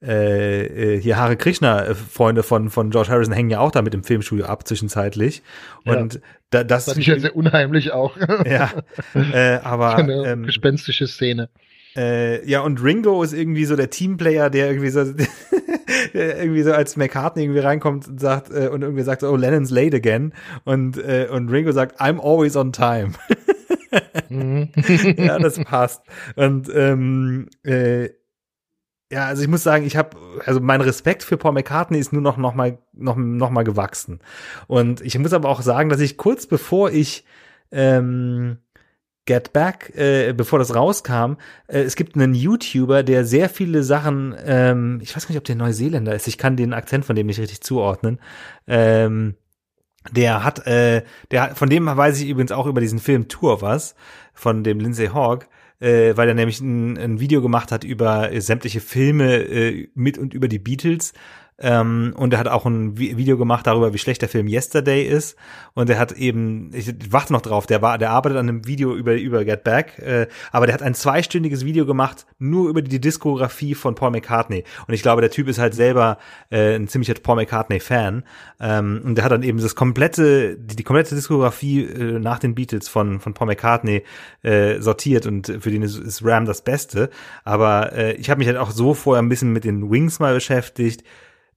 äh, 0.02 0.96
äh, 0.96 1.02
hier 1.02 1.18
Hare 1.18 1.38
Krishna 1.38 1.86
äh, 1.86 1.96
Freunde 1.96 2.44
von 2.44 2.70
von 2.70 2.92
George 2.92 3.10
Harrison 3.10 3.34
hängen 3.34 3.50
ja 3.50 3.60
auch 3.60 3.72
da 3.72 3.82
mit 3.82 3.94
dem 3.94 4.04
Filmstudio 4.04 4.46
ab 4.46 4.68
zwischenzeitlich. 4.68 5.42
Und 5.86 6.16
ja. 6.16 6.20
da, 6.52 6.64
das 6.64 6.88
ist 6.88 7.06
ja 7.06 7.20
sehr 7.20 7.36
unheimlich 7.36 7.92
auch. 7.92 8.16
Ja 8.46 8.72
äh, 9.16 9.58
aber 9.64 9.96
eine 9.96 10.26
ähm, 10.28 10.44
gespenstische 10.44 11.08
Szene. 11.08 11.50
Äh, 11.96 12.48
ja 12.48 12.62
und 12.62 12.84
Ringo 12.84 13.24
ist 13.24 13.34
irgendwie 13.34 13.66
so 13.66 13.76
der 13.76 13.90
Teamplayer 13.90 14.50
der 14.50 14.68
irgendwie 14.68 14.90
so 14.90 15.00
irgendwie 16.14 16.62
so 16.62 16.74
als 16.74 16.96
McCartney 16.96 17.44
irgendwie 17.44 17.60
reinkommt 17.60 18.08
und 18.08 18.20
sagt 18.20 18.52
äh, 18.52 18.68
und 18.68 18.84
irgendwie 18.84 19.04
sagt 19.04 19.24
oh 19.24 19.36
Lennon's 19.36 19.72
late 19.72 19.96
again. 19.96 20.34
Und 20.64 20.98
äh, 20.98 21.28
und 21.32 21.50
Ringo 21.50 21.72
sagt 21.72 22.00
I'm 22.00 22.20
always 22.20 22.56
on 22.56 22.72
time. 22.72 23.14
Mhm. 24.30 24.70
ja 25.18 25.40
das 25.40 25.60
passt. 25.60 26.04
Und 26.36 26.70
ähm, 26.74 27.48
äh, 27.64 28.10
ja, 29.12 29.26
also 29.26 29.42
ich 29.42 29.48
muss 29.48 29.64
sagen, 29.64 29.86
ich 29.86 29.96
habe 29.96 30.18
also 30.46 30.60
mein 30.60 30.82
Respekt 30.82 31.24
für 31.24 31.38
Paul 31.38 31.54
McCartney 31.54 31.98
ist 31.98 32.12
nur 32.12 32.22
noch 32.22 32.38
noch 32.38 32.54
mal 32.54 32.80
noch 32.94 33.16
noch 33.16 33.50
mal 33.50 33.64
gewachsen. 33.64 34.20
Und 34.68 35.02
ich 35.02 35.18
muss 35.18 35.34
aber 35.34 35.50
auch 35.50 35.62
sagen, 35.62 35.90
dass 35.90 36.02
ich 36.02 36.18
kurz 36.18 36.46
bevor 36.46 36.92
ich 36.92 37.24
ähm, 37.72 38.58
Get 39.26 39.54
Back, 39.54 39.94
äh, 39.96 40.34
bevor 40.34 40.60
das 40.60 40.74
rauskam, 40.74 41.36
äh, 41.68 41.82
es 41.82 41.96
gibt 41.96 42.16
einen 42.16 42.34
YouTuber, 42.34 43.04
der 43.04 43.26
sehr 43.26 43.50
viele 43.50 43.84
Sachen, 43.84 44.36
ähm, 44.44 45.00
ich 45.02 45.16
weiß 45.16 45.26
gar 45.28 45.32
nicht, 45.32 45.38
ob 45.38 45.44
der 45.44 45.56
Neuseeländer 45.56 46.16
ist, 46.16 46.28
ich 46.28 46.38
kann 46.38 46.56
den 46.56 46.74
Akzent 46.74 47.06
von 47.06 47.16
dem 47.16 47.28
nicht 47.28 47.40
richtig 47.40 47.62
zuordnen. 47.62 48.20
Ähm, 48.68 49.36
der 50.12 50.44
hat, 50.44 50.66
äh, 50.66 51.04
der 51.32 51.56
von 51.56 51.70
dem 51.70 51.86
weiß 51.86 52.22
ich 52.22 52.30
übrigens 52.30 52.54
auch 52.54 52.68
über 52.68 52.82
diesen 52.82 53.00
Film 53.00 53.28
Tour 53.28 53.62
was, 53.62 53.96
von 54.34 54.64
dem 54.64 54.80
Lindsay 54.80 55.08
Hawk 55.08 55.48
äh, 55.80 56.16
weil 56.16 56.28
er 56.28 56.34
nämlich 56.34 56.60
ein, 56.60 56.98
ein 56.98 57.20
Video 57.20 57.42
gemacht 57.42 57.72
hat 57.72 57.84
über 57.84 58.32
äh, 58.32 58.42
sämtliche 58.42 58.82
Filme 58.82 59.36
äh, 59.36 59.90
mit 59.94 60.18
und 60.18 60.34
über 60.34 60.48
die 60.48 60.60
Beatles 60.60 61.14
ähm, 61.60 62.14
und 62.16 62.34
er 62.34 62.40
hat 62.40 62.48
auch 62.48 62.66
ein 62.66 62.98
Video 62.98 63.36
gemacht 63.38 63.66
darüber, 63.66 63.92
wie 63.92 63.98
schlecht 63.98 64.22
der 64.22 64.30
Film 64.30 64.48
Yesterday 64.48 65.04
ist. 65.04 65.36
Und 65.74 65.90
er 65.90 65.98
hat 65.98 66.12
eben, 66.12 66.72
ich 66.74 66.94
warte 67.12 67.34
noch 67.34 67.42
drauf, 67.42 67.66
der 67.66 67.82
war, 67.82 67.98
der 67.98 68.12
arbeitet 68.12 68.38
an 68.38 68.48
einem 68.48 68.68
Video 68.68 68.96
über, 68.96 69.16
über 69.16 69.44
Get 69.44 69.64
Back, 69.64 69.98
äh, 70.00 70.28
aber 70.52 70.68
der 70.68 70.76
hat 70.76 70.84
ein 70.84 70.94
zweistündiges 70.94 71.66
Video 71.66 71.88
gemacht, 71.88 72.28
nur 72.38 72.70
über 72.70 72.84
die 72.84 73.02
Diskografie 73.02 73.74
von 73.74 73.96
Paul 73.96 74.12
McCartney. 74.12 74.66
Und 74.88 74.94
ich 74.94 75.02
glaube, 75.02 75.22
der 75.22 75.32
Typ 75.32 75.48
ist 75.48 75.58
halt 75.58 75.74
selber 75.74 76.20
äh, 76.52 76.76
ein 76.76 76.88
ziemlicher 76.88 77.16
Paul 77.16 77.38
McCartney-Fan. 77.38 78.24
Ähm, 78.60 79.02
und 79.04 79.16
der 79.16 79.26
hat 79.26 79.32
dann 79.32 79.44
eben 79.44 79.60
das 79.60 79.74
komplette, 79.74 80.58
die, 80.58 80.76
die 80.76 80.84
komplette 80.84 81.16
Diskografie 81.16 81.86
äh, 81.86 82.20
nach 82.20 82.38
den 82.38 82.54
Beatles 82.54 82.88
von, 82.88 83.20
von 83.20 83.34
Paul 83.34 83.48
McCartney 83.48 84.04
äh, 84.44 84.80
sortiert 84.80 85.26
und 85.26 85.48
für 85.60 85.72
den 85.72 85.82
ist, 85.82 85.98
ist 85.98 86.24
Ram 86.24 86.46
das 86.46 86.62
Beste. 86.62 87.10
Aber 87.44 87.94
äh, 87.94 88.14
ich 88.14 88.30
habe 88.30 88.38
mich 88.38 88.48
halt 88.48 88.58
auch 88.58 88.70
so 88.70 88.94
vorher 88.94 89.24
ein 89.24 89.30
bisschen 89.30 89.54
mit 89.54 89.64
den 89.64 89.90
Wings 89.90 90.20
mal 90.20 90.36
beschäftigt 90.36 91.04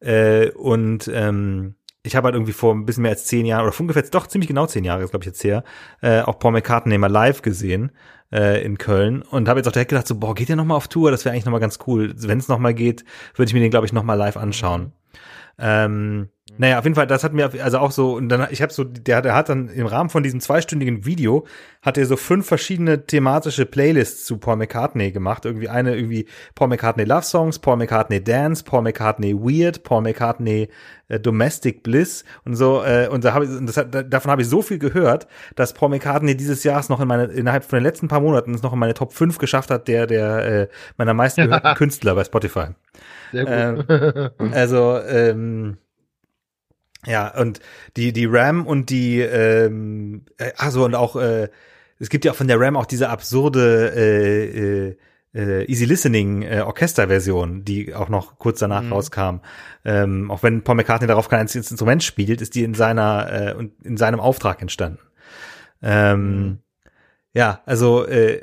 äh, 0.00 0.50
und 0.50 1.10
ähm, 1.12 1.76
ich 2.02 2.16
habe 2.16 2.26
halt 2.26 2.34
irgendwie 2.34 2.52
vor 2.52 2.74
ein 2.74 2.86
bisschen 2.86 3.02
mehr 3.02 3.12
als 3.12 3.26
zehn 3.26 3.44
Jahren, 3.44 3.66
oder 3.66 3.78
ungefähr 3.78 4.02
doch 4.02 4.26
ziemlich 4.26 4.48
genau 4.48 4.66
zehn 4.66 4.84
Jahre, 4.84 5.06
glaube 5.06 5.22
ich 5.22 5.26
jetzt 5.26 5.44
her, 5.44 5.64
äh, 6.00 6.22
auch 6.22 6.38
Paul 6.38 6.52
McCartney 6.52 6.96
mal 6.98 7.10
live 7.10 7.42
gesehen 7.42 7.92
äh, 8.32 8.64
in 8.64 8.78
Köln 8.78 9.22
und 9.22 9.48
habe 9.48 9.60
jetzt 9.60 9.66
auch 9.66 9.72
direkt 9.72 9.90
gedacht, 9.90 10.06
so, 10.06 10.14
boah, 10.14 10.34
geht 10.34 10.48
der 10.48 10.56
nochmal 10.56 10.76
auf 10.76 10.88
Tour? 10.88 11.10
Das 11.10 11.24
wäre 11.24 11.32
eigentlich 11.32 11.44
nochmal 11.44 11.60
ganz 11.60 11.78
cool. 11.86 12.14
Wenn 12.16 12.38
es 12.38 12.48
nochmal 12.48 12.74
geht, 12.74 13.04
würde 13.34 13.48
ich 13.48 13.54
mir 13.54 13.60
den, 13.60 13.70
glaube 13.70 13.86
ich, 13.86 13.92
nochmal 13.92 14.16
live 14.16 14.36
anschauen. 14.36 14.92
Ähm, 15.58 16.30
naja, 16.60 16.78
auf 16.78 16.84
jeden 16.84 16.94
Fall, 16.94 17.06
das 17.06 17.24
hat 17.24 17.32
mir 17.32 17.50
also 17.62 17.78
auch 17.78 17.90
so, 17.90 18.16
und 18.16 18.28
dann, 18.28 18.46
ich 18.50 18.60
habe 18.60 18.70
so, 18.70 18.84
der, 18.84 19.22
der 19.22 19.34
hat 19.34 19.48
dann 19.48 19.68
im 19.68 19.86
Rahmen 19.86 20.10
von 20.10 20.22
diesem 20.22 20.40
zweistündigen 20.40 21.06
Video, 21.06 21.46
hat 21.80 21.96
er 21.96 22.04
so 22.04 22.18
fünf 22.18 22.46
verschiedene 22.46 23.06
thematische 23.06 23.64
Playlists 23.64 24.26
zu 24.26 24.36
Paul 24.36 24.56
McCartney 24.56 25.10
gemacht. 25.10 25.46
Irgendwie 25.46 25.70
eine, 25.70 25.96
irgendwie 25.96 26.26
Paul 26.54 26.68
McCartney 26.68 27.04
Love 27.04 27.22
Songs, 27.22 27.60
Paul 27.60 27.78
McCartney 27.78 28.22
Dance, 28.22 28.62
Paul 28.62 28.82
McCartney 28.82 29.34
Weird, 29.34 29.84
Paul 29.84 30.02
McCartney 30.02 30.68
äh, 31.08 31.18
Domestic 31.18 31.82
Bliss 31.82 32.26
und 32.44 32.56
so, 32.56 32.84
äh, 32.84 33.08
und 33.08 33.24
da 33.24 33.32
hab 33.32 33.42
ich, 33.42 33.48
das 33.62 33.78
hat, 33.78 34.12
davon 34.12 34.30
habe 34.30 34.42
ich 34.42 34.48
so 34.48 34.60
viel 34.60 34.78
gehört, 34.78 35.28
dass 35.56 35.72
Paul 35.72 35.88
McCartney 35.88 36.36
dieses 36.36 36.62
Jahres 36.62 36.90
noch 36.90 37.00
in 37.00 37.08
meine, 37.08 37.24
innerhalb 37.24 37.64
von 37.64 37.78
den 37.78 37.84
letzten 37.84 38.08
paar 38.08 38.20
Monaten 38.20 38.52
es 38.52 38.62
noch 38.62 38.74
in 38.74 38.78
meine 38.78 38.92
Top 38.92 39.14
5 39.14 39.38
geschafft 39.38 39.70
hat, 39.70 39.88
der, 39.88 40.06
der, 40.06 40.44
äh, 40.44 40.68
meiner 40.98 41.14
meisten 41.14 41.40
gehörten 41.46 41.74
Künstler 41.74 42.14
bei 42.14 42.24
Spotify. 42.24 42.66
Sehr 43.32 43.44
gut. 43.46 43.86
Ähm, 43.88 44.52
also, 44.52 44.98
ähm, 45.08 45.78
ja, 47.06 47.28
und 47.38 47.60
die, 47.96 48.12
die 48.12 48.26
RAM 48.26 48.66
und 48.66 48.90
die, 48.90 49.20
ähm, 49.20 50.24
äh, 50.38 50.52
also 50.56 50.84
und 50.84 50.94
auch, 50.94 51.16
äh, 51.16 51.48
es 51.98 52.08
gibt 52.10 52.24
ja 52.24 52.32
auch 52.32 52.36
von 52.36 52.48
der 52.48 52.60
RAM 52.60 52.76
auch 52.76 52.86
diese 52.86 53.08
absurde 53.08 53.92
äh, 53.94 54.88
äh, 54.88 54.96
äh, 55.34 55.64
Easy 55.70 55.84
Listening 55.84 56.42
äh, 56.42 56.60
Orchesterversion, 56.60 57.64
die 57.64 57.94
auch 57.94 58.08
noch 58.08 58.38
kurz 58.38 58.58
danach 58.58 58.82
mhm. 58.82 58.92
rauskam. 58.92 59.40
Ähm, 59.84 60.30
auch 60.30 60.42
wenn 60.42 60.62
Paul 60.62 60.76
McCartney 60.76 61.06
darauf 61.06 61.28
kein 61.28 61.40
einziges 61.40 61.70
Instrument 61.70 62.02
spielt, 62.02 62.40
ist 62.40 62.54
die 62.54 62.64
in 62.64 62.74
seiner 62.74 63.50
äh, 63.50 63.54
und 63.54 63.72
in 63.84 63.96
seinem 63.96 64.20
Auftrag 64.20 64.60
entstanden. 64.60 64.98
Ähm, 65.82 66.42
mhm. 66.42 66.58
Ja, 67.32 67.62
also 67.64 68.06
äh, 68.06 68.42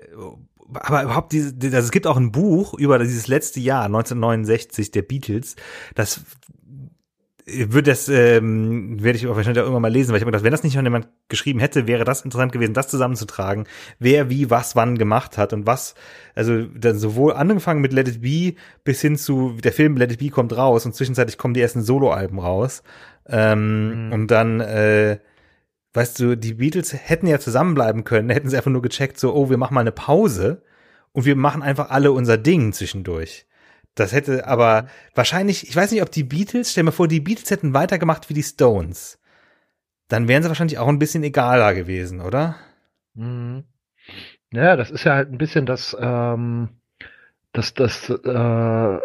aber 0.74 1.04
überhaupt 1.04 1.32
diese, 1.32 1.54
also 1.63 1.78
es 1.78 1.91
gibt 1.91 2.08
auch 2.08 2.17
ein 2.17 2.32
Buch 2.32 2.74
über 2.74 3.00
dieses 3.00 3.28
letzte 3.28 3.60
Jahr 3.60 3.86
1969 3.86 4.91
der 4.91 5.02
Beatles, 5.02 5.56
das 5.96 6.22
würde 7.47 7.91
das 7.91 8.10
ähm, 8.10 9.01
werde 9.01 9.17
ich 9.17 9.27
wahrscheinlich 9.27 9.60
auch 9.60 9.63
irgendwann 9.63 9.81
mal 9.81 9.91
lesen, 9.91 10.12
weil 10.12 10.17
ich 10.17 10.21
habe 10.21 10.31
gedacht, 10.31 10.43
wenn 10.43 10.51
das 10.51 10.63
nicht 10.63 10.73
schon 10.73 10.83
jemand 10.83 11.07
geschrieben 11.29 11.60
hätte, 11.60 11.88
wäre 11.88 12.03
das 12.03 12.21
interessant 12.21 12.51
gewesen, 12.51 12.73
das 12.73 12.89
zusammenzutragen, 12.89 13.65
wer 13.99 14.29
wie 14.29 14.49
was 14.49 14.75
wann 14.75 14.97
gemacht 14.97 15.38
hat 15.38 15.53
und 15.53 15.65
was, 15.65 15.95
also 16.36 16.63
dann 16.65 16.97
sowohl 16.97 17.33
angefangen 17.33 17.79
mit 17.79 17.93
Let 17.93 18.10
It 18.10 18.21
Be 18.21 18.55
bis 18.83 18.99
hin 18.99 19.15
zu 19.15 19.55
der 19.63 19.71
Film 19.71 19.95
Let 19.95 20.12
It 20.12 20.19
Be 20.19 20.29
kommt 20.29 20.55
raus 20.57 20.86
und 20.86 20.93
zwischenzeitlich 20.93 21.38
kommen 21.38 21.53
die 21.53 21.62
ersten 21.62 21.81
Soloalben 21.81 22.39
raus 22.39 22.83
ähm, 23.27 24.07
mhm. 24.07 24.13
und 24.13 24.27
dann 24.27 24.60
äh, 24.60 25.19
weißt 25.93 26.19
du, 26.19 26.36
die 26.36 26.53
Beatles 26.55 26.93
hätten 26.93 27.27
ja 27.27 27.39
zusammenbleiben 27.39 28.03
können, 28.03 28.29
hätten 28.29 28.49
sie 28.49 28.57
einfach 28.57 28.71
nur 28.71 28.81
gecheckt, 28.81 29.19
so, 29.19 29.33
oh, 29.33 29.49
wir 29.49 29.57
machen 29.57 29.73
mal 29.73 29.81
eine 29.81 29.93
Pause 29.93 30.62
und 31.13 31.25
wir 31.25 31.36
machen 31.36 31.63
einfach 31.63 31.89
alle 31.89 32.12
unser 32.12 32.38
Ding 32.38 32.73
zwischendurch. 32.73 33.45
Das 33.97 34.13
hätte 34.13 34.45
aber 34.45 34.88
wahrscheinlich, 35.15 35.67
ich 35.67 35.75
weiß 35.75 35.91
nicht, 35.91 36.03
ob 36.03 36.12
die 36.12 36.23
Beatles, 36.23 36.71
stell 36.71 36.83
mir 36.83 36.91
vor, 36.91 37.07
die 37.07 37.19
Beatles 37.19 37.49
hätten 37.49 37.73
weitergemacht 37.73 38.29
wie 38.29 38.36
die 38.36 38.43
Stones. 38.43 39.19
Dann 40.07 40.27
wären 40.27 40.43
sie 40.43 40.49
wahrscheinlich 40.49 40.77
auch 40.77 40.88
ein 40.88 40.99
bisschen 40.99 41.23
egaler 41.23 41.73
gewesen, 41.73 42.21
oder? 42.21 42.55
Mhm. 43.15 43.63
Ja, 44.53 44.75
das 44.75 44.91
ist 44.91 45.03
ja 45.03 45.15
halt 45.15 45.31
ein 45.31 45.39
bisschen 45.39 45.65
das, 45.65 45.97
ähm, 45.99 46.69
das, 47.53 47.73
das 47.73 48.07
äh, 48.12 48.99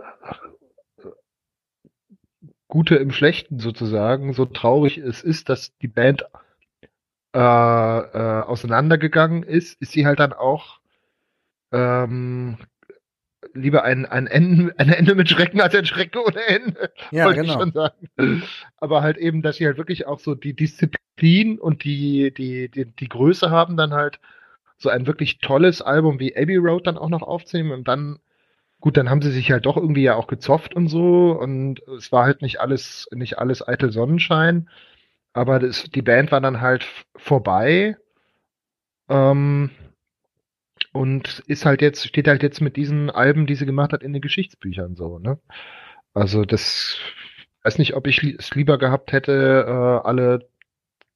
Gute 2.69 2.97
im 2.97 3.13
Schlechten 3.13 3.61
sozusagen. 3.61 4.35
So 4.35 4.45
traurig 4.45 4.99
es 4.99 5.23
ist, 5.23 5.49
dass 5.49 5.75
die 5.79 5.89
Band 5.89 6.27
äh, 7.35 7.39
äh, 7.39 8.43
auseinandergegangen 8.43 9.43
ist, 9.43 9.81
ist 9.81 9.93
sie 9.93 10.05
halt 10.05 10.21
dann 10.21 10.35
auch 10.35 10.81
ähm, 11.73 12.59
lieber 13.55 13.85
ein, 13.85 14.07
ein, 14.07 14.27
Ende, 14.27 14.75
ein 14.79 14.89
Ende 14.89 15.15
mit 15.15 15.29
Schrecken 15.29 15.61
als 15.61 15.75
ein 15.75 15.87
Schrecken 15.87 16.19
ohne 16.19 16.41
Ende. 16.47 16.93
Ja, 17.11 17.31
genau. 17.33 17.55
Ich 17.55 17.61
schon 17.61 17.73
sagen. 17.73 18.43
Aber 18.79 19.03
halt 19.03 19.17
eben, 19.17 19.43
dass 19.43 19.57
sie 19.57 19.67
halt 19.67 19.79
wirklich 19.79 20.07
auch 20.07 20.19
so 20.19 20.35
die 20.35 20.55
Disziplin 20.55 21.59
und 21.59 21.85
die, 21.85 22.33
die, 22.33 22.69
die, 22.69 22.87
die 22.87 23.09
Größe 23.09 23.51
haben, 23.51 23.77
dann 23.77 23.93
halt 23.93 24.21
so 24.79 24.89
ein 24.89 25.07
wirklich 25.07 25.39
tolles 25.39 25.81
Album 25.81 26.19
wie 26.19 26.37
Abbey 26.37 26.57
Road 26.57 26.87
dann 26.87 26.99
auch 26.99 27.09
noch 27.09 27.23
aufzunehmen 27.23 27.73
und 27.73 27.89
dann 27.89 28.19
gut, 28.81 28.97
dann 28.97 29.09
haben 29.09 29.23
sie 29.23 29.31
sich 29.31 29.53
halt 29.53 29.65
doch 29.65 29.77
irgendwie 29.77 30.03
ja 30.03 30.17
auch 30.17 30.27
gezofft 30.27 30.75
und 30.75 30.89
so 30.89 31.31
und 31.31 31.81
es 31.97 32.11
war 32.11 32.25
halt 32.25 32.43
nicht 32.43 32.61
alles, 32.61 33.09
nicht 33.13 33.39
alles 33.39 33.67
eitel 33.67 33.93
Sonnenschein, 33.93 34.69
aber 35.33 35.61
das, 35.61 35.85
die 35.85 36.03
Band 36.03 36.33
war 36.33 36.41
dann 36.41 36.61
halt 36.61 36.85
vorbei 37.15 37.97
ähm, 39.09 39.71
und 40.93 41.43
ist 41.47 41.65
halt 41.67 41.83
jetzt, 41.83 42.07
steht 42.07 42.29
halt 42.29 42.43
jetzt 42.43 42.61
mit 42.61 42.77
diesen 42.77 43.11
Alben, 43.11 43.47
die 43.47 43.55
sie 43.55 43.67
gemacht 43.67 43.93
hat, 43.93 44.03
in 44.03 44.13
den 44.13 44.23
Geschichtsbüchern 44.23 44.95
so, 44.97 45.19
ne? 45.19 45.39
Also 46.15 46.45
das, 46.45 46.99
weiß 47.63 47.79
nicht, 47.79 47.95
ob 47.95 48.07
ich 48.07 48.23
es 48.23 48.55
lieber 48.55 48.79
gehabt 48.79 49.13
hätte, 49.13 49.65
äh, 49.67 50.07
alle 50.07 50.49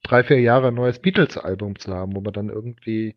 drei, 0.03 0.25
vier 0.25 0.41
Jahre 0.41 0.69
ein 0.69 0.75
neues 0.75 1.01
Beatles-Album 1.01 1.79
zu 1.79 1.93
haben, 1.93 2.17
wo 2.17 2.21
man 2.21 2.33
dann 2.33 2.49
irgendwie 2.49 3.17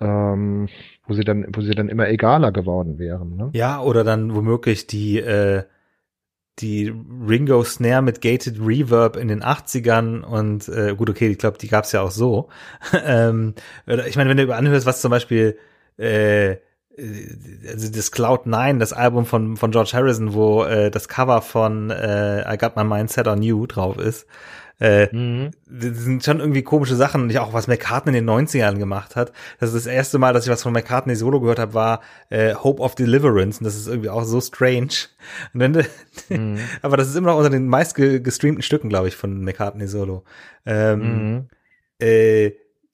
ähm, 0.00 0.68
wo 1.06 1.14
sie 1.14 1.24
dann, 1.24 1.46
wo 1.52 1.60
sie 1.60 1.74
dann 1.74 1.88
immer 1.88 2.08
egaler 2.08 2.52
geworden 2.52 2.98
wären. 2.98 3.36
Ne? 3.36 3.50
Ja, 3.52 3.80
oder 3.80 4.04
dann 4.04 4.34
womöglich 4.34 4.86
die, 4.86 5.18
äh, 5.18 5.64
die 6.60 6.92
Ringo 7.26 7.62
Snare 7.64 8.02
mit 8.02 8.20
Gated 8.20 8.58
Reverb 8.60 9.16
in 9.16 9.28
den 9.28 9.42
80ern 9.42 10.22
und 10.22 10.68
äh, 10.68 10.94
gut, 10.96 11.10
okay, 11.10 11.28
ich 11.28 11.38
glaube, 11.38 11.58
die 11.58 11.68
gab's 11.68 11.92
ja 11.92 12.02
auch 12.02 12.10
so. 12.10 12.48
ähm, 13.04 13.54
ich 14.06 14.16
meine, 14.16 14.30
wenn 14.30 14.36
du 14.36 14.54
anhörst, 14.54 14.86
was 14.86 15.00
zum 15.00 15.10
Beispiel 15.10 15.58
äh, 15.98 16.56
also 17.68 17.92
das 17.92 18.10
Cloud 18.10 18.46
9, 18.46 18.78
das 18.78 18.92
Album 18.92 19.24
von, 19.24 19.56
von 19.56 19.70
George 19.70 19.90
Harrison, 19.92 20.34
wo 20.34 20.64
äh, 20.64 20.90
das 20.90 21.08
Cover 21.08 21.42
von 21.42 21.90
äh, 21.90 22.52
I 22.52 22.58
Got 22.58 22.76
My 22.76 22.84
Mind 22.84 23.10
Set 23.10 23.28
on 23.28 23.42
You 23.42 23.66
drauf 23.66 23.98
ist, 23.98 24.26
äh, 24.80 25.14
mhm. 25.14 25.50
Das 25.66 25.98
sind 25.98 26.24
schon 26.24 26.38
irgendwie 26.38 26.62
komische 26.62 26.94
Sachen. 26.94 27.22
Und 27.22 27.30
ich 27.30 27.38
auch, 27.38 27.52
was 27.52 27.66
McCartney 27.66 28.16
in 28.16 28.26
den 28.26 28.30
90ern 28.30 28.78
gemacht 28.78 29.16
hat. 29.16 29.32
Das 29.58 29.70
ist 29.72 29.86
das 29.86 29.92
erste 29.92 30.18
Mal, 30.18 30.32
dass 30.32 30.44
ich 30.44 30.52
was 30.52 30.62
von 30.62 30.72
McCartney 30.72 31.16
Solo 31.16 31.40
gehört 31.40 31.58
habe, 31.58 31.74
war 31.74 32.00
äh, 32.30 32.54
Hope 32.54 32.82
of 32.82 32.94
Deliverance. 32.94 33.58
Und 33.58 33.64
das 33.64 33.76
ist 33.76 33.88
irgendwie 33.88 34.10
auch 34.10 34.24
so 34.24 34.40
strange. 34.40 34.88
Dann, 35.54 35.84
mhm. 36.28 36.58
aber 36.82 36.96
das 36.96 37.08
ist 37.08 37.16
immer 37.16 37.30
noch 37.30 37.38
unter 37.38 37.50
den 37.50 37.66
meist 37.66 37.94
gestreamten 37.94 38.62
Stücken, 38.62 38.88
glaube 38.88 39.08
ich, 39.08 39.16
von 39.16 39.42
McCartney 39.42 39.88
Solo. 39.88 40.24
Ähm, 40.64 41.00
mhm. 41.00 41.48
äh, 41.98 42.52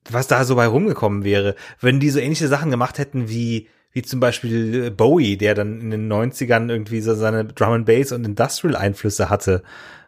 was 0.09 0.27
da 0.27 0.43
so 0.45 0.55
bei 0.55 0.67
rumgekommen 0.67 1.23
wäre, 1.23 1.55
wenn 1.81 1.99
die 1.99 2.11
so 2.11 2.19
ähnliche 2.19 2.47
Sachen 2.47 2.71
gemacht 2.71 2.97
hätten 2.97 3.29
wie 3.29 3.67
wie 3.91 4.01
zum 4.01 4.19
Beispiel 4.19 4.91
Bowie, 4.91 5.37
der 5.37 5.55
dann 5.55 5.79
in 5.79 5.89
den 5.89 6.11
90ern 6.11 6.69
irgendwie 6.69 6.99
so 6.99 7.15
seine 7.15 7.45
Drum 7.45 7.71
and 7.71 7.85
Bass 7.85 8.11
und 8.11 8.25
Industrial 8.25 8.75
Einflüsse 8.75 9.29
hatte 9.29 9.63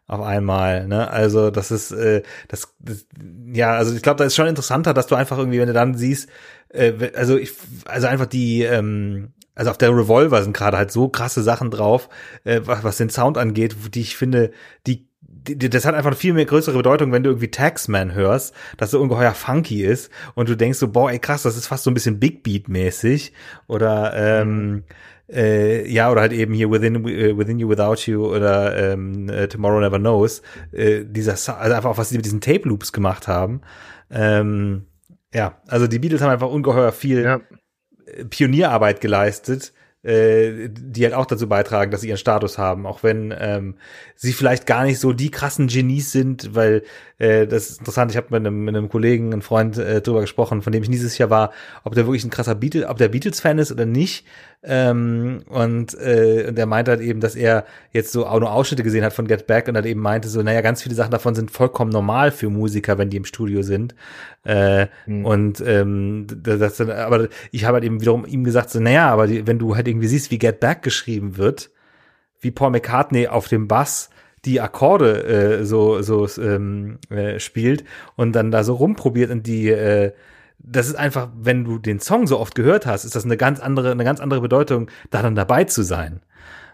auf 0.08 0.22
einmal, 0.22 0.88
ne? 0.88 1.12
Also 1.12 1.51
das 1.51 1.70
ist 1.70 1.91
äh, 1.91 2.24
das, 2.47 2.74
das 2.80 3.05
ja, 3.53 3.76
also 3.76 3.93
ich 3.93 4.01
glaube, 4.01 4.18
da 4.18 4.24
ist 4.24 4.36
schon 4.36 4.47
interessanter, 4.47 4.93
dass 4.93 5.08
du 5.08 5.16
einfach 5.16 5.38
irgendwie, 5.38 5.60
wenn 5.60 5.68
du 5.68 5.74
dann 5.74 5.95
siehst, 5.95 6.30
äh, 6.70 7.12
also 7.14 7.38
ich, 7.38 7.51
also 7.86 8.08
einfach 8.08 8.26
die, 8.26 8.64
ähm, 8.64 9.34
also 9.53 9.72
auf 9.72 9.78
der 9.78 9.89
Revolver 9.89 10.41
sind 10.43 10.55
gerade 10.55 10.78
halt 10.78 10.91
so 10.91 11.10
krasse 11.10 11.43
Sachen 11.43 11.72
drauf, 11.72 12.10
äh, 12.45 12.62
was, 12.64 12.84
was 12.84 12.97
den 12.97 13.10
Sound 13.10 13.38
angeht, 13.38 13.76
die 13.93 14.01
ich 14.01 14.16
finde, 14.16 14.51
die 14.86 15.08
das 15.49 15.86
hat 15.86 15.95
einfach 15.95 16.10
eine 16.10 16.18
viel 16.18 16.34
mehr 16.34 16.45
größere 16.45 16.76
Bedeutung, 16.76 17.14
wenn 17.14 17.24
du 17.24 17.30
irgendwie 17.30 17.49
Taxman 17.49 18.14
hörst, 18.14 18.53
dass 18.76 18.91
so 18.91 18.99
ungeheuer 18.99 19.34
funky 19.34 19.82
ist 19.82 20.12
und 20.36 20.49
du 20.49 20.58
denkst 20.58 20.78
so, 20.78 20.89
boah, 20.89 21.10
ey 21.10 21.20
krass, 21.20 21.43
das 21.43 21.55
ist 21.55 21.68
fast 21.68 21.86
so 21.86 21.91
ein 21.91 21.93
bisschen 21.93 22.20
Big 22.20 22.43
Beat 22.43 22.68
mäßig 22.68 23.32
oder 23.68 24.14
ähm, 24.14 24.84
äh, 25.30 25.89
ja, 25.89 26.11
oder 26.11 26.21
halt 26.21 26.34
eben 26.34 26.53
hier 26.53 26.71
Within, 26.71 26.97
uh, 26.97 27.38
Within 27.38 27.59
You 27.59 27.69
Without 27.69 28.09
You 28.09 28.28
oder 28.28 28.93
ähm, 28.93 29.30
uh, 29.30 29.47
Tomorrow 29.47 29.80
Never 29.80 29.99
Knows, 29.99 30.41
äh, 30.71 31.03
dieser, 31.05 31.34
also 31.34 31.75
einfach 31.75 31.89
auch, 31.89 31.97
was 31.97 32.09
sie 32.09 32.15
mit 32.15 32.25
diesen 32.25 32.41
Tape 32.41 32.67
Loops 32.67 32.93
gemacht 32.93 33.28
haben. 33.28 33.61
Ähm, 34.09 34.86
ja, 35.34 35.61
also 35.67 35.88
die 35.88 35.99
Beatles 35.99 36.21
haben 36.21 36.32
einfach 36.32 36.49
ungeheuer 36.49 36.91
viel 36.91 37.23
ja. 37.23 37.41
Pionierarbeit 38.30 39.01
geleistet, 39.01 39.73
äh, 40.03 40.69
die 40.69 41.03
halt 41.03 41.13
auch 41.13 41.25
dazu 41.25 41.49
beitragen, 41.49 41.91
dass 41.91 42.01
sie 42.01 42.07
ihren 42.07 42.17
Status 42.17 42.57
haben, 42.57 42.86
auch 42.86 43.03
wenn 43.03 43.34
ähm, 43.38 43.75
sie 44.15 44.32
vielleicht 44.32 44.65
gar 44.65 44.86
nicht 44.86 44.99
so 44.99 45.11
die 45.11 45.32
krassen 45.32 45.67
Genies 45.67 46.11
sind, 46.11 46.55
weil 46.55 46.84
äh, 47.17 47.45
das 47.45 47.71
ist 47.71 47.80
interessant, 47.80 48.11
ich 48.11 48.17
habe 48.17 48.28
mit 48.30 48.45
einem, 48.45 48.63
mit 48.63 48.75
einem 48.75 48.89
Kollegen, 48.89 49.34
einem 49.34 49.41
Freund 49.41 49.78
äh, 49.78 50.01
drüber 50.01 50.21
gesprochen, 50.21 50.61
von 50.61 50.71
dem 50.71 50.84
ich 50.84 50.89
nie 50.89 50.97
sicher 50.97 51.30
war, 51.30 51.51
ob 51.84 51.95
der 51.95 52.05
wirklich 52.05 52.23
ein 52.23 52.30
krasser 52.30 52.55
Beatles, 52.55 52.88
ob 52.88 52.97
der 52.97 53.09
Beatles-Fan 53.09 53.59
ist 53.59 53.71
oder 53.71 53.86
nicht, 53.86 54.25
ähm, 54.64 55.43
und, 55.49 55.93
äh, 55.93 56.45
und 56.47 56.58
er 56.58 56.66
meinte 56.66 56.91
halt 56.91 57.01
eben, 57.01 57.20
dass 57.20 57.36
er 57.36 57.66
jetzt 57.91 58.12
so 58.12 58.26
auch 58.26 58.39
nur 58.39 58.51
Ausschnitte 58.51 58.84
gesehen 58.84 59.03
hat 59.03 59.14
von 59.14 59.28
Get 59.28 59.45
Back 59.45 59.68
und 59.68 59.76
halt 59.76 59.86
eben 59.86 60.01
meinte 60.01 60.30
so, 60.30 60.41
naja, 60.41 60.62
ganz 60.62 60.82
viele 60.82 60.95
Sachen 60.95 61.12
davon 61.12 61.36
sind 61.36 61.51
vollkommen 61.51 61.91
normal 61.91 62.32
für 62.32 62.49
Musiker, 62.49 62.97
wenn 62.97 63.10
die 63.10 63.18
im 63.18 63.26
Studio 63.26 63.62
sind. 63.62 63.93
Äh, 64.43 64.88
mhm. 65.05 65.26
Und 65.26 65.64
ähm, 65.66 66.26
das, 66.28 66.82
aber 66.82 67.28
ich 67.51 67.66
habe 67.66 67.76
halt 67.76 67.84
eben 67.84 68.01
wiederum 68.01 68.26
ihm 68.26 68.43
gesagt, 68.43 68.72
so, 68.72 68.80
naja, 68.80 69.10
aber 69.10 69.28
die, 69.28 69.45
wenn 69.45 69.60
du 69.60 69.76
halt 69.76 69.88
irgendwie 69.88 70.08
siehst, 70.08 70.32
wie 70.32 70.39
Get 70.39 70.60
Back 70.60 70.82
geschrieben 70.82 71.38
wird, 71.38 71.70
wie 72.41 72.51
Paul 72.51 72.72
McCartney 72.72 73.28
auf 73.28 73.47
dem 73.47 73.68
Bass 73.68 74.10
die 74.45 74.62
Akkorde 74.62 75.24
äh, 75.24 75.66
so 75.66 76.01
so 76.01 76.28
ähm, 76.41 76.99
äh, 77.10 77.39
spielt 77.39 77.84
und 78.16 78.34
dann 78.34 78.51
da 78.51 78.64
so 78.64 78.76
rumprobiert 78.76 79.30
und 79.30 79.45
die 79.45 79.70
äh, 79.70 80.14
das 80.60 80.88
ist 80.88 80.95
einfach, 80.95 81.30
wenn 81.36 81.64
du 81.64 81.78
den 81.78 81.99
Song 81.99 82.28
so 82.28 82.39
oft 82.39 82.55
gehört 82.55 82.86
hast, 82.86 83.05
ist 83.05 83.16
das 83.16 83.26
eine 83.26 83.38
ganz 83.38 83.60
andere, 83.60 83.91
eine 83.91 84.03
ganz 84.03 84.20
andere 84.20 84.41
Bedeutung, 84.41 84.89
da 85.10 85.22
dann 85.22 85.36
dabei 85.36 85.64
zu 85.64 85.84
sein. 85.84 86.22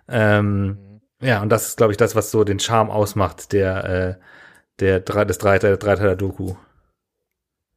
Ähm, 0.07 0.67
mhm. 0.67 1.01
Ja, 1.21 1.41
und 1.41 1.49
das 1.49 1.69
ist, 1.69 1.77
glaube 1.77 1.93
ich, 1.93 1.97
das, 1.97 2.15
was 2.15 2.31
so 2.31 2.43
den 2.43 2.59
Charme 2.59 2.89
ausmacht, 2.91 3.53
der, 3.53 3.85
äh, 3.85 4.15
der, 4.79 4.99
des 4.99 5.37
Dreiteiler, 5.37 6.15
Doku. 6.15 6.55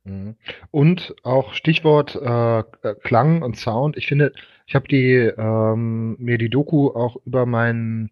Mhm. 0.04 0.36
Und 0.70 1.14
auch 1.22 1.52
Stichwort 1.54 2.16
äh, 2.16 2.64
Klang 3.02 3.42
und 3.42 3.56
Sound. 3.56 3.96
Ich 3.96 4.06
finde, 4.06 4.32
ich 4.66 4.74
habe 4.74 4.88
die 4.88 5.14
ähm, 5.14 6.16
mir 6.18 6.38
die 6.38 6.50
Doku 6.50 6.88
auch 6.88 7.16
über 7.24 7.46
meinen 7.46 8.10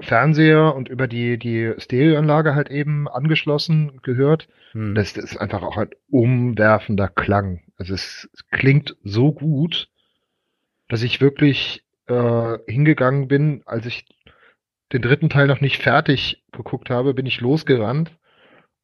Fernseher 0.00 0.74
und 0.74 0.88
über 0.88 1.06
die, 1.06 1.38
die 1.38 1.74
Stereoanlage 1.78 2.54
halt 2.54 2.70
eben 2.70 3.08
angeschlossen 3.08 4.00
gehört. 4.02 4.48
Hm. 4.72 4.94
Das, 4.94 5.16
ist 5.16 5.36
einfach 5.36 5.62
auch 5.62 5.76
ein 5.76 5.90
umwerfender 6.10 7.08
Klang. 7.08 7.62
Also 7.76 7.94
es, 7.94 8.28
klingt 8.50 8.96
so 9.04 9.32
gut, 9.32 9.88
dass 10.88 11.02
ich 11.02 11.20
wirklich 11.20 11.84
äh, 12.06 12.58
hingegangen 12.66 13.28
bin, 13.28 13.62
als 13.66 13.86
ich 13.86 14.06
den 14.92 15.02
dritten 15.02 15.30
Teil 15.30 15.46
noch 15.46 15.60
nicht 15.60 15.82
fertig 15.82 16.42
geguckt 16.52 16.90
habe, 16.90 17.14
bin 17.14 17.26
ich 17.26 17.40
losgerannt 17.40 18.10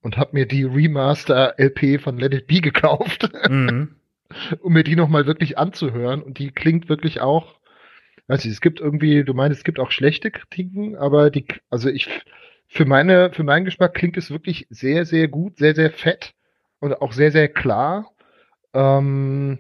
und 0.02 0.16
habe 0.16 0.30
mir 0.34 0.46
die 0.46 0.62
Remaster 0.62 1.54
LP 1.58 2.00
von 2.00 2.18
Let 2.18 2.32
It 2.32 2.46
Be 2.46 2.60
gekauft, 2.60 3.28
mhm. 3.48 3.96
um 4.60 4.72
mir 4.72 4.84
die 4.84 4.96
nochmal 4.96 5.26
wirklich 5.26 5.58
anzuhören. 5.58 6.22
Und 6.22 6.38
die 6.38 6.52
klingt 6.52 6.88
wirklich 6.88 7.20
auch 7.20 7.56
weiß 8.28 8.44
nicht, 8.44 8.54
es 8.54 8.60
gibt 8.60 8.80
irgendwie, 8.80 9.24
du 9.24 9.34
meinst, 9.34 9.58
es 9.58 9.64
gibt 9.64 9.78
auch 9.78 9.90
schlechte 9.90 10.30
Kritiken, 10.30 10.96
aber 10.96 11.30
die, 11.30 11.46
also 11.70 11.88
ich, 11.88 12.08
für 12.68 12.84
meine, 12.84 13.32
für 13.32 13.44
meinen 13.44 13.64
Geschmack 13.64 13.94
klingt 13.94 14.16
es 14.16 14.30
wirklich 14.30 14.66
sehr, 14.70 15.04
sehr 15.06 15.28
gut, 15.28 15.58
sehr, 15.58 15.74
sehr 15.74 15.90
fett 15.90 16.34
und 16.80 17.00
auch 17.00 17.12
sehr, 17.12 17.30
sehr 17.30 17.48
klar. 17.48 18.10
Ähm, 18.74 19.58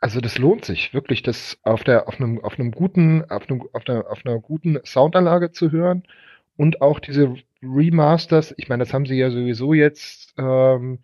also 0.00 0.20
das 0.20 0.38
lohnt 0.38 0.64
sich 0.64 0.94
wirklich, 0.94 1.22
das 1.22 1.58
auf 1.62 1.84
der, 1.84 2.08
auf 2.08 2.18
einem, 2.18 2.40
auf 2.40 2.58
einem 2.58 2.70
guten, 2.72 3.24
auf 3.30 3.48
einem, 3.48 3.62
auf 3.72 3.86
einer, 3.86 4.10
auf 4.10 4.24
einer 4.24 4.38
guten 4.38 4.78
Soundanlage 4.84 5.52
zu 5.52 5.70
hören 5.70 6.04
und 6.56 6.80
auch 6.80 7.00
diese 7.00 7.34
Remasters. 7.62 8.54
Ich 8.56 8.68
meine, 8.68 8.84
das 8.84 8.94
haben 8.94 9.06
sie 9.06 9.16
ja 9.16 9.30
sowieso 9.30 9.74
jetzt 9.74 10.34
ähm, 10.38 11.00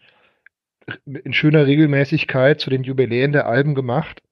in 1.04 1.32
schöner 1.34 1.66
Regelmäßigkeit 1.66 2.60
zu 2.60 2.70
den 2.70 2.84
Jubiläen 2.84 3.32
der 3.32 3.46
Alben 3.46 3.74
gemacht. 3.74 4.22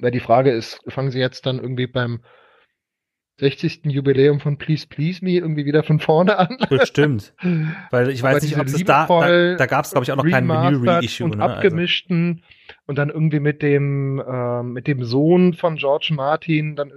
Weil 0.00 0.10
die 0.10 0.20
Frage 0.20 0.50
ist, 0.50 0.80
fangen 0.88 1.10
Sie 1.10 1.20
jetzt 1.20 1.46
dann 1.46 1.58
irgendwie 1.58 1.86
beim 1.86 2.20
60. 3.40 3.80
Jubiläum 3.86 4.38
von 4.38 4.56
Please 4.56 4.86
Please 4.86 5.24
Me 5.24 5.32
irgendwie 5.32 5.64
wieder 5.64 5.82
von 5.82 5.98
vorne 5.98 6.38
an? 6.38 6.58
Bestimmt. 6.68 7.32
Weil 7.90 8.10
ich 8.10 8.22
weiß 8.22 8.36
Aber 8.36 8.44
nicht, 8.44 8.58
ob 8.58 8.66
es 8.66 8.84
da, 8.84 9.06
da, 9.06 9.56
da 9.56 9.66
gab 9.66 9.84
es 9.84 9.90
glaube 9.90 10.04
ich 10.04 10.12
auch 10.12 10.16
noch 10.16 10.28
kein 10.28 10.46
Menü-Reissue. 10.46 11.24
Und 11.24 11.38
ne? 11.38 11.42
Also 11.42 11.56
abgemischten 11.56 12.42
also. 12.42 12.82
und 12.86 12.98
dann 12.98 13.08
irgendwie 13.08 13.40
mit 13.40 13.62
dem, 13.62 14.20
äh, 14.20 14.62
mit 14.62 14.86
dem 14.86 15.04
Sohn 15.04 15.54
von 15.54 15.76
George 15.76 16.12
Martin 16.14 16.76
dann 16.76 16.92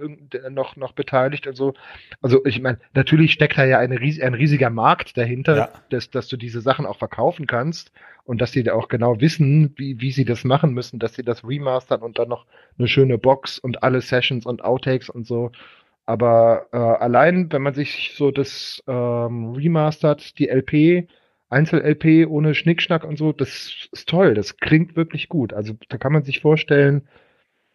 noch, 0.50 0.76
noch 0.76 0.92
beteiligt 0.92 1.46
und 1.46 1.56
so. 1.56 1.74
Also 2.22 2.44
ich 2.44 2.60
meine, 2.60 2.78
natürlich 2.92 3.32
steckt 3.32 3.58
da 3.58 3.64
ja 3.64 3.78
eine, 3.78 3.96
ein 3.96 4.34
riesiger 4.34 4.70
Markt 4.70 5.16
dahinter, 5.16 5.56
ja. 5.56 5.68
dass, 5.90 6.10
dass 6.10 6.28
du 6.28 6.36
diese 6.36 6.60
Sachen 6.60 6.86
auch 6.86 6.98
verkaufen 6.98 7.46
kannst 7.46 7.90
und 8.24 8.40
dass 8.40 8.52
sie 8.52 8.70
auch 8.70 8.88
genau 8.88 9.20
wissen, 9.20 9.72
wie, 9.76 10.00
wie 10.00 10.10
sie 10.10 10.24
das 10.24 10.44
machen 10.44 10.72
müssen, 10.72 10.98
dass 10.98 11.14
sie 11.14 11.22
das 11.22 11.46
remastern 11.46 12.02
und 12.02 12.18
dann 12.18 12.28
noch 12.28 12.46
eine 12.78 12.88
schöne 12.88 13.18
Box 13.18 13.58
und 13.58 13.82
alle 13.82 14.00
Sessions 14.00 14.46
und 14.46 14.64
Outtakes 14.64 15.10
und 15.10 15.26
so. 15.26 15.52
Aber 16.06 16.66
äh, 16.72 16.76
allein, 16.76 17.50
wenn 17.50 17.62
man 17.62 17.74
sich 17.74 18.14
so 18.16 18.30
das 18.30 18.82
ähm, 18.86 19.52
remastert, 19.52 20.38
die 20.38 20.48
LP, 20.48 21.08
Einzel-LP 21.48 22.28
ohne 22.28 22.54
Schnickschnack 22.54 23.04
und 23.04 23.16
so, 23.16 23.32
das 23.32 23.88
ist 23.92 24.08
toll, 24.08 24.34
das 24.34 24.56
klingt 24.56 24.96
wirklich 24.96 25.28
gut. 25.28 25.52
Also 25.52 25.74
da 25.88 25.96
kann 25.98 26.12
man 26.12 26.24
sich 26.24 26.40
vorstellen, 26.40 27.08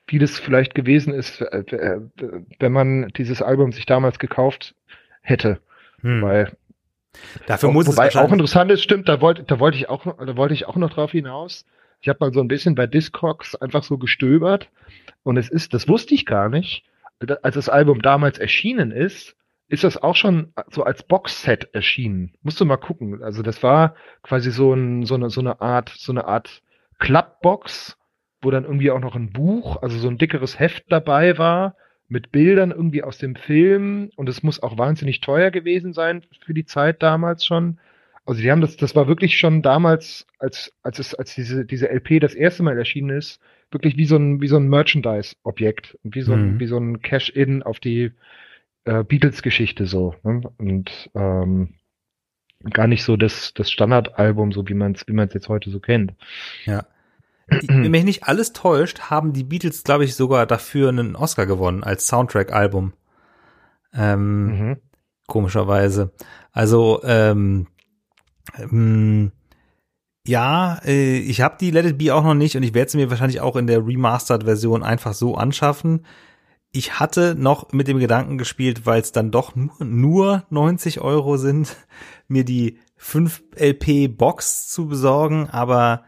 wie 0.08 0.20
das 0.20 0.40
vielleicht 0.40 0.76
gewesen 0.76 1.14
ist, 1.14 1.42
äh, 1.42 1.60
äh, 1.60 2.02
wenn 2.60 2.72
man 2.72 3.10
dieses 3.18 3.42
Album 3.42 3.72
sich 3.72 3.86
damals 3.86 4.20
gekauft 4.20 4.76
hätte. 5.22 5.60
Hm. 6.02 6.22
Weil 6.22 6.52
Dafür 7.48 7.72
muss 7.72 7.88
Wobei 7.88 8.08
es 8.08 8.16
auch 8.16 8.32
interessant 8.32 8.72
ist, 8.72 8.84
stimmt, 8.84 9.10
da 9.10 9.20
wollte, 9.22 9.44
da 9.44 9.60
wollte 9.60 9.78
ich 9.78 9.90
auch, 9.90 10.06
da 10.06 10.38
wollte 10.38 10.54
ich 10.54 10.68
auch 10.68 10.76
noch 10.76 10.92
drauf 10.92 11.12
hinaus. 11.12 11.66
Ich 12.02 12.08
habe 12.08 12.20
mal 12.22 12.34
so 12.34 12.40
ein 12.40 12.48
bisschen 12.48 12.76
bei 12.76 12.88
Discogs 12.88 13.56
einfach 13.56 13.84
so 13.84 13.98
gestöbert 13.98 14.70
und 15.24 15.38
es 15.38 15.50
ist, 15.50 15.74
das 15.74 15.88
wusste 15.88 16.14
ich 16.14 16.26
gar 16.26 16.50
nicht, 16.50 16.86
als 17.42 17.56
das 17.56 17.70
Album 17.70 18.02
damals 18.02 18.38
erschienen 18.38 18.92
ist, 18.92 19.36
ist 19.68 19.84
das 19.84 20.02
auch 20.02 20.16
schon 20.16 20.54
so 20.70 20.84
als 20.84 21.04
Boxset 21.04 21.70
erschienen. 21.74 22.34
Musst 22.42 22.60
du 22.60 22.66
mal 22.66 22.78
gucken. 22.78 23.22
Also 23.22 23.44
das 23.44 23.62
war 23.62 23.96
quasi 24.24 24.52
so, 24.52 24.74
ein, 24.74 25.06
so, 25.06 25.16
eine, 25.16 25.30
so 25.30 25.42
eine 25.42 25.62
Art, 25.62 25.90
so 25.96 26.12
eine 26.12 26.26
Art 26.26 26.64
Klappbox, 26.98 27.98
wo 28.42 28.52
dann 28.52 28.64
irgendwie 28.64 28.92
auch 28.92 29.00
noch 29.00 29.16
ein 29.16 29.32
Buch, 29.32 29.82
also 29.82 29.98
so 29.98 30.08
ein 30.08 30.18
dickeres 30.18 30.60
Heft 30.60 30.86
dabei 30.90 31.38
war, 31.38 31.76
mit 32.08 32.32
Bildern 32.32 32.72
irgendwie 32.72 33.04
aus 33.04 33.20
dem 33.20 33.36
Film. 33.36 34.10
Und 34.16 34.28
es 34.28 34.42
muss 34.42 34.64
auch 34.64 34.78
wahnsinnig 34.78 35.22
teuer 35.22 35.52
gewesen 35.52 35.94
sein 35.94 36.24
für 36.44 36.56
die 36.56 36.66
Zeit 36.66 37.04
damals 37.04 37.46
schon. 37.46 37.80
Also 38.26 38.42
die 38.42 38.52
haben 38.52 38.62
das, 38.62 38.76
das 38.76 38.96
war 38.96 39.08
wirklich 39.08 39.38
schon 39.38 39.62
damals, 39.62 40.26
als, 40.40 40.74
als 40.82 41.00
es, 41.00 41.14
als 41.14 41.36
diese, 41.36 41.66
diese 41.66 41.90
LP 41.90 42.20
das 42.20 42.34
erste 42.34 42.64
Mal 42.64 42.78
erschienen 42.78 43.16
ist, 43.16 43.40
wirklich 43.72 43.98
wie 43.98 44.06
so 44.06 44.16
ein, 44.16 44.42
wie 44.42 44.48
so 44.48 44.58
ein 44.58 44.68
Merchandise-Objekt. 44.68 45.98
Wie 46.04 46.22
so 46.22 46.34
ein, 46.34 46.54
mhm. 46.54 46.60
wie 46.60 46.68
so 46.68 46.78
ein 46.78 47.02
Cash-In 47.02 47.64
auf 47.64 47.80
die, 47.80 48.12
äh, 48.86 49.04
Beatles-Geschichte 49.04 49.86
so. 49.86 50.16
Ne? 50.24 50.42
Und 50.58 51.10
ähm, 51.14 51.76
gar 52.72 52.88
nicht 52.88 53.04
so 53.04 53.18
das, 53.18 53.54
das 53.54 53.72
Standardalbum, 53.72 54.52
so 54.52 54.68
wie 54.68 54.74
man 54.74 54.94
es 54.94 55.08
wie 55.08 55.14
man's 55.14 55.34
jetzt 55.34 55.50
heute 55.50 55.70
so 55.70 55.80
kennt. 55.80 56.14
Ja. 56.66 56.86
Wenn 57.48 57.92
mich 57.92 58.04
nicht 58.04 58.24
alles 58.26 58.54
täuscht, 58.54 59.10
haben 59.10 59.34
die 59.34 59.44
Beatles, 59.44 59.84
glaube 59.84 60.04
ich, 60.04 60.16
sogar 60.16 60.46
dafür 60.46 60.90
einen 60.90 61.16
Oscar 61.16 61.46
gewonnen 61.46 61.84
als 61.84 62.08
Soundtrack-Album. 62.08 62.94
Ähm, 63.94 64.46
mhm. 64.46 64.78
Komischerweise. 65.26 66.12
Also, 66.52 67.02
ähm, 67.04 67.68
ähm, 68.58 69.32
ja, 70.30 70.80
äh, 70.86 71.18
ich 71.18 71.42
habe 71.42 71.58
die 71.60 71.72
Let 71.72 71.86
It 71.86 71.98
Be 71.98 72.14
auch 72.14 72.24
noch 72.24 72.36
nicht 72.36 72.56
und 72.56 72.62
ich 72.62 72.76
werde 72.76 72.92
sie 72.92 72.98
mir 72.98 73.10
wahrscheinlich 73.10 73.42
auch 73.42 73.56
in 73.56 73.66
der 73.66 73.86
Remastered-Version 73.86 74.84
einfach 74.84 75.14
so 75.14 75.36
anschaffen. 75.36 76.06
Ich 76.72 77.00
hatte 77.00 77.34
noch 77.36 77.72
mit 77.72 77.88
dem 77.88 77.98
Gedanken 77.98 78.38
gespielt, 78.38 78.86
weil 78.86 79.02
es 79.02 79.12
dann 79.12 79.32
doch 79.32 79.56
nur, 79.56 79.74
nur 79.80 80.44
90 80.52 81.02
Euro 81.02 81.38
sind, 81.38 81.76
mir 82.28 82.46
die 82.46 82.78
5 82.98 83.42
LP 83.56 84.16
Box 84.16 84.68
zu 84.70 84.88
besorgen, 84.88 85.50
aber 85.50 86.04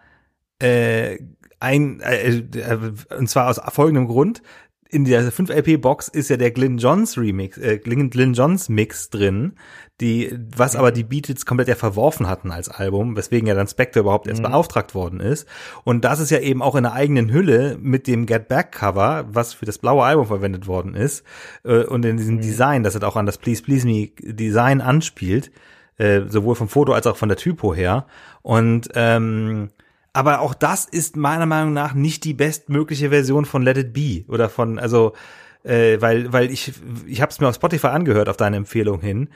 äh, 0.60 1.18
ein 1.60 2.00
äh, 2.02 2.30
äh, 2.30 2.94
und 3.18 3.28
zwar 3.28 3.50
aus 3.50 3.60
folgendem 3.74 4.08
Grund 4.08 4.44
in 4.92 5.06
der 5.06 5.32
5LP-Box 5.32 6.10
ist 6.10 6.30
ja 6.30 6.36
der 6.36 6.52
Glyn 6.52 6.78
Johns 6.78 7.18
Remix, 7.18 7.58
äh, 7.58 7.78
Glyn 7.78 8.34
Johns 8.34 8.68
Mix 8.68 9.10
drin, 9.10 9.54
die, 10.02 10.38
was 10.54 10.76
aber 10.76 10.92
die 10.92 11.06
Beatles 11.06 11.46
komplett 11.46 11.70
ja 11.70 11.76
verworfen 11.76 12.28
hatten 12.28 12.52
als 12.52 12.68
Album, 12.68 13.16
weswegen 13.16 13.48
ja 13.48 13.56
dann 13.56 13.68
Spectre 13.68 14.02
überhaupt 14.02 14.28
erst 14.28 14.42
mhm. 14.42 14.48
beauftragt 14.48 14.94
worden 14.94 15.22
ist. 15.22 15.48
Und 15.86 16.04
das 16.04 16.20
ist 16.20 16.30
ja 16.30 16.40
eben 16.40 16.62
auch 16.62 16.76
in 16.76 16.84
der 16.84 16.94
eigenen 16.94 17.32
Hülle 17.32 17.78
mit 17.80 18.06
dem 18.06 18.26
Get 18.26 18.50
Back 18.50 18.74
Cover, 18.74 19.26
was 19.32 19.54
für 19.54 19.66
das 19.66 19.78
blaue 19.78 20.04
Album 20.04 20.28
verwendet 20.28 20.68
worden 20.68 20.94
ist, 20.94 21.24
äh, 21.64 21.86
und 21.86 22.04
in 22.04 22.18
diesem 22.18 22.36
mhm. 22.36 22.42
Design, 22.42 22.84
das 22.84 22.94
halt 22.94 23.06
auch 23.06 23.16
an 23.16 23.26
das 23.26 23.38
Please 23.38 23.64
Please 23.64 23.88
Me 23.88 24.10
Design 24.20 24.82
anspielt, 24.82 25.52
äh, 25.98 26.22
sowohl 26.28 26.56
vom 26.56 26.68
Foto 26.68 26.92
als 26.92 27.08
auch 27.08 27.16
von 27.16 27.30
der 27.30 27.38
Typo 27.38 27.74
her. 27.74 28.08
Und 28.42 28.90
ähm, 28.96 29.70
aber 30.14 30.42
auch 30.42 30.54
das 30.54 30.86
ist 30.86 31.16
meiner 31.16 31.46
Meinung 31.46 31.74
nach 31.74 31.94
nicht 31.94 32.24
die 32.24 32.34
bestmögliche 32.34 33.10
Version 33.10 33.46
von 33.46 33.64
Let 33.64 33.78
It 33.78 33.94
Be 33.94 34.26
oder 34.28 34.50
von, 34.50 34.78
also, 34.78 35.14
äh, 35.64 36.02
weil, 36.02 36.34
weil 36.34 36.52
ich, 36.52 36.74
ich 37.06 37.22
habe 37.22 37.32
es 37.32 37.40
mir 37.40 37.48
auf 37.48 37.56
Spotify 37.56 37.88
angehört 37.88 38.30
auf 38.30 38.38
deine 38.38 38.58
Empfehlung 38.58 39.00
hin. 39.00 39.30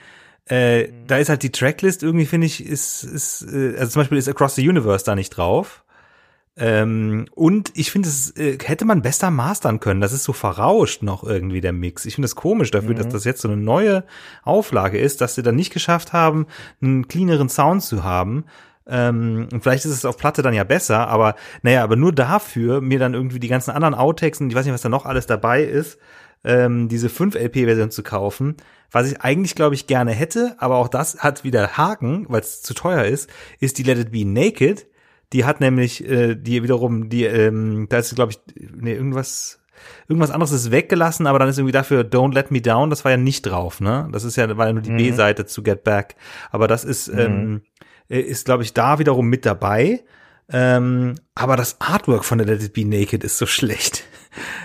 Äh, 0.49 0.87
mhm. 0.87 1.07
Da 1.07 1.17
ist 1.17 1.29
halt 1.29 1.43
die 1.43 1.51
Tracklist 1.51 2.03
irgendwie, 2.03 2.25
finde 2.25 2.47
ich, 2.47 2.65
ist, 2.65 3.03
ist, 3.03 3.43
äh, 3.43 3.77
also 3.77 3.93
zum 3.93 4.01
Beispiel 4.01 4.17
ist 4.17 4.29
Across 4.29 4.55
the 4.55 4.67
Universe 4.67 5.05
da 5.05 5.15
nicht 5.15 5.31
drauf. 5.31 5.83
Ähm, 6.57 7.25
und 7.35 7.71
ich 7.75 7.91
finde, 7.91 8.07
es 8.07 8.31
äh, 8.37 8.57
hätte 8.63 8.85
man 8.85 9.01
besser 9.01 9.29
mastern 9.29 9.81
können. 9.81 9.99
Das 9.99 10.13
ist 10.13 10.23
so 10.23 10.31
verrauscht 10.31 11.03
noch 11.03 11.23
irgendwie 11.23 11.59
der 11.59 11.73
Mix. 11.73 12.05
Ich 12.05 12.15
finde 12.15 12.27
es 12.27 12.35
komisch 12.35 12.71
dafür, 12.71 12.91
mhm. 12.91 12.97
dass 12.97 13.09
das 13.09 13.23
jetzt 13.25 13.41
so 13.41 13.49
eine 13.49 13.57
neue 13.57 14.05
Auflage 14.43 14.97
ist, 14.97 15.19
dass 15.19 15.35
sie 15.35 15.43
dann 15.43 15.55
nicht 15.55 15.73
geschafft 15.73 16.13
haben, 16.13 16.47
einen 16.81 17.07
cleaneren 17.07 17.49
Sound 17.49 17.83
zu 17.83 18.03
haben. 18.03 18.45
Ähm, 18.87 19.47
und 19.51 19.61
vielleicht 19.61 19.85
ist 19.85 19.91
es 19.91 20.05
auf 20.05 20.17
Platte 20.17 20.41
dann 20.41 20.53
ja 20.53 20.63
besser, 20.63 21.07
aber 21.07 21.35
naja, 21.63 21.83
aber 21.83 21.95
nur 21.95 22.11
dafür 22.11 22.81
mir 22.81 22.99
dann 22.99 23.13
irgendwie 23.13 23.39
die 23.39 23.47
ganzen 23.47 23.71
anderen 23.71 23.95
Outtakes 23.95 24.39
und 24.41 24.49
ich 24.49 24.55
weiß 24.55 24.65
nicht, 24.65 24.73
was 24.73 24.81
da 24.81 24.89
noch 24.89 25.05
alles 25.05 25.25
dabei 25.25 25.63
ist, 25.63 25.97
ähm, 26.43 26.87
diese 26.87 27.07
5-LP-Version 27.07 27.89
zu 27.89 28.03
kaufen, 28.03 28.55
was 28.91 29.11
ich 29.11 29.21
eigentlich, 29.21 29.55
glaube 29.55 29.75
ich, 29.75 29.87
gerne 29.87 30.11
hätte, 30.11 30.55
aber 30.59 30.75
auch 30.77 30.87
das 30.87 31.19
hat 31.19 31.43
wieder 31.43 31.75
Haken, 31.77 32.27
weil 32.29 32.41
es 32.41 32.61
zu 32.61 32.73
teuer 32.73 33.03
ist, 33.05 33.29
ist 33.59 33.77
die 33.77 33.83
Let 33.83 33.97
It 33.97 34.11
Be 34.11 34.25
Naked. 34.25 34.87
Die 35.33 35.43
hat 35.43 35.59
nämlich, 35.59 36.07
äh, 36.07 36.35
die 36.35 36.61
wiederum, 36.61 37.09
die, 37.09 37.25
ähm, 37.25 37.87
da 37.89 37.97
ist, 37.97 38.13
glaube 38.13 38.31
ich, 38.31 38.39
nee, 38.55 38.93
irgendwas, 38.93 39.59
irgendwas 40.07 40.29
anderes 40.29 40.51
ist 40.51 40.71
weggelassen, 40.71 41.27
aber 41.27 41.39
dann 41.39 41.49
ist 41.49 41.57
irgendwie 41.57 41.73
dafür 41.73 42.03
Don't 42.03 42.33
Let 42.33 42.51
Me 42.51 42.61
Down, 42.61 42.91
das 42.91 43.03
war 43.03 43.11
ja 43.11 43.17
nicht 43.17 43.41
drauf, 43.41 43.81
ne? 43.81 44.07
Das 44.11 44.23
ist 44.23 44.35
ja, 44.35 44.55
war 44.55 44.67
ja 44.67 44.73
nur 44.73 44.83
die 44.83 44.91
mhm. 44.91 44.97
B-Seite 44.97 45.45
zu 45.45 45.63
Get 45.63 45.83
Back. 45.83 46.15
Aber 46.51 46.67
das 46.67 46.85
ist, 46.85 47.11
mhm. 47.11 47.19
ähm, 47.19 47.61
äh, 47.74 47.74
ist, 48.09 48.45
glaube 48.45 48.63
ich, 48.63 48.73
da 48.73 48.99
wiederum 48.99 49.27
mit 49.27 49.45
dabei. 49.45 50.03
Ähm, 50.49 51.15
aber 51.33 51.55
das 51.55 51.81
Artwork 51.81 52.23
von 52.23 52.37
der 52.37 52.47
Let 52.47 52.63
It 52.63 52.73
Be 52.73 52.85
Naked 52.85 53.23
ist 53.23 53.37
so 53.37 53.45
schlecht. 53.45 54.03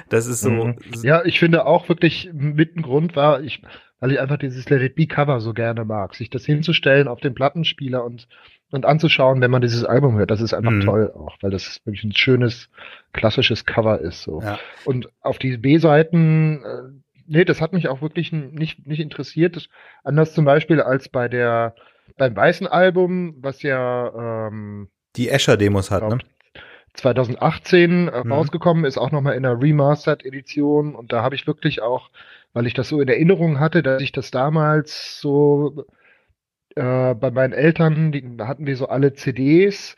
Das 0.08 0.26
ist 0.26 0.40
so. 0.40 0.50
Mhm. 0.50 0.76
Ja, 1.02 1.24
ich 1.24 1.38
finde 1.38 1.64
auch 1.64 1.88
wirklich 1.88 2.30
mit 2.32 2.76
ein 2.76 2.82
Grund 2.82 3.16
war, 3.16 3.40
ich, 3.40 3.62
weil 4.00 4.12
ich 4.12 4.20
einfach 4.20 4.36
dieses 4.36 4.68
Let 4.68 4.82
It 4.82 4.94
Be 4.94 5.06
Cover 5.06 5.40
so 5.40 5.54
gerne 5.54 5.84
mag, 5.84 6.14
sich 6.14 6.28
das 6.28 6.44
hinzustellen 6.44 7.08
auf 7.08 7.20
den 7.20 7.34
Plattenspieler 7.34 8.04
und 8.04 8.26
und 8.72 8.86
anzuschauen, 8.86 9.40
wenn 9.40 9.50
man 9.50 9.62
dieses 9.62 9.84
Album 9.84 10.16
hört, 10.16 10.30
das 10.30 10.40
ist 10.40 10.54
einfach 10.54 10.70
mhm. 10.70 10.82
toll 10.82 11.12
auch, 11.12 11.36
weil 11.40 11.50
das 11.50 11.80
wirklich 11.84 12.04
ein 12.04 12.14
schönes 12.14 12.70
klassisches 13.12 13.66
Cover 13.66 14.00
ist 14.00 14.22
so. 14.22 14.40
Ja. 14.42 14.60
Und 14.84 15.08
auf 15.22 15.38
die 15.38 15.56
B-Seiten, 15.56 16.62
äh, 16.64 16.82
nee, 17.26 17.44
das 17.44 17.60
hat 17.60 17.72
mich 17.72 17.88
auch 17.88 18.00
wirklich 18.00 18.30
nicht 18.30 18.86
nicht 18.86 19.00
interessiert. 19.00 19.56
Das, 19.56 19.68
anders 20.04 20.34
zum 20.34 20.44
Beispiel 20.44 20.80
als 20.80 21.08
bei 21.08 21.26
der 21.28 21.74
beim 22.20 22.36
weißen 22.36 22.66
Album, 22.66 23.34
was 23.40 23.62
ja 23.62 24.48
ähm, 24.48 24.88
die 25.16 25.30
Escher-Demos 25.30 25.90
hat, 25.90 26.06
ne? 26.06 26.18
2018 26.94 28.08
äh, 28.08 28.24
mhm. 28.24 28.32
rausgekommen 28.32 28.84
ist, 28.84 28.98
auch 28.98 29.10
nochmal 29.10 29.36
in 29.36 29.42
der 29.42 29.60
Remastered-Edition. 29.60 30.94
Und 30.94 31.12
da 31.12 31.22
habe 31.22 31.34
ich 31.34 31.46
wirklich 31.46 31.80
auch, 31.80 32.10
weil 32.52 32.66
ich 32.66 32.74
das 32.74 32.88
so 32.88 33.00
in 33.00 33.08
Erinnerung 33.08 33.58
hatte, 33.58 33.82
dass 33.82 34.02
ich 34.02 34.12
das 34.12 34.30
damals 34.30 35.18
so 35.18 35.86
äh, 36.76 37.14
bei 37.14 37.30
meinen 37.30 37.54
Eltern, 37.54 38.12
die, 38.12 38.36
da 38.36 38.46
hatten 38.46 38.66
wir 38.66 38.76
so 38.76 38.88
alle 38.88 39.14
CDs 39.14 39.96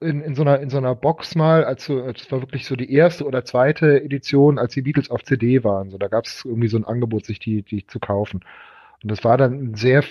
in, 0.00 0.20
in, 0.20 0.36
so 0.36 0.42
einer, 0.42 0.60
in 0.60 0.70
so 0.70 0.76
einer 0.76 0.94
Box 0.94 1.34
mal, 1.34 1.64
also 1.64 1.98
es 2.06 2.30
war 2.30 2.40
wirklich 2.40 2.66
so 2.66 2.76
die 2.76 2.92
erste 2.92 3.24
oder 3.24 3.44
zweite 3.44 4.00
Edition, 4.00 4.60
als 4.60 4.74
die 4.74 4.82
Beatles 4.82 5.10
auf 5.10 5.24
CD 5.24 5.64
waren. 5.64 5.90
So, 5.90 5.98
da 5.98 6.06
gab 6.06 6.26
es 6.26 6.44
irgendwie 6.44 6.68
so 6.68 6.76
ein 6.76 6.84
Angebot, 6.84 7.26
sich 7.26 7.40
die, 7.40 7.62
die 7.62 7.84
zu 7.84 7.98
kaufen. 7.98 8.44
Und 9.02 9.10
das 9.10 9.24
war 9.24 9.36
dann 9.36 9.74
sehr 9.74 10.02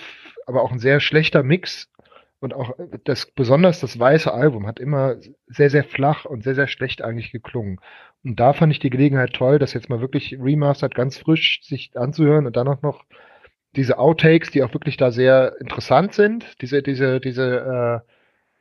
aber 0.48 0.62
auch 0.62 0.72
ein 0.72 0.78
sehr 0.78 0.98
schlechter 0.98 1.42
Mix. 1.42 1.90
Und 2.40 2.54
auch 2.54 2.72
das, 3.04 3.26
besonders 3.26 3.80
das 3.80 3.98
weiße 3.98 4.32
Album 4.32 4.66
hat 4.66 4.80
immer 4.80 5.16
sehr, 5.46 5.70
sehr 5.70 5.84
flach 5.84 6.24
und 6.24 6.42
sehr, 6.42 6.54
sehr 6.54 6.68
schlecht 6.68 7.02
eigentlich 7.02 7.32
geklungen. 7.32 7.80
Und 8.24 8.40
da 8.40 8.52
fand 8.52 8.72
ich 8.72 8.78
die 8.78 8.90
Gelegenheit 8.90 9.34
toll, 9.34 9.58
das 9.58 9.74
jetzt 9.74 9.90
mal 9.90 10.00
wirklich 10.00 10.38
remastered, 10.40 10.94
ganz 10.94 11.18
frisch 11.18 11.60
sich 11.62 11.90
anzuhören 11.96 12.46
und 12.46 12.56
dann 12.56 12.68
auch 12.68 12.80
noch 12.80 13.04
diese 13.76 13.98
Outtakes, 13.98 14.50
die 14.50 14.62
auch 14.62 14.72
wirklich 14.72 14.96
da 14.96 15.10
sehr 15.10 15.56
interessant 15.60 16.14
sind. 16.14 16.46
Diese, 16.62 16.82
diese, 16.82 17.20
diese 17.20 18.02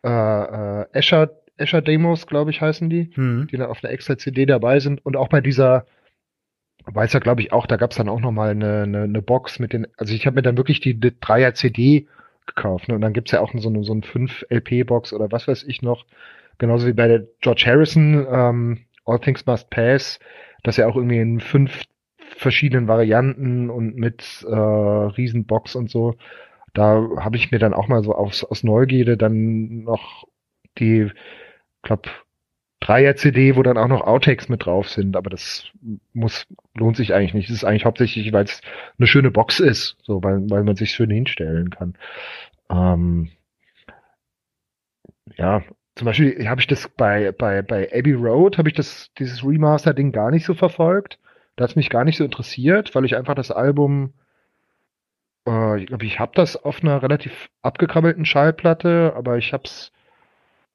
äh, 0.03 0.07
äh, 0.07 0.86
Escher, 0.91 1.30
Escher 1.55 1.82
Demos, 1.82 2.28
glaube 2.28 2.51
ich, 2.51 2.61
heißen 2.61 2.89
die, 2.89 3.11
mhm. 3.15 3.47
die 3.49 3.57
da 3.57 3.67
auf 3.67 3.84
einer 3.84 3.93
extra 3.93 4.17
CD 4.17 4.45
dabei 4.45 4.80
sind. 4.80 5.05
Und 5.05 5.15
auch 5.15 5.30
bei 5.30 5.39
dieser 5.39 5.86
weiß 6.95 7.13
ja, 7.13 7.19
glaube 7.19 7.41
ich, 7.41 7.51
auch, 7.51 7.67
da 7.67 7.77
gab 7.77 7.91
es 7.91 7.97
dann 7.97 8.09
auch 8.09 8.19
nochmal 8.19 8.51
eine, 8.51 8.83
eine, 8.83 9.03
eine 9.03 9.21
Box 9.21 9.59
mit 9.59 9.73
den, 9.73 9.88
also 9.97 10.13
ich 10.13 10.25
habe 10.25 10.35
mir 10.35 10.41
dann 10.41 10.57
wirklich 10.57 10.79
die, 10.79 10.99
die 10.99 11.19
Dreier 11.19 11.53
CD 11.53 12.07
gekauft. 12.45 12.88
Ne? 12.88 12.95
Und 12.95 13.01
dann 13.01 13.13
gibt's 13.13 13.31
ja 13.31 13.41
auch 13.41 13.51
so 13.53 13.69
eine, 13.69 13.83
so 13.83 13.93
ein 13.93 14.01
5-LP-Box 14.01 15.13
oder 15.13 15.31
was 15.31 15.47
weiß 15.47 15.63
ich 15.63 15.81
noch. 15.81 16.05
Genauso 16.57 16.88
wie 16.88 16.93
bei 16.93 17.07
der 17.07 17.27
George 17.41 17.63
Harrison, 17.67 18.25
ähm, 18.29 18.85
All 19.05 19.19
Things 19.19 19.45
Must 19.45 19.69
Pass, 19.69 20.19
das 20.63 20.77
ja 20.77 20.88
auch 20.88 20.95
irgendwie 20.95 21.19
in 21.19 21.39
fünf 21.39 21.83
verschiedenen 22.35 22.88
Varianten 22.88 23.69
und 23.69 23.95
mit 23.95 24.45
äh, 24.47 24.53
Riesenbox 24.55 25.75
und 25.75 25.89
so. 25.89 26.15
Da 26.73 27.07
habe 27.19 27.38
ich 27.38 27.51
mir 27.51 27.59
dann 27.59 27.73
auch 27.73 27.88
mal 27.88 28.03
so 28.03 28.13
aus, 28.13 28.43
aus 28.43 28.63
Neugierde 28.63 29.17
dann 29.17 29.83
noch 29.83 30.25
die, 30.77 31.11
glaub, 31.81 32.07
Dreier-CD, 32.80 33.55
wo 33.55 33.63
dann 33.63 33.78
auch 33.78 33.88
noch 33.88 34.01
Outtakes 34.01 34.49
mit 34.49 34.65
drauf 34.65 34.89
sind, 34.89 35.15
aber 35.15 35.30
das 35.30 35.65
muss, 36.13 36.45
lohnt 36.75 36.95
sich 36.95 37.13
eigentlich 37.13 37.34
nicht. 37.34 37.49
Das 37.49 37.55
ist 37.55 37.63
eigentlich 37.63 37.86
hauptsächlich, 37.86 38.32
weil 38.34 38.45
es 38.45 38.61
eine 38.99 39.07
schöne 39.07 39.32
Box 39.32 39.59
ist, 39.59 39.97
so, 40.03 40.23
weil, 40.23 40.49
weil 40.49 40.63
man 40.63 40.75
sich 40.75 40.91
schön 40.91 41.09
hinstellen 41.09 41.71
kann. 41.71 41.95
Ähm, 42.69 43.30
ja, 45.38 45.63
zum 45.95 46.05
Beispiel 46.05 46.47
habe 46.47 46.61
ich 46.61 46.67
das 46.67 46.88
bei, 46.89 47.32
bei, 47.32 47.63
bei 47.63 47.91
Abbey 47.91 48.13
Road, 48.13 48.57
habe 48.59 48.69
ich 48.69 48.75
das, 48.75 49.11
dieses 49.17 49.43
Remaster-Ding 49.43 50.11
gar 50.11 50.30
nicht 50.30 50.45
so 50.45 50.53
verfolgt. 50.53 51.19
Da 51.55 51.63
hat 51.63 51.71
es 51.71 51.75
mich 51.75 51.89
gar 51.89 52.03
nicht 52.03 52.17
so 52.17 52.23
interessiert, 52.23 52.93
weil 52.93 53.05
ich 53.05 53.15
einfach 53.15 53.34
das 53.34 53.49
Album, 53.49 54.13
äh, 55.47 55.80
ich 55.80 55.88
glaube, 55.88 56.05
ich 56.05 56.19
habe 56.19 56.34
das 56.36 56.55
auf 56.55 56.84
einer 56.84 57.01
relativ 57.01 57.49
abgekrabbelten 57.63 58.25
Schallplatte, 58.25 59.13
aber 59.15 59.38
ich 59.39 59.53
habe 59.53 59.63
es 59.65 59.91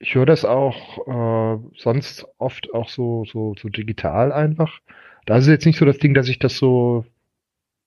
Ich 0.03 0.14
höre 0.14 0.26
das 0.26 0.44
auch 0.44 1.07
äh, 1.07 1.62
sonst 1.76 2.26
oft 2.38 2.74
auch 2.74 2.88
so, 2.88 3.24
so, 3.24 3.55
so 3.59 3.68
digital 3.68 4.32
einfach. 4.32 4.80
Da 5.26 5.36
ist 5.36 5.44
es 5.44 5.50
jetzt 5.50 5.66
nicht 5.66 5.78
so 5.78 5.84
das 5.84 5.98
Ding, 5.98 6.12
dass 6.12 6.28
ich 6.28 6.38
das 6.38 6.57
so 6.57 7.07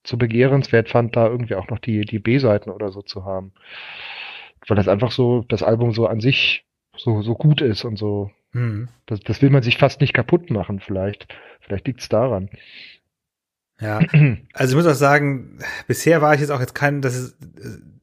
so 0.07 0.17
begehrenswert 0.17 0.89
fand, 0.89 1.15
da 1.15 1.27
irgendwie 1.27 1.55
auch 1.55 1.67
noch 1.69 1.79
die, 1.79 2.01
die 2.01 2.19
B-Seiten 2.19 2.69
oder 2.69 2.91
so 2.91 3.01
zu 3.01 3.25
haben. 3.25 3.51
Weil 4.67 4.77
das 4.77 4.87
einfach 4.87 5.11
so, 5.11 5.43
das 5.47 5.63
Album 5.63 5.93
so 5.93 6.07
an 6.07 6.21
sich 6.21 6.65
so, 6.95 7.21
so 7.21 7.35
gut 7.35 7.61
ist 7.61 7.83
und 7.83 7.97
so. 7.97 8.31
Hm. 8.51 8.87
Das, 9.05 9.19
das 9.19 9.41
will 9.41 9.49
man 9.49 9.63
sich 9.63 9.77
fast 9.77 10.01
nicht 10.01 10.13
kaputt 10.13 10.49
machen, 10.49 10.79
vielleicht. 10.79 11.27
Vielleicht 11.59 11.87
liegt's 11.87 12.09
daran. 12.09 12.49
Ja, 13.79 13.99
also 14.53 14.71
ich 14.71 14.83
muss 14.83 14.91
auch 14.91 14.97
sagen, 14.97 15.59
bisher 15.87 16.21
war 16.21 16.33
ich 16.33 16.41
jetzt 16.41 16.51
auch 16.51 16.61
jetzt 16.61 16.75
kein, 16.75 17.01
das 17.01 17.15
ist, 17.15 17.37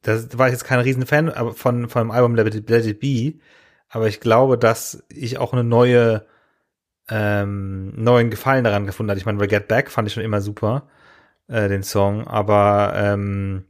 das 0.03 0.37
war 0.37 0.49
ich 0.49 0.53
jetzt 0.53 0.65
kein 0.65 0.81
Riesenfan 0.81 1.33
von, 1.55 1.89
von 1.89 2.03
dem 2.03 2.11
Album 2.11 2.35
Let 2.35 2.55
It, 2.55 2.69
Let 2.69 2.87
It 2.87 3.01
Be, 3.01 3.35
aber 3.93 4.09
ich 4.09 4.20
glaube, 4.20 4.57
dass 4.57 5.05
ich 5.11 5.36
auch 5.36 5.53
eine 5.53 5.64
neue, 5.64 6.24
ähm, 7.11 7.93
neuen 7.95 8.30
Gefallen 8.30 8.64
daran 8.64 8.86
gefunden 8.86 9.11
habe. 9.11 9.20
Ich 9.20 9.26
meine, 9.26 9.38
bei 9.38 9.47
Get 9.47 9.68
Back 9.68 9.90
fand 9.90 10.09
ich 10.09 10.14
schon 10.14 10.22
immer 10.24 10.40
super, 10.40 10.88
äh, 11.47 11.68
den 11.68 11.82
Song, 11.82 12.26
aber 12.26 12.95
ähm, 12.97 13.66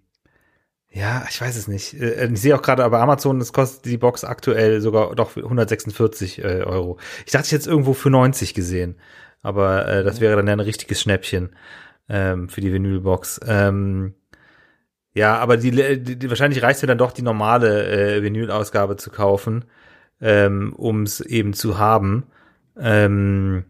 ja, 0.88 1.26
ich 1.28 1.40
weiß 1.40 1.56
es 1.56 1.66
nicht. 1.66 1.94
Äh, 1.94 2.28
ich 2.28 2.40
sehe 2.40 2.54
auch 2.54 2.62
gerade 2.62 2.88
bei 2.88 3.00
Amazon, 3.00 3.40
das 3.40 3.52
kostet 3.52 3.84
die 3.84 3.98
Box 3.98 4.22
aktuell 4.22 4.80
sogar 4.80 5.12
doch 5.16 5.36
146 5.36 6.38
äh, 6.38 6.62
Euro. 6.62 6.98
Ich 7.26 7.32
dachte, 7.32 7.46
ich 7.46 7.52
hätte 7.52 7.62
es 7.62 7.66
irgendwo 7.66 7.92
für 7.92 8.10
90 8.10 8.54
gesehen, 8.54 9.00
aber 9.42 9.88
äh, 9.88 10.04
das 10.04 10.20
wäre 10.20 10.36
dann 10.36 10.46
ja 10.46 10.52
ein 10.52 10.60
richtiges 10.60 11.00
Schnäppchen 11.00 11.50
ähm, 12.08 12.48
für 12.48 12.60
die 12.60 12.72
Vinylbox. 12.72 13.40
Ähm, 13.44 14.14
ja, 15.14 15.36
aber 15.38 15.56
die, 15.56 15.72
die, 15.72 16.16
die 16.16 16.28
wahrscheinlich 16.30 16.62
reicht 16.62 16.80
mir 16.80 16.86
dann 16.86 16.98
doch 16.98 17.12
die 17.12 17.22
normale 17.22 18.18
äh, 18.18 18.22
Vinyl-Ausgabe 18.22 18.96
zu 18.96 19.10
kaufen, 19.10 19.64
ähm, 20.22 20.72
um 20.74 21.02
es 21.02 21.20
eben 21.20 21.52
zu 21.52 21.78
haben. 21.78 22.24
Ähm, 22.78 23.64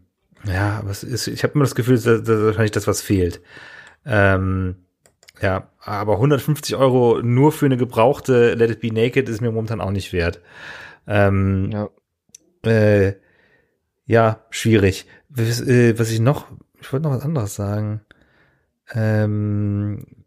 ja, 0.45 0.79
aber 0.79 0.91
es 0.91 1.03
ist, 1.03 1.27
ich 1.27 1.43
habe 1.43 1.55
immer 1.55 1.65
das 1.65 1.75
Gefühl, 1.75 1.97
dass, 1.97 2.23
dass 2.23 2.29
wahrscheinlich 2.29 2.71
das 2.71 2.87
was 2.87 3.01
fehlt. 3.01 3.41
Ähm, 4.05 4.77
ja, 5.41 5.69
aber 5.81 6.15
150 6.15 6.77
Euro 6.77 7.21
nur 7.23 7.53
für 7.53 7.67
eine 7.67 7.77
gebrauchte 7.77 8.55
Let 8.55 8.71
It 8.71 8.81
Be 8.81 8.93
Naked 8.93 9.29
ist 9.29 9.41
mir 9.41 9.51
momentan 9.51 9.81
auch 9.81 9.91
nicht 9.91 10.13
wert. 10.13 10.41
Ähm, 11.07 11.71
ja. 11.73 11.89
Äh, 12.65 13.15
ja, 14.07 14.45
schwierig. 14.51 15.07
Was, 15.29 15.61
äh, 15.61 15.99
was 15.99 16.11
ich 16.11 16.21
noch, 16.21 16.47
ich 16.81 16.93
wollte 16.93 17.09
noch 17.09 17.17
was 17.17 17.25
anderes 17.25 17.55
sagen. 17.55 18.03
Ähm, 18.93 20.22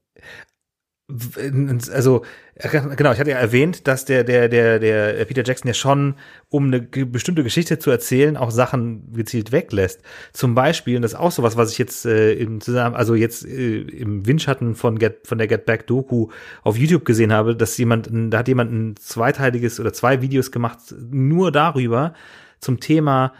also 1.07 2.23
genau, 2.55 3.11
ich 3.11 3.19
hatte 3.19 3.29
ja 3.29 3.37
erwähnt, 3.37 3.87
dass 3.87 4.05
der 4.05 4.23
der 4.23 4.49
der 4.49 4.79
der 4.79 5.25
Peter 5.25 5.43
Jackson 5.45 5.67
ja 5.67 5.75
schon, 5.75 6.15
um 6.49 6.65
eine 6.65 6.81
bestimmte 6.81 7.43
Geschichte 7.43 7.77
zu 7.77 7.91
erzählen, 7.91 8.37
auch 8.37 8.49
Sachen 8.49 9.13
gezielt 9.13 9.51
weglässt. 9.51 10.01
Zum 10.33 10.55
Beispiel, 10.55 10.95
und 10.95 11.03
das 11.03 11.13
ist 11.13 11.19
auch 11.19 11.31
sowas, 11.31 11.57
was 11.57 11.71
ich 11.71 11.77
jetzt 11.77 12.05
äh, 12.07 12.33
im 12.33 12.61
Zusammen, 12.61 12.95
also 12.95 13.13
jetzt 13.13 13.45
äh, 13.45 13.81
im 13.81 14.25
Windschatten 14.25 14.73
von 14.73 14.97
Get 14.97 15.27
von 15.27 15.37
der 15.37 15.47
Get 15.47 15.65
Back 15.65 15.85
Doku 15.85 16.29
auf 16.63 16.77
YouTube 16.77 17.05
gesehen 17.05 17.31
habe, 17.31 17.55
dass 17.55 17.77
jemand, 17.77 18.09
da 18.11 18.39
hat 18.39 18.47
jemand 18.47 18.71
ein 18.71 18.95
zweiteiliges 18.95 19.79
oder 19.79 19.93
zwei 19.93 20.21
Videos 20.21 20.51
gemacht 20.51 20.79
nur 21.11 21.51
darüber 21.51 22.13
zum 22.59 22.79
Thema 22.79 23.33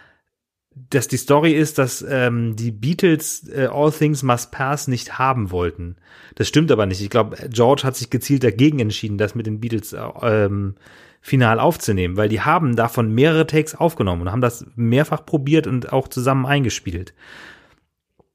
dass 0.76 1.08
die 1.08 1.18
Story 1.18 1.54
ist, 1.54 1.78
dass 1.78 2.06
ähm, 2.08 2.56
die 2.56 2.72
Beatles 2.72 3.48
äh, 3.48 3.68
All 3.72 3.92
Things 3.92 4.24
Must 4.24 4.52
Pass 4.52 4.88
nicht 4.88 5.18
haben 5.18 5.52
wollten. 5.52 5.96
Das 6.36 6.50
stimmt 6.50 6.72
aber 6.72 6.86
nicht. 6.86 7.02
Ich 7.02 7.10
glaube, 7.10 7.38
George 7.50 7.84
hat 7.84 7.96
sich 7.96 8.10
gezielt 8.10 8.44
dagegen 8.44 8.80
entschieden, 8.80 9.18
das 9.18 9.36
mit 9.36 9.46
den 9.48 9.62
Beatles 9.62 9.94
äh, 9.94 10.02
ähm, 10.22 10.76
final 11.22 11.60
aufzunehmen, 11.60 12.18
weil 12.18 12.30
die 12.30 12.42
haben 12.42 12.76
davon 12.76 13.12
mehrere 13.14 13.48
Takes 13.48 13.74
aufgenommen 13.74 14.24
und 14.24 14.32
haben 14.32 14.42
das 14.42 14.66
mehrfach 14.76 15.26
probiert 15.26 15.66
und 15.66 15.94
auch 15.94 16.08
zusammen 16.08 16.46
eingespielt. 16.46 17.14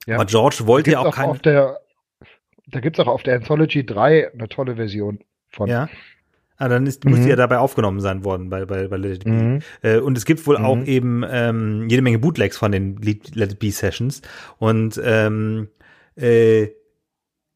Ja. 0.07 0.16
Aber 0.16 0.24
George 0.24 0.62
wollte 0.62 0.93
ja 0.93 1.01
auch, 1.01 1.07
auch 1.07 1.14
keine. 1.14 1.38
Der, 1.38 1.80
da 2.66 2.80
gibt's 2.80 2.99
auch 2.99 3.07
auf 3.07 3.22
der 3.22 3.36
Anthology 3.36 3.84
3 3.84 4.32
eine 4.32 4.49
tolle 4.49 4.76
Version 4.76 5.20
von. 5.51 5.68
Ja. 5.68 5.88
Ah, 6.61 6.69
dann 6.69 6.87
ist, 6.87 7.07
mhm. 7.07 7.13
muss 7.13 7.21
die 7.21 7.31
ja 7.31 7.37
dabei 7.37 7.57
aufgenommen 7.57 8.01
sein 8.01 8.23
worden 8.23 8.51
bei, 8.51 8.67
bei, 8.67 8.87
bei 8.87 8.99
Let 8.99 9.17
It 9.17 9.25
Be. 9.25 9.31
Mhm. 9.31 9.59
Äh, 9.81 9.99
und 9.99 10.19
es 10.19 10.27
gibt 10.27 10.47
wohl 10.47 10.59
mhm. 10.59 10.65
auch 10.67 10.85
eben 10.85 11.25
ähm, 11.27 11.89
jede 11.89 12.03
Menge 12.03 12.19
Bootlegs 12.19 12.59
von 12.59 12.71
den 12.71 12.99
Let 12.99 13.53
It 13.53 13.59
Be 13.59 13.71
Sessions. 13.73 14.21
Und 14.59 15.01
ähm, 15.03 15.69
äh, 16.17 16.69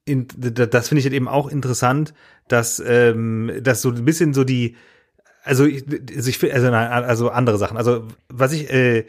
in, 0.07 0.27
das 0.37 0.89
finde 0.89 1.01
ich 1.01 1.05
halt 1.05 1.13
eben 1.13 1.29
auch 1.29 1.49
interessant, 1.49 2.15
dass, 2.49 2.83
ähm, 2.87 3.53
dass 3.61 3.83
so 3.83 3.91
ein 3.91 4.07
bisschen 4.07 4.33
so 4.33 4.43
die, 4.43 4.77
also 5.43 5.67
ich, 5.67 5.85
also 6.17 6.31
ich 6.31 6.55
also, 6.55 6.69
also 6.73 7.29
andere 7.29 7.59
Sachen. 7.59 7.77
Also 7.77 8.09
was 8.31 8.55
ich, 8.55 8.73
äh, 8.73 9.05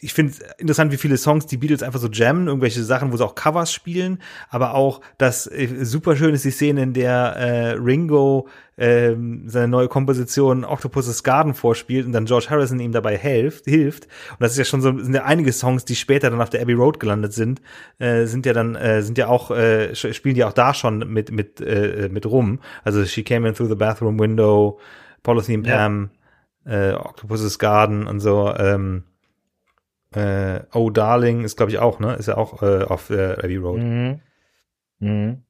ich 0.00 0.14
finde 0.14 0.32
es 0.32 0.40
interessant, 0.58 0.92
wie 0.92 0.96
viele 0.96 1.16
Songs 1.16 1.46
die 1.46 1.56
Beatles 1.56 1.82
einfach 1.82 2.00
so 2.00 2.08
jammen, 2.08 2.46
irgendwelche 2.46 2.82
Sachen, 2.82 3.12
wo 3.12 3.16
sie 3.16 3.24
auch 3.24 3.34
Covers 3.34 3.72
spielen, 3.72 4.18
aber 4.48 4.74
auch 4.74 5.00
das 5.18 5.46
äh, 5.46 5.84
super 5.84 6.16
schön 6.16 6.34
ist 6.34 6.44
die 6.44 6.50
Szene, 6.50 6.82
in 6.82 6.92
der 6.92 7.36
äh, 7.36 7.70
Ringo 7.72 8.48
äh, 8.76 9.14
seine 9.46 9.68
neue 9.68 9.88
Komposition 9.88 10.64
Octopus's 10.64 11.22
Garden 11.22 11.52
vorspielt 11.52 12.06
und 12.06 12.12
dann 12.12 12.24
George 12.24 12.46
Harrison 12.48 12.80
ihm 12.80 12.92
dabei 12.92 13.16
hilft, 13.18 13.66
hilft. 13.66 14.04
Und 14.04 14.40
das 14.40 14.52
ist 14.52 14.58
ja 14.58 14.64
schon 14.64 14.80
so, 14.80 14.98
sind 14.98 15.14
ja 15.14 15.24
einige 15.24 15.52
Songs, 15.52 15.84
die 15.84 15.94
später 15.94 16.30
dann 16.30 16.40
auf 16.40 16.50
der 16.50 16.62
Abbey 16.62 16.72
Road 16.72 16.98
gelandet 16.98 17.34
sind, 17.34 17.60
äh, 17.98 18.24
sind 18.24 18.46
ja 18.46 18.54
dann, 18.54 18.76
äh, 18.76 19.02
sind 19.02 19.18
ja 19.18 19.28
auch, 19.28 19.50
äh, 19.50 19.94
spielen 19.94 20.34
die 20.34 20.44
auch 20.44 20.54
da 20.54 20.72
schon 20.72 21.12
mit, 21.12 21.30
mit, 21.30 21.60
äh, 21.60 22.08
mit 22.10 22.24
rum. 22.24 22.60
Also 22.82 23.04
She 23.04 23.22
Came 23.22 23.46
In 23.46 23.54
Through 23.54 23.68
the 23.68 23.74
Bathroom 23.74 24.18
Window, 24.18 24.80
Polythene 25.22 25.62
Pam, 25.62 26.10
ja. 26.64 26.92
äh, 26.92 26.94
Octopus's 26.94 27.58
Garden 27.58 28.06
und 28.06 28.20
so, 28.20 28.54
ähm, 28.56 29.04
äh, 30.12 30.60
Oh 30.72 30.90
Darling 30.90 31.44
ist, 31.44 31.56
glaube 31.56 31.72
ich, 31.72 31.78
auch, 31.78 32.00
ne? 32.00 32.14
Ist 32.14 32.26
ja 32.26 32.36
auch 32.36 32.62
äh, 32.62 32.84
auf 32.84 33.08
der 33.08 33.38
Abbey 33.38 33.56
Road. 33.56 33.80
Mhm. 33.80 34.20
Mhm. 34.98 35.42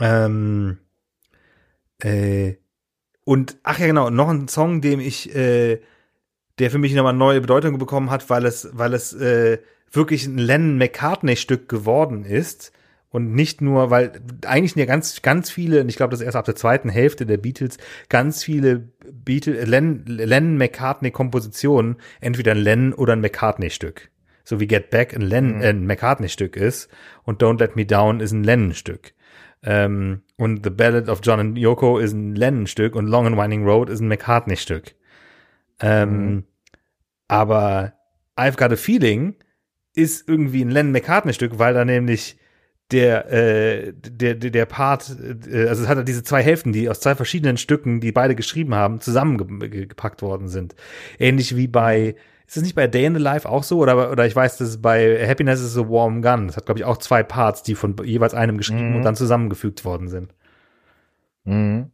Ähm, 0.00 0.78
äh, 2.02 2.54
und, 3.24 3.58
ach 3.62 3.78
ja, 3.78 3.86
genau, 3.86 4.10
noch 4.10 4.28
ein 4.28 4.48
Song, 4.48 4.80
dem 4.80 4.98
ich, 4.98 5.34
äh, 5.34 5.80
der 6.58 6.70
für 6.70 6.78
mich 6.78 6.94
nochmal 6.94 7.12
neue 7.12 7.40
Bedeutung 7.40 7.78
bekommen 7.78 8.10
hat, 8.10 8.28
weil 8.30 8.44
es, 8.46 8.70
weil 8.72 8.94
es 8.94 9.12
äh, 9.12 9.58
wirklich 9.92 10.26
ein 10.26 10.38
Lennon-McCartney-Stück 10.38 11.68
geworden 11.68 12.24
ist. 12.24 12.72
Und 13.12 13.34
nicht 13.34 13.60
nur, 13.60 13.90
weil 13.90 14.20
eigentlich 14.46 14.76
ja 14.76 14.84
ganz, 14.84 15.20
ganz 15.20 15.50
viele, 15.50 15.80
und 15.80 15.88
ich 15.88 15.96
glaube, 15.96 16.12
das 16.12 16.20
erst 16.20 16.36
ab 16.36 16.44
der 16.44 16.54
zweiten 16.54 16.88
Hälfte 16.88 17.26
der 17.26 17.38
Beatles, 17.38 17.76
ganz 18.08 18.44
viele 18.44 18.88
Beatles, 19.24 19.66
Lennon, 19.66 20.04
Lennon 20.06 20.56
McCartney 20.56 21.10
Kompositionen, 21.10 21.96
entweder 22.20 22.52
ein 22.52 22.58
Lennon 22.58 22.92
oder 22.94 23.14
ein 23.14 23.20
McCartney 23.20 23.70
Stück. 23.70 24.10
So 24.44 24.60
wie 24.60 24.66
Get 24.66 24.90
Back 24.90 25.14
ein 25.14 25.22
Lennon, 25.22 25.56
mhm. 25.56 25.62
äh, 25.62 25.68
ein 25.68 25.86
McCartney 25.86 26.28
Stück 26.28 26.56
ist 26.56 26.88
und 27.24 27.42
Don't 27.42 27.58
Let 27.58 27.76
Me 27.76 27.86
Down 27.86 28.20
ist 28.20 28.32
ein 28.32 28.44
Lennon 28.44 28.74
Stück. 28.74 29.14
Ähm, 29.62 30.22
und 30.36 30.64
The 30.64 30.70
Ballad 30.70 31.08
of 31.08 31.20
John 31.22 31.38
and 31.38 31.58
Yoko 31.58 31.98
ist 31.98 32.12
ein 32.12 32.34
Lennon 32.34 32.66
Stück 32.66 32.96
und 32.96 33.06
Long 33.06 33.26
and 33.26 33.36
Winding 33.36 33.64
Road 33.64 33.90
ist 33.90 34.00
ein 34.00 34.08
McCartney 34.08 34.56
Stück. 34.56 34.94
Ähm, 35.80 36.10
mhm. 36.10 36.44
Aber 37.28 37.92
I've 38.36 38.56
Got 38.56 38.72
a 38.72 38.76
Feeling 38.76 39.34
ist 39.94 40.28
irgendwie 40.28 40.64
ein 40.64 40.70
Lennon 40.70 40.92
McCartney 40.92 41.34
Stück, 41.34 41.58
weil 41.58 41.74
da 41.74 41.84
nämlich 41.84 42.39
der, 42.92 43.32
äh, 43.32 43.92
der, 43.92 44.34
der, 44.34 44.50
der 44.50 44.66
Part, 44.66 45.14
äh, 45.50 45.68
also 45.68 45.82
es 45.82 45.88
hat 45.88 46.06
diese 46.08 46.22
zwei 46.22 46.42
Hälften, 46.42 46.72
die 46.72 46.88
aus 46.88 47.00
zwei 47.00 47.14
verschiedenen 47.14 47.56
Stücken, 47.56 48.00
die 48.00 48.12
beide 48.12 48.34
geschrieben 48.34 48.74
haben, 48.74 49.00
zusammengepackt 49.00 50.22
worden 50.22 50.48
sind. 50.48 50.74
Ähnlich 51.18 51.56
wie 51.56 51.68
bei, 51.68 52.16
ist 52.46 52.56
es 52.56 52.62
nicht 52.62 52.74
bei 52.74 52.86
Day 52.86 53.04
in 53.04 53.14
the 53.14 53.20
Life 53.20 53.48
auch 53.48 53.62
so? 53.62 53.78
Oder, 53.78 54.10
oder 54.10 54.26
ich 54.26 54.34
weiß, 54.34 54.58
dass 54.58 54.68
es 54.68 54.82
bei 54.82 55.26
Happiness 55.26 55.60
is 55.60 55.76
a 55.76 55.88
Warm 55.88 56.22
Gun. 56.22 56.48
Das 56.48 56.56
hat, 56.56 56.66
glaube 56.66 56.80
ich, 56.80 56.84
auch 56.84 56.98
zwei 56.98 57.22
Parts, 57.22 57.62
die 57.62 57.74
von 57.74 57.96
jeweils 58.04 58.34
einem 58.34 58.58
geschrieben 58.58 58.90
mhm. 58.90 58.96
und 58.96 59.02
dann 59.02 59.16
zusammengefügt 59.16 59.84
worden 59.84 60.08
sind. 60.08 60.34
Mhm. 61.44 61.90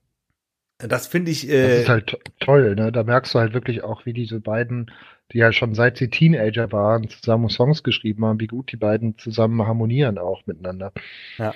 Das 0.79 1.07
finde 1.07 1.31
ich. 1.31 1.49
Äh, 1.49 1.69
das 1.69 1.79
ist 1.81 1.89
halt 1.89 2.19
toll, 2.41 2.75
ne? 2.75 2.93
Da 2.93 3.03
merkst 3.03 3.35
du 3.35 3.39
halt 3.39 3.55
wirklich 3.55 3.83
auch, 3.83 4.05
wie 4.05 4.13
diese 4.13 4.41
beiden 4.41 4.91
die 5.33 5.39
ja 5.39 5.53
schon 5.53 5.75
seit 5.75 5.97
sie 5.99 6.09
Teenager 6.11 6.71
waren, 6.73 7.09
zusammen 7.09 7.49
Songs 7.49 7.83
geschrieben 7.83 8.25
haben, 8.25 8.41
wie 8.41 8.47
gut 8.47 8.73
die 8.73 8.77
beiden 8.77 9.19
zusammen 9.19 9.67
harmonieren 9.67 10.19
auch 10.19 10.47
miteinander. 10.47 10.93
Ja. 11.39 11.55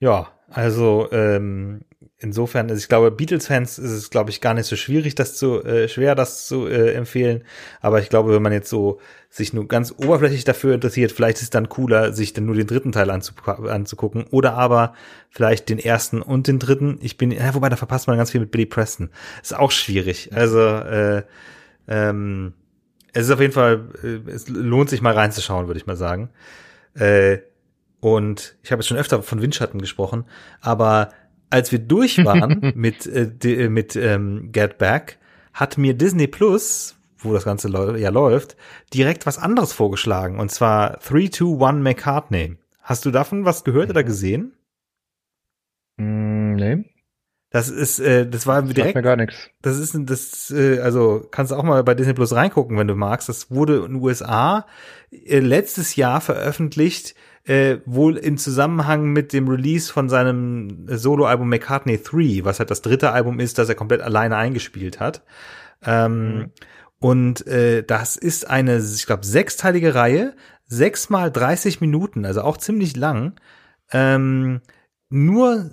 Ja, 0.00 0.28
also 0.48 1.10
ähm, 1.12 1.80
insofern, 2.18 2.70
also 2.70 2.80
ich 2.80 2.88
glaube, 2.88 3.10
Beatles-Fans 3.10 3.78
ist 3.78 3.90
es, 3.90 4.10
glaube 4.10 4.30
ich, 4.30 4.40
gar 4.40 4.54
nicht 4.54 4.66
so 4.66 4.76
schwierig, 4.76 5.14
das 5.14 5.36
zu 5.36 5.62
äh, 5.64 5.88
schwer, 5.88 6.14
das 6.14 6.46
zu 6.46 6.66
äh, 6.66 6.92
empfehlen. 6.94 7.44
Aber 7.80 8.00
ich 8.00 8.08
glaube, 8.08 8.34
wenn 8.34 8.42
man 8.42 8.52
jetzt 8.52 8.70
so 8.70 9.00
sich 9.28 9.52
nur 9.52 9.68
ganz 9.68 9.92
oberflächlich 9.96 10.44
dafür 10.44 10.74
interessiert, 10.74 11.12
vielleicht 11.12 11.36
ist 11.38 11.44
es 11.44 11.50
dann 11.50 11.68
cooler, 11.68 12.12
sich 12.12 12.32
dann 12.32 12.46
nur 12.46 12.54
den 12.54 12.66
dritten 12.66 12.92
Teil 12.92 13.10
anzugucken 13.10 14.24
oder 14.30 14.54
aber 14.54 14.94
vielleicht 15.28 15.68
den 15.68 15.78
ersten 15.78 16.22
und 16.22 16.46
den 16.46 16.58
dritten. 16.58 16.98
Ich 17.02 17.18
bin, 17.18 17.30
ja, 17.30 17.54
wobei 17.54 17.68
da 17.68 17.76
verpasst 17.76 18.06
man 18.06 18.16
ganz 18.16 18.30
viel 18.30 18.40
mit 18.40 18.50
Billy 18.50 18.66
Preston. 18.66 19.10
Ist 19.42 19.54
auch 19.54 19.70
schwierig. 19.70 20.30
Also 20.32 20.60
äh, 20.60 21.22
ähm, 21.86 22.54
es 23.12 23.26
ist 23.26 23.32
auf 23.32 23.40
jeden 23.40 23.52
Fall, 23.52 23.88
äh, 24.02 24.30
es 24.30 24.48
lohnt 24.48 24.88
sich 24.88 25.02
mal 25.02 25.12
reinzuschauen, 25.12 25.66
würde 25.66 25.78
ich 25.78 25.86
mal 25.86 25.96
sagen. 25.96 26.30
Äh, 26.94 27.38
und 28.00 28.56
ich 28.62 28.72
habe 28.72 28.80
jetzt 28.80 28.88
schon 28.88 28.96
öfter 28.96 29.22
von 29.22 29.42
Windschatten 29.42 29.80
gesprochen, 29.80 30.24
aber 30.60 31.10
als 31.50 31.72
wir 31.72 31.78
durch 31.78 32.24
waren 32.24 32.72
mit, 32.76 33.06
äh, 33.06 33.68
mit 33.68 33.96
ähm, 33.96 34.50
Get 34.52 34.78
Back, 34.78 35.18
hat 35.52 35.78
mir 35.78 35.94
Disney 35.94 36.26
Plus, 36.26 36.96
wo 37.18 37.32
das 37.32 37.44
Ganze 37.44 37.68
ja 37.98 38.10
läuft, 38.10 38.56
direkt 38.92 39.26
was 39.26 39.38
anderes 39.38 39.72
vorgeschlagen. 39.72 40.38
Und 40.38 40.50
zwar 40.50 40.98
321 40.98 41.82
McCartney. 41.82 42.56
Hast 42.80 43.04
du 43.04 43.10
davon 43.10 43.44
was 43.44 43.64
gehört 43.64 43.90
oder 43.90 44.04
gesehen? 44.04 44.52
Mm, 45.96 46.54
nee. 46.54 46.84
Das 47.56 47.70
ist, 47.70 48.00
äh, 48.00 48.28
das 48.28 48.46
war 48.46 48.60
das 48.60 48.74
direkt. 48.74 48.96
Mir 48.96 49.00
gar 49.00 49.16
nichts. 49.16 49.48
Das 49.62 49.78
ist, 49.78 49.96
das, 49.98 50.50
äh, 50.50 50.78
also 50.80 51.26
kannst 51.30 51.52
du 51.52 51.56
auch 51.56 51.62
mal 51.62 51.82
bei 51.84 51.94
Disney 51.94 52.12
Plus 52.12 52.34
reingucken, 52.34 52.76
wenn 52.76 52.86
du 52.86 52.94
magst. 52.94 53.30
Das 53.30 53.50
wurde 53.50 53.76
in 53.76 53.94
den 53.94 54.02
USA 54.02 54.66
äh, 55.10 55.38
letztes 55.38 55.96
Jahr 55.96 56.20
veröffentlicht, 56.20 57.14
äh, 57.44 57.78
wohl 57.86 58.18
im 58.18 58.36
Zusammenhang 58.36 59.06
mit 59.06 59.32
dem 59.32 59.48
Release 59.48 59.90
von 59.90 60.10
seinem 60.10 60.84
Soloalbum 60.86 61.48
McCartney 61.48 61.98
3, 61.98 62.44
was 62.44 62.58
halt 62.58 62.70
das 62.70 62.82
dritte 62.82 63.12
Album 63.12 63.40
ist, 63.40 63.56
das 63.56 63.70
er 63.70 63.74
komplett 63.74 64.02
alleine 64.02 64.36
eingespielt 64.36 65.00
hat. 65.00 65.22
Ähm, 65.82 66.36
mhm. 66.36 66.50
Und 66.98 67.46
äh, 67.46 67.82
das 67.82 68.16
ist 68.16 68.50
eine, 68.50 68.76
ich 68.76 69.06
glaube, 69.06 69.24
sechsteilige 69.24 69.94
Reihe, 69.94 70.34
sechs 70.66 71.08
mal 71.08 71.32
30 71.32 71.80
Minuten, 71.80 72.26
also 72.26 72.42
auch 72.42 72.58
ziemlich 72.58 72.96
lang. 72.96 73.40
Ähm, 73.92 74.60
nur 75.08 75.70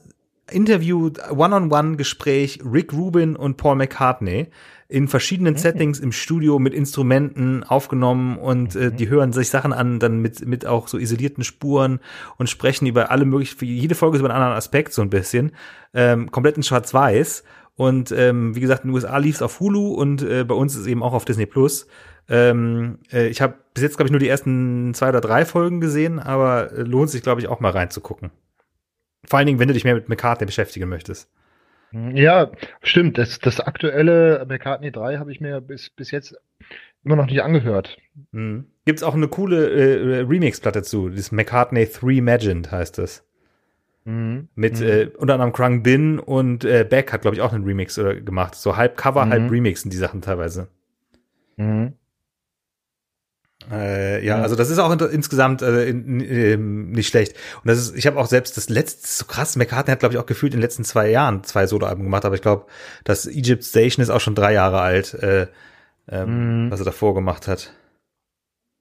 Interview, 0.51 1.09
One-on-One-Gespräch 1.29 2.59
Rick 2.63 2.93
Rubin 2.93 3.35
und 3.35 3.57
Paul 3.57 3.75
McCartney 3.77 4.47
in 4.89 5.07
verschiedenen 5.07 5.55
mhm. 5.55 5.57
Settings 5.57 5.99
im 5.99 6.11
Studio 6.11 6.59
mit 6.59 6.73
Instrumenten 6.73 7.63
aufgenommen 7.63 8.37
und 8.37 8.75
äh, 8.75 8.91
mhm. 8.91 8.97
die 8.97 9.09
hören 9.09 9.33
sich 9.33 9.49
Sachen 9.49 9.73
an, 9.73 9.99
dann 9.99 10.19
mit, 10.19 10.45
mit 10.45 10.65
auch 10.65 10.87
so 10.87 10.97
isolierten 10.97 11.43
Spuren 11.43 11.99
und 12.37 12.49
sprechen 12.49 12.85
über 12.85 13.09
alle 13.09 13.25
möglichen, 13.25 13.65
jede 13.65 13.95
Folge 13.95 14.17
ist 14.17 14.19
über 14.19 14.29
einen 14.29 14.37
anderen 14.37 14.57
Aspekt 14.57 14.93
so 14.93 15.01
ein 15.01 15.09
bisschen, 15.09 15.53
ähm, 15.93 16.29
komplett 16.29 16.57
in 16.57 16.63
schwarz-weiß 16.63 17.43
und 17.75 18.11
ähm, 18.11 18.55
wie 18.55 18.59
gesagt, 18.59 18.83
in 18.83 18.89
den 18.89 18.95
USA 18.95 19.17
lief 19.17 19.35
es 19.35 19.41
auf 19.41 19.59
Hulu 19.59 19.93
und 19.93 20.21
äh, 20.21 20.43
bei 20.43 20.53
uns 20.53 20.75
ist 20.75 20.81
es 20.81 20.87
eben 20.87 21.01
auch 21.01 21.13
auf 21.13 21.25
Disney 21.25 21.47
Plus. 21.47 21.87
Ähm, 22.29 22.99
äh, 23.11 23.27
ich 23.27 23.41
habe 23.41 23.55
bis 23.73 23.83
jetzt, 23.83 23.97
glaube 23.97 24.07
ich, 24.07 24.11
nur 24.11 24.19
die 24.19 24.27
ersten 24.27 24.93
zwei 24.93 25.09
oder 25.09 25.21
drei 25.21 25.45
Folgen 25.45 25.81
gesehen, 25.81 26.19
aber 26.19 26.71
äh, 26.71 26.83
lohnt 26.83 27.09
sich, 27.09 27.23
glaube 27.23 27.41
ich, 27.41 27.47
auch 27.47 27.59
mal 27.59 27.71
reinzugucken. 27.71 28.29
Vor 29.26 29.39
allen 29.39 29.47
Dingen, 29.47 29.59
wenn 29.59 29.67
du 29.67 29.74
dich 29.74 29.84
mehr 29.84 29.95
mit 29.95 30.09
McCartney 30.09 30.45
beschäftigen 30.45 30.89
möchtest. 30.89 31.30
Ja, 31.91 32.51
stimmt. 32.82 33.17
Das, 33.17 33.39
das 33.39 33.59
aktuelle 33.59 34.45
McCartney 34.47 34.91
3 34.91 35.17
habe 35.17 35.32
ich 35.32 35.39
mir 35.39 35.61
bis, 35.61 35.91
bis 35.91 36.09
jetzt 36.09 36.36
immer 37.03 37.15
noch 37.15 37.28
nicht 37.28 37.43
angehört. 37.43 37.97
Mhm. 38.32 38.65
Gibt 38.86 38.99
es 38.99 39.03
auch 39.03 39.13
eine 39.13 39.28
coole 39.28 39.69
äh, 39.69 40.21
Remix-Platte 40.21 40.82
zu. 40.82 41.09
Das 41.09 41.32
McCartney 41.32 41.88
3 41.88 42.13
Imagined 42.13 42.71
heißt 42.71 42.97
das. 42.97 43.24
Mhm. 44.05 44.49
Mit 44.55 44.80
mhm. 44.80 44.88
Äh, 44.88 45.05
unter 45.17 45.36
anderem 45.36 45.53
Krung 45.53 45.84
Bin 45.84 46.19
und 46.19 46.65
äh, 46.65 46.86
Beck 46.88 47.13
hat, 47.13 47.21
glaube 47.21 47.36
ich, 47.36 47.41
auch 47.41 47.53
einen 47.53 47.63
Remix 47.63 47.97
äh, 47.97 48.21
gemacht. 48.21 48.55
So 48.55 48.76
halb 48.76 48.97
Cover, 48.97 49.26
mhm. 49.26 49.30
halb 49.30 49.51
Remix 49.51 49.82
sind 49.82 49.93
die 49.93 49.97
Sachen 49.97 50.21
teilweise. 50.21 50.67
Mhm. 51.57 51.93
Äh, 53.72 54.26
ja, 54.26 54.38
ja, 54.38 54.41
also 54.41 54.55
das 54.55 54.70
ist 54.70 54.80
auch 54.80 54.91
in, 54.91 54.99
insgesamt 54.99 55.61
äh, 55.61 55.88
in, 55.88 56.20
in, 56.20 56.91
nicht 56.91 57.07
schlecht. 57.07 57.36
Und 57.64 57.68
das 57.70 57.80
ist, 57.80 57.95
ich 57.95 58.07
habe 58.07 58.20
auch 58.20 58.28
selbst 58.28 58.57
das 58.57 58.70
letzte, 58.70 59.07
so 59.07 59.26
krass, 59.26 59.55
McCartney 59.55 59.91
hat, 59.91 59.99
glaube 59.99 60.16
ich, 60.16 60.20
auch 60.20 60.26
gefühlt 60.26 60.53
in 60.53 60.59
den 60.59 60.64
letzten 60.64 60.84
zwei 60.84 61.09
Jahren 61.09 61.43
zwei 61.43 61.68
Soloalben 61.68 62.03
gemacht, 62.03 62.26
aber 62.26 62.36
ich 62.36 62.41
glaube, 62.41 62.66
das 63.03 63.26
Egypt 63.26 63.64
Station 63.64 64.03
ist 64.03 64.09
auch 64.09 64.20
schon 64.20 64.36
drei 64.36 64.53
Jahre 64.53 64.82
alt, 64.82 65.14
äh, 65.16 65.47
ähm, 66.09 66.66
mhm. 66.66 66.72
was 66.72 66.80
er 66.80 66.86
davor 66.86 67.14
gemacht 67.14 67.47
hat. 67.47 67.74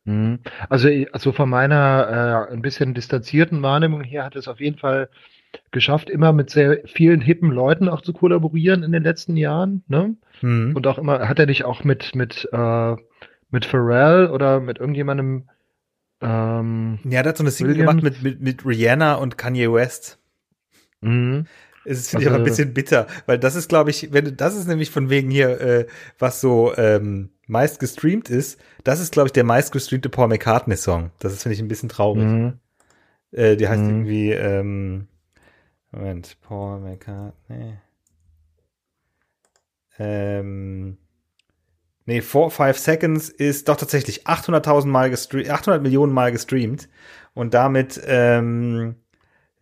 Mhm. 0.05 0.41
Also, 0.69 0.89
also 1.13 1.33
von 1.33 1.49
meiner 1.49 2.49
äh, 2.49 2.53
ein 2.53 2.63
bisschen 2.63 2.95
distanzierten 2.95 3.63
Wahrnehmung 3.63 4.03
her 4.03 4.25
hat 4.25 4.37
es 4.37 4.49
auf 4.49 4.61
jeden 4.61 4.79
Fall 4.79 5.09
geschafft, 5.71 6.11
immer 6.11 6.33
mit 6.33 6.51
sehr 6.51 6.81
vielen 6.87 7.21
hippen 7.21 7.51
Leuten 7.51 7.89
auch 7.89 8.01
zu 8.01 8.13
kollaborieren 8.13 8.83
in 8.83 8.93
den 8.93 9.03
letzten 9.03 9.37
Jahren. 9.37 9.85
Ne? 9.87 10.17
Mhm. 10.41 10.75
Und 10.75 10.87
auch 10.87 10.99
immer, 10.99 11.29
hat 11.29 11.39
er 11.39 11.47
nicht 11.47 11.65
auch 11.65 11.85
mit, 11.85 12.15
mit 12.15 12.49
äh, 12.53 12.97
mit 13.53 13.65
Pharrell 13.65 14.29
oder 14.29 14.59
mit 14.61 14.79
irgendjemandem. 14.79 15.49
Ähm, 16.21 16.99
ja, 17.05 17.23
der 17.23 17.31
hat 17.31 17.37
so 17.37 17.45
eine 17.45 17.51
Single 17.51 17.75
Williams. 17.75 18.03
gemacht 18.03 18.03
mit, 18.03 18.23
mit, 18.23 18.41
mit 18.41 18.67
Rihanna 18.67 19.15
und 19.15 19.39
Kanye 19.39 19.73
West. 19.73 20.19
Mhm. 21.01 21.47
Es 21.85 21.99
ist 21.99 22.15
also, 22.15 22.29
aber 22.29 22.39
ein 22.39 22.45
bisschen 22.45 22.75
bitter, 22.75 23.09
weil 23.27 23.39
das 23.39 23.57
ist, 23.57 23.69
glaube 23.69 23.91
ich, 23.91 24.13
wenn 24.13 24.25
du, 24.25 24.33
das 24.33 24.55
ist 24.55 24.69
nämlich 24.69 24.91
von 24.91 25.11
wegen 25.11 25.31
hier, 25.31 25.61
äh, 25.61 25.87
was 26.19 26.41
so 26.41 26.73
ähm, 26.77 27.31
meist 27.49 27.81
gestreamt 27.81 28.31
ist, 28.31 28.61
das 28.85 29.01
ist, 29.01 29.13
glaube 29.13 29.27
ich, 29.29 29.33
der 29.33 29.43
meist 29.43 29.73
gestreamte 29.73 30.09
Paul 30.09 30.29
McCartney-Song. 30.29 31.11
Das 31.19 31.33
ist, 31.33 31.43
finde 31.43 31.55
ich, 31.55 31.61
ein 31.61 31.69
bisschen 31.69 31.89
traurig. 31.89 32.23
Mhm. 32.23 32.59
Äh, 33.33 33.57
die 33.57 33.69
heißt 33.69 33.83
mhm. 33.83 33.89
irgendwie, 33.89 34.31
ähm, 34.31 35.09
Moment, 35.91 36.37
Paul 36.41 36.81
McCartney. 36.81 37.75
Ähm, 39.99 40.99
Nee, 42.05 42.21
4, 42.21 42.51
5 42.51 42.79
Seconds 42.79 43.29
ist 43.29 43.69
doch 43.69 43.77
tatsächlich 43.77 44.27
800.000 44.27 44.87
Mal 44.87 45.11
gestreamt, 45.11 45.51
800 45.51 45.83
Millionen 45.83 46.13
Mal 46.13 46.33
gestreamt 46.33 46.89
und 47.35 47.55
damit 47.55 48.01
ähm, 48.05 48.97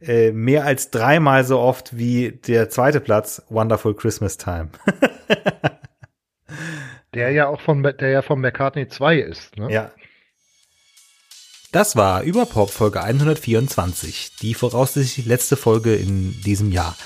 äh, 0.00 0.32
mehr 0.32 0.64
als 0.64 0.90
dreimal 0.90 1.44
so 1.44 1.58
oft 1.58 1.96
wie 1.96 2.32
der 2.32 2.70
zweite 2.70 3.00
Platz 3.00 3.42
Wonderful 3.50 3.94
Christmas 3.94 4.38
Time. 4.38 4.70
der 7.14 7.30
ja 7.32 7.48
auch 7.48 7.60
von 7.60 7.82
der 7.82 8.08
ja 8.08 8.22
von 8.22 8.40
McCartney 8.40 8.88
2 8.88 9.18
ist, 9.18 9.58
ne? 9.58 9.70
Ja. 9.70 9.90
Das 11.72 11.94
war 11.94 12.22
Überpop 12.22 12.70
Folge 12.70 13.02
124, 13.02 14.32
die 14.42 14.54
voraussichtlich 14.54 15.26
letzte 15.26 15.56
Folge 15.56 15.94
in 15.94 16.40
diesem 16.42 16.72
Jahr. 16.72 16.96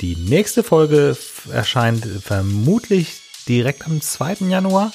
Die 0.00 0.16
nächste 0.16 0.64
Folge 0.64 1.16
erscheint 1.52 2.04
vermutlich 2.04 3.27
direkt 3.48 3.86
am 3.86 4.00
2. 4.00 4.48
Januar. 4.48 4.92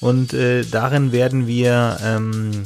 Und 0.00 0.34
äh, 0.34 0.64
darin 0.64 1.12
werden 1.12 1.46
wir 1.46 1.98
ähm, 2.04 2.64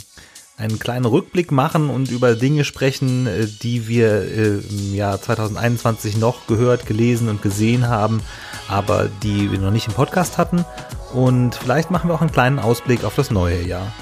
einen 0.56 0.78
kleinen 0.78 1.04
Rückblick 1.04 1.52
machen 1.52 1.88
und 1.88 2.10
über 2.10 2.34
Dinge 2.34 2.64
sprechen, 2.64 3.26
äh, 3.26 3.46
die 3.46 3.86
wir 3.86 4.22
äh, 4.22 4.58
im 4.58 4.94
Jahr 4.94 5.20
2021 5.20 6.16
noch 6.16 6.46
gehört, 6.46 6.84
gelesen 6.86 7.28
und 7.28 7.40
gesehen 7.40 7.86
haben, 7.86 8.20
aber 8.66 9.08
die 9.22 9.52
wir 9.52 9.58
noch 9.58 9.70
nicht 9.70 9.86
im 9.86 9.94
Podcast 9.94 10.36
hatten. 10.36 10.64
Und 11.14 11.54
vielleicht 11.54 11.90
machen 11.90 12.10
wir 12.10 12.14
auch 12.14 12.20
einen 12.20 12.32
kleinen 12.32 12.58
Ausblick 12.58 13.04
auf 13.04 13.14
das 13.14 13.30
neue 13.30 13.62
Jahr. 13.62 13.92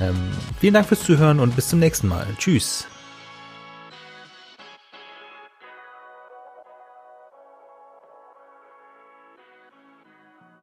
Ähm, 0.00 0.30
vielen 0.60 0.74
Dank 0.74 0.86
fürs 0.86 1.02
Zuhören 1.02 1.40
und 1.40 1.56
bis 1.56 1.68
zum 1.68 1.80
nächsten 1.80 2.08
Mal. 2.08 2.26
Tschüss. 2.38 2.86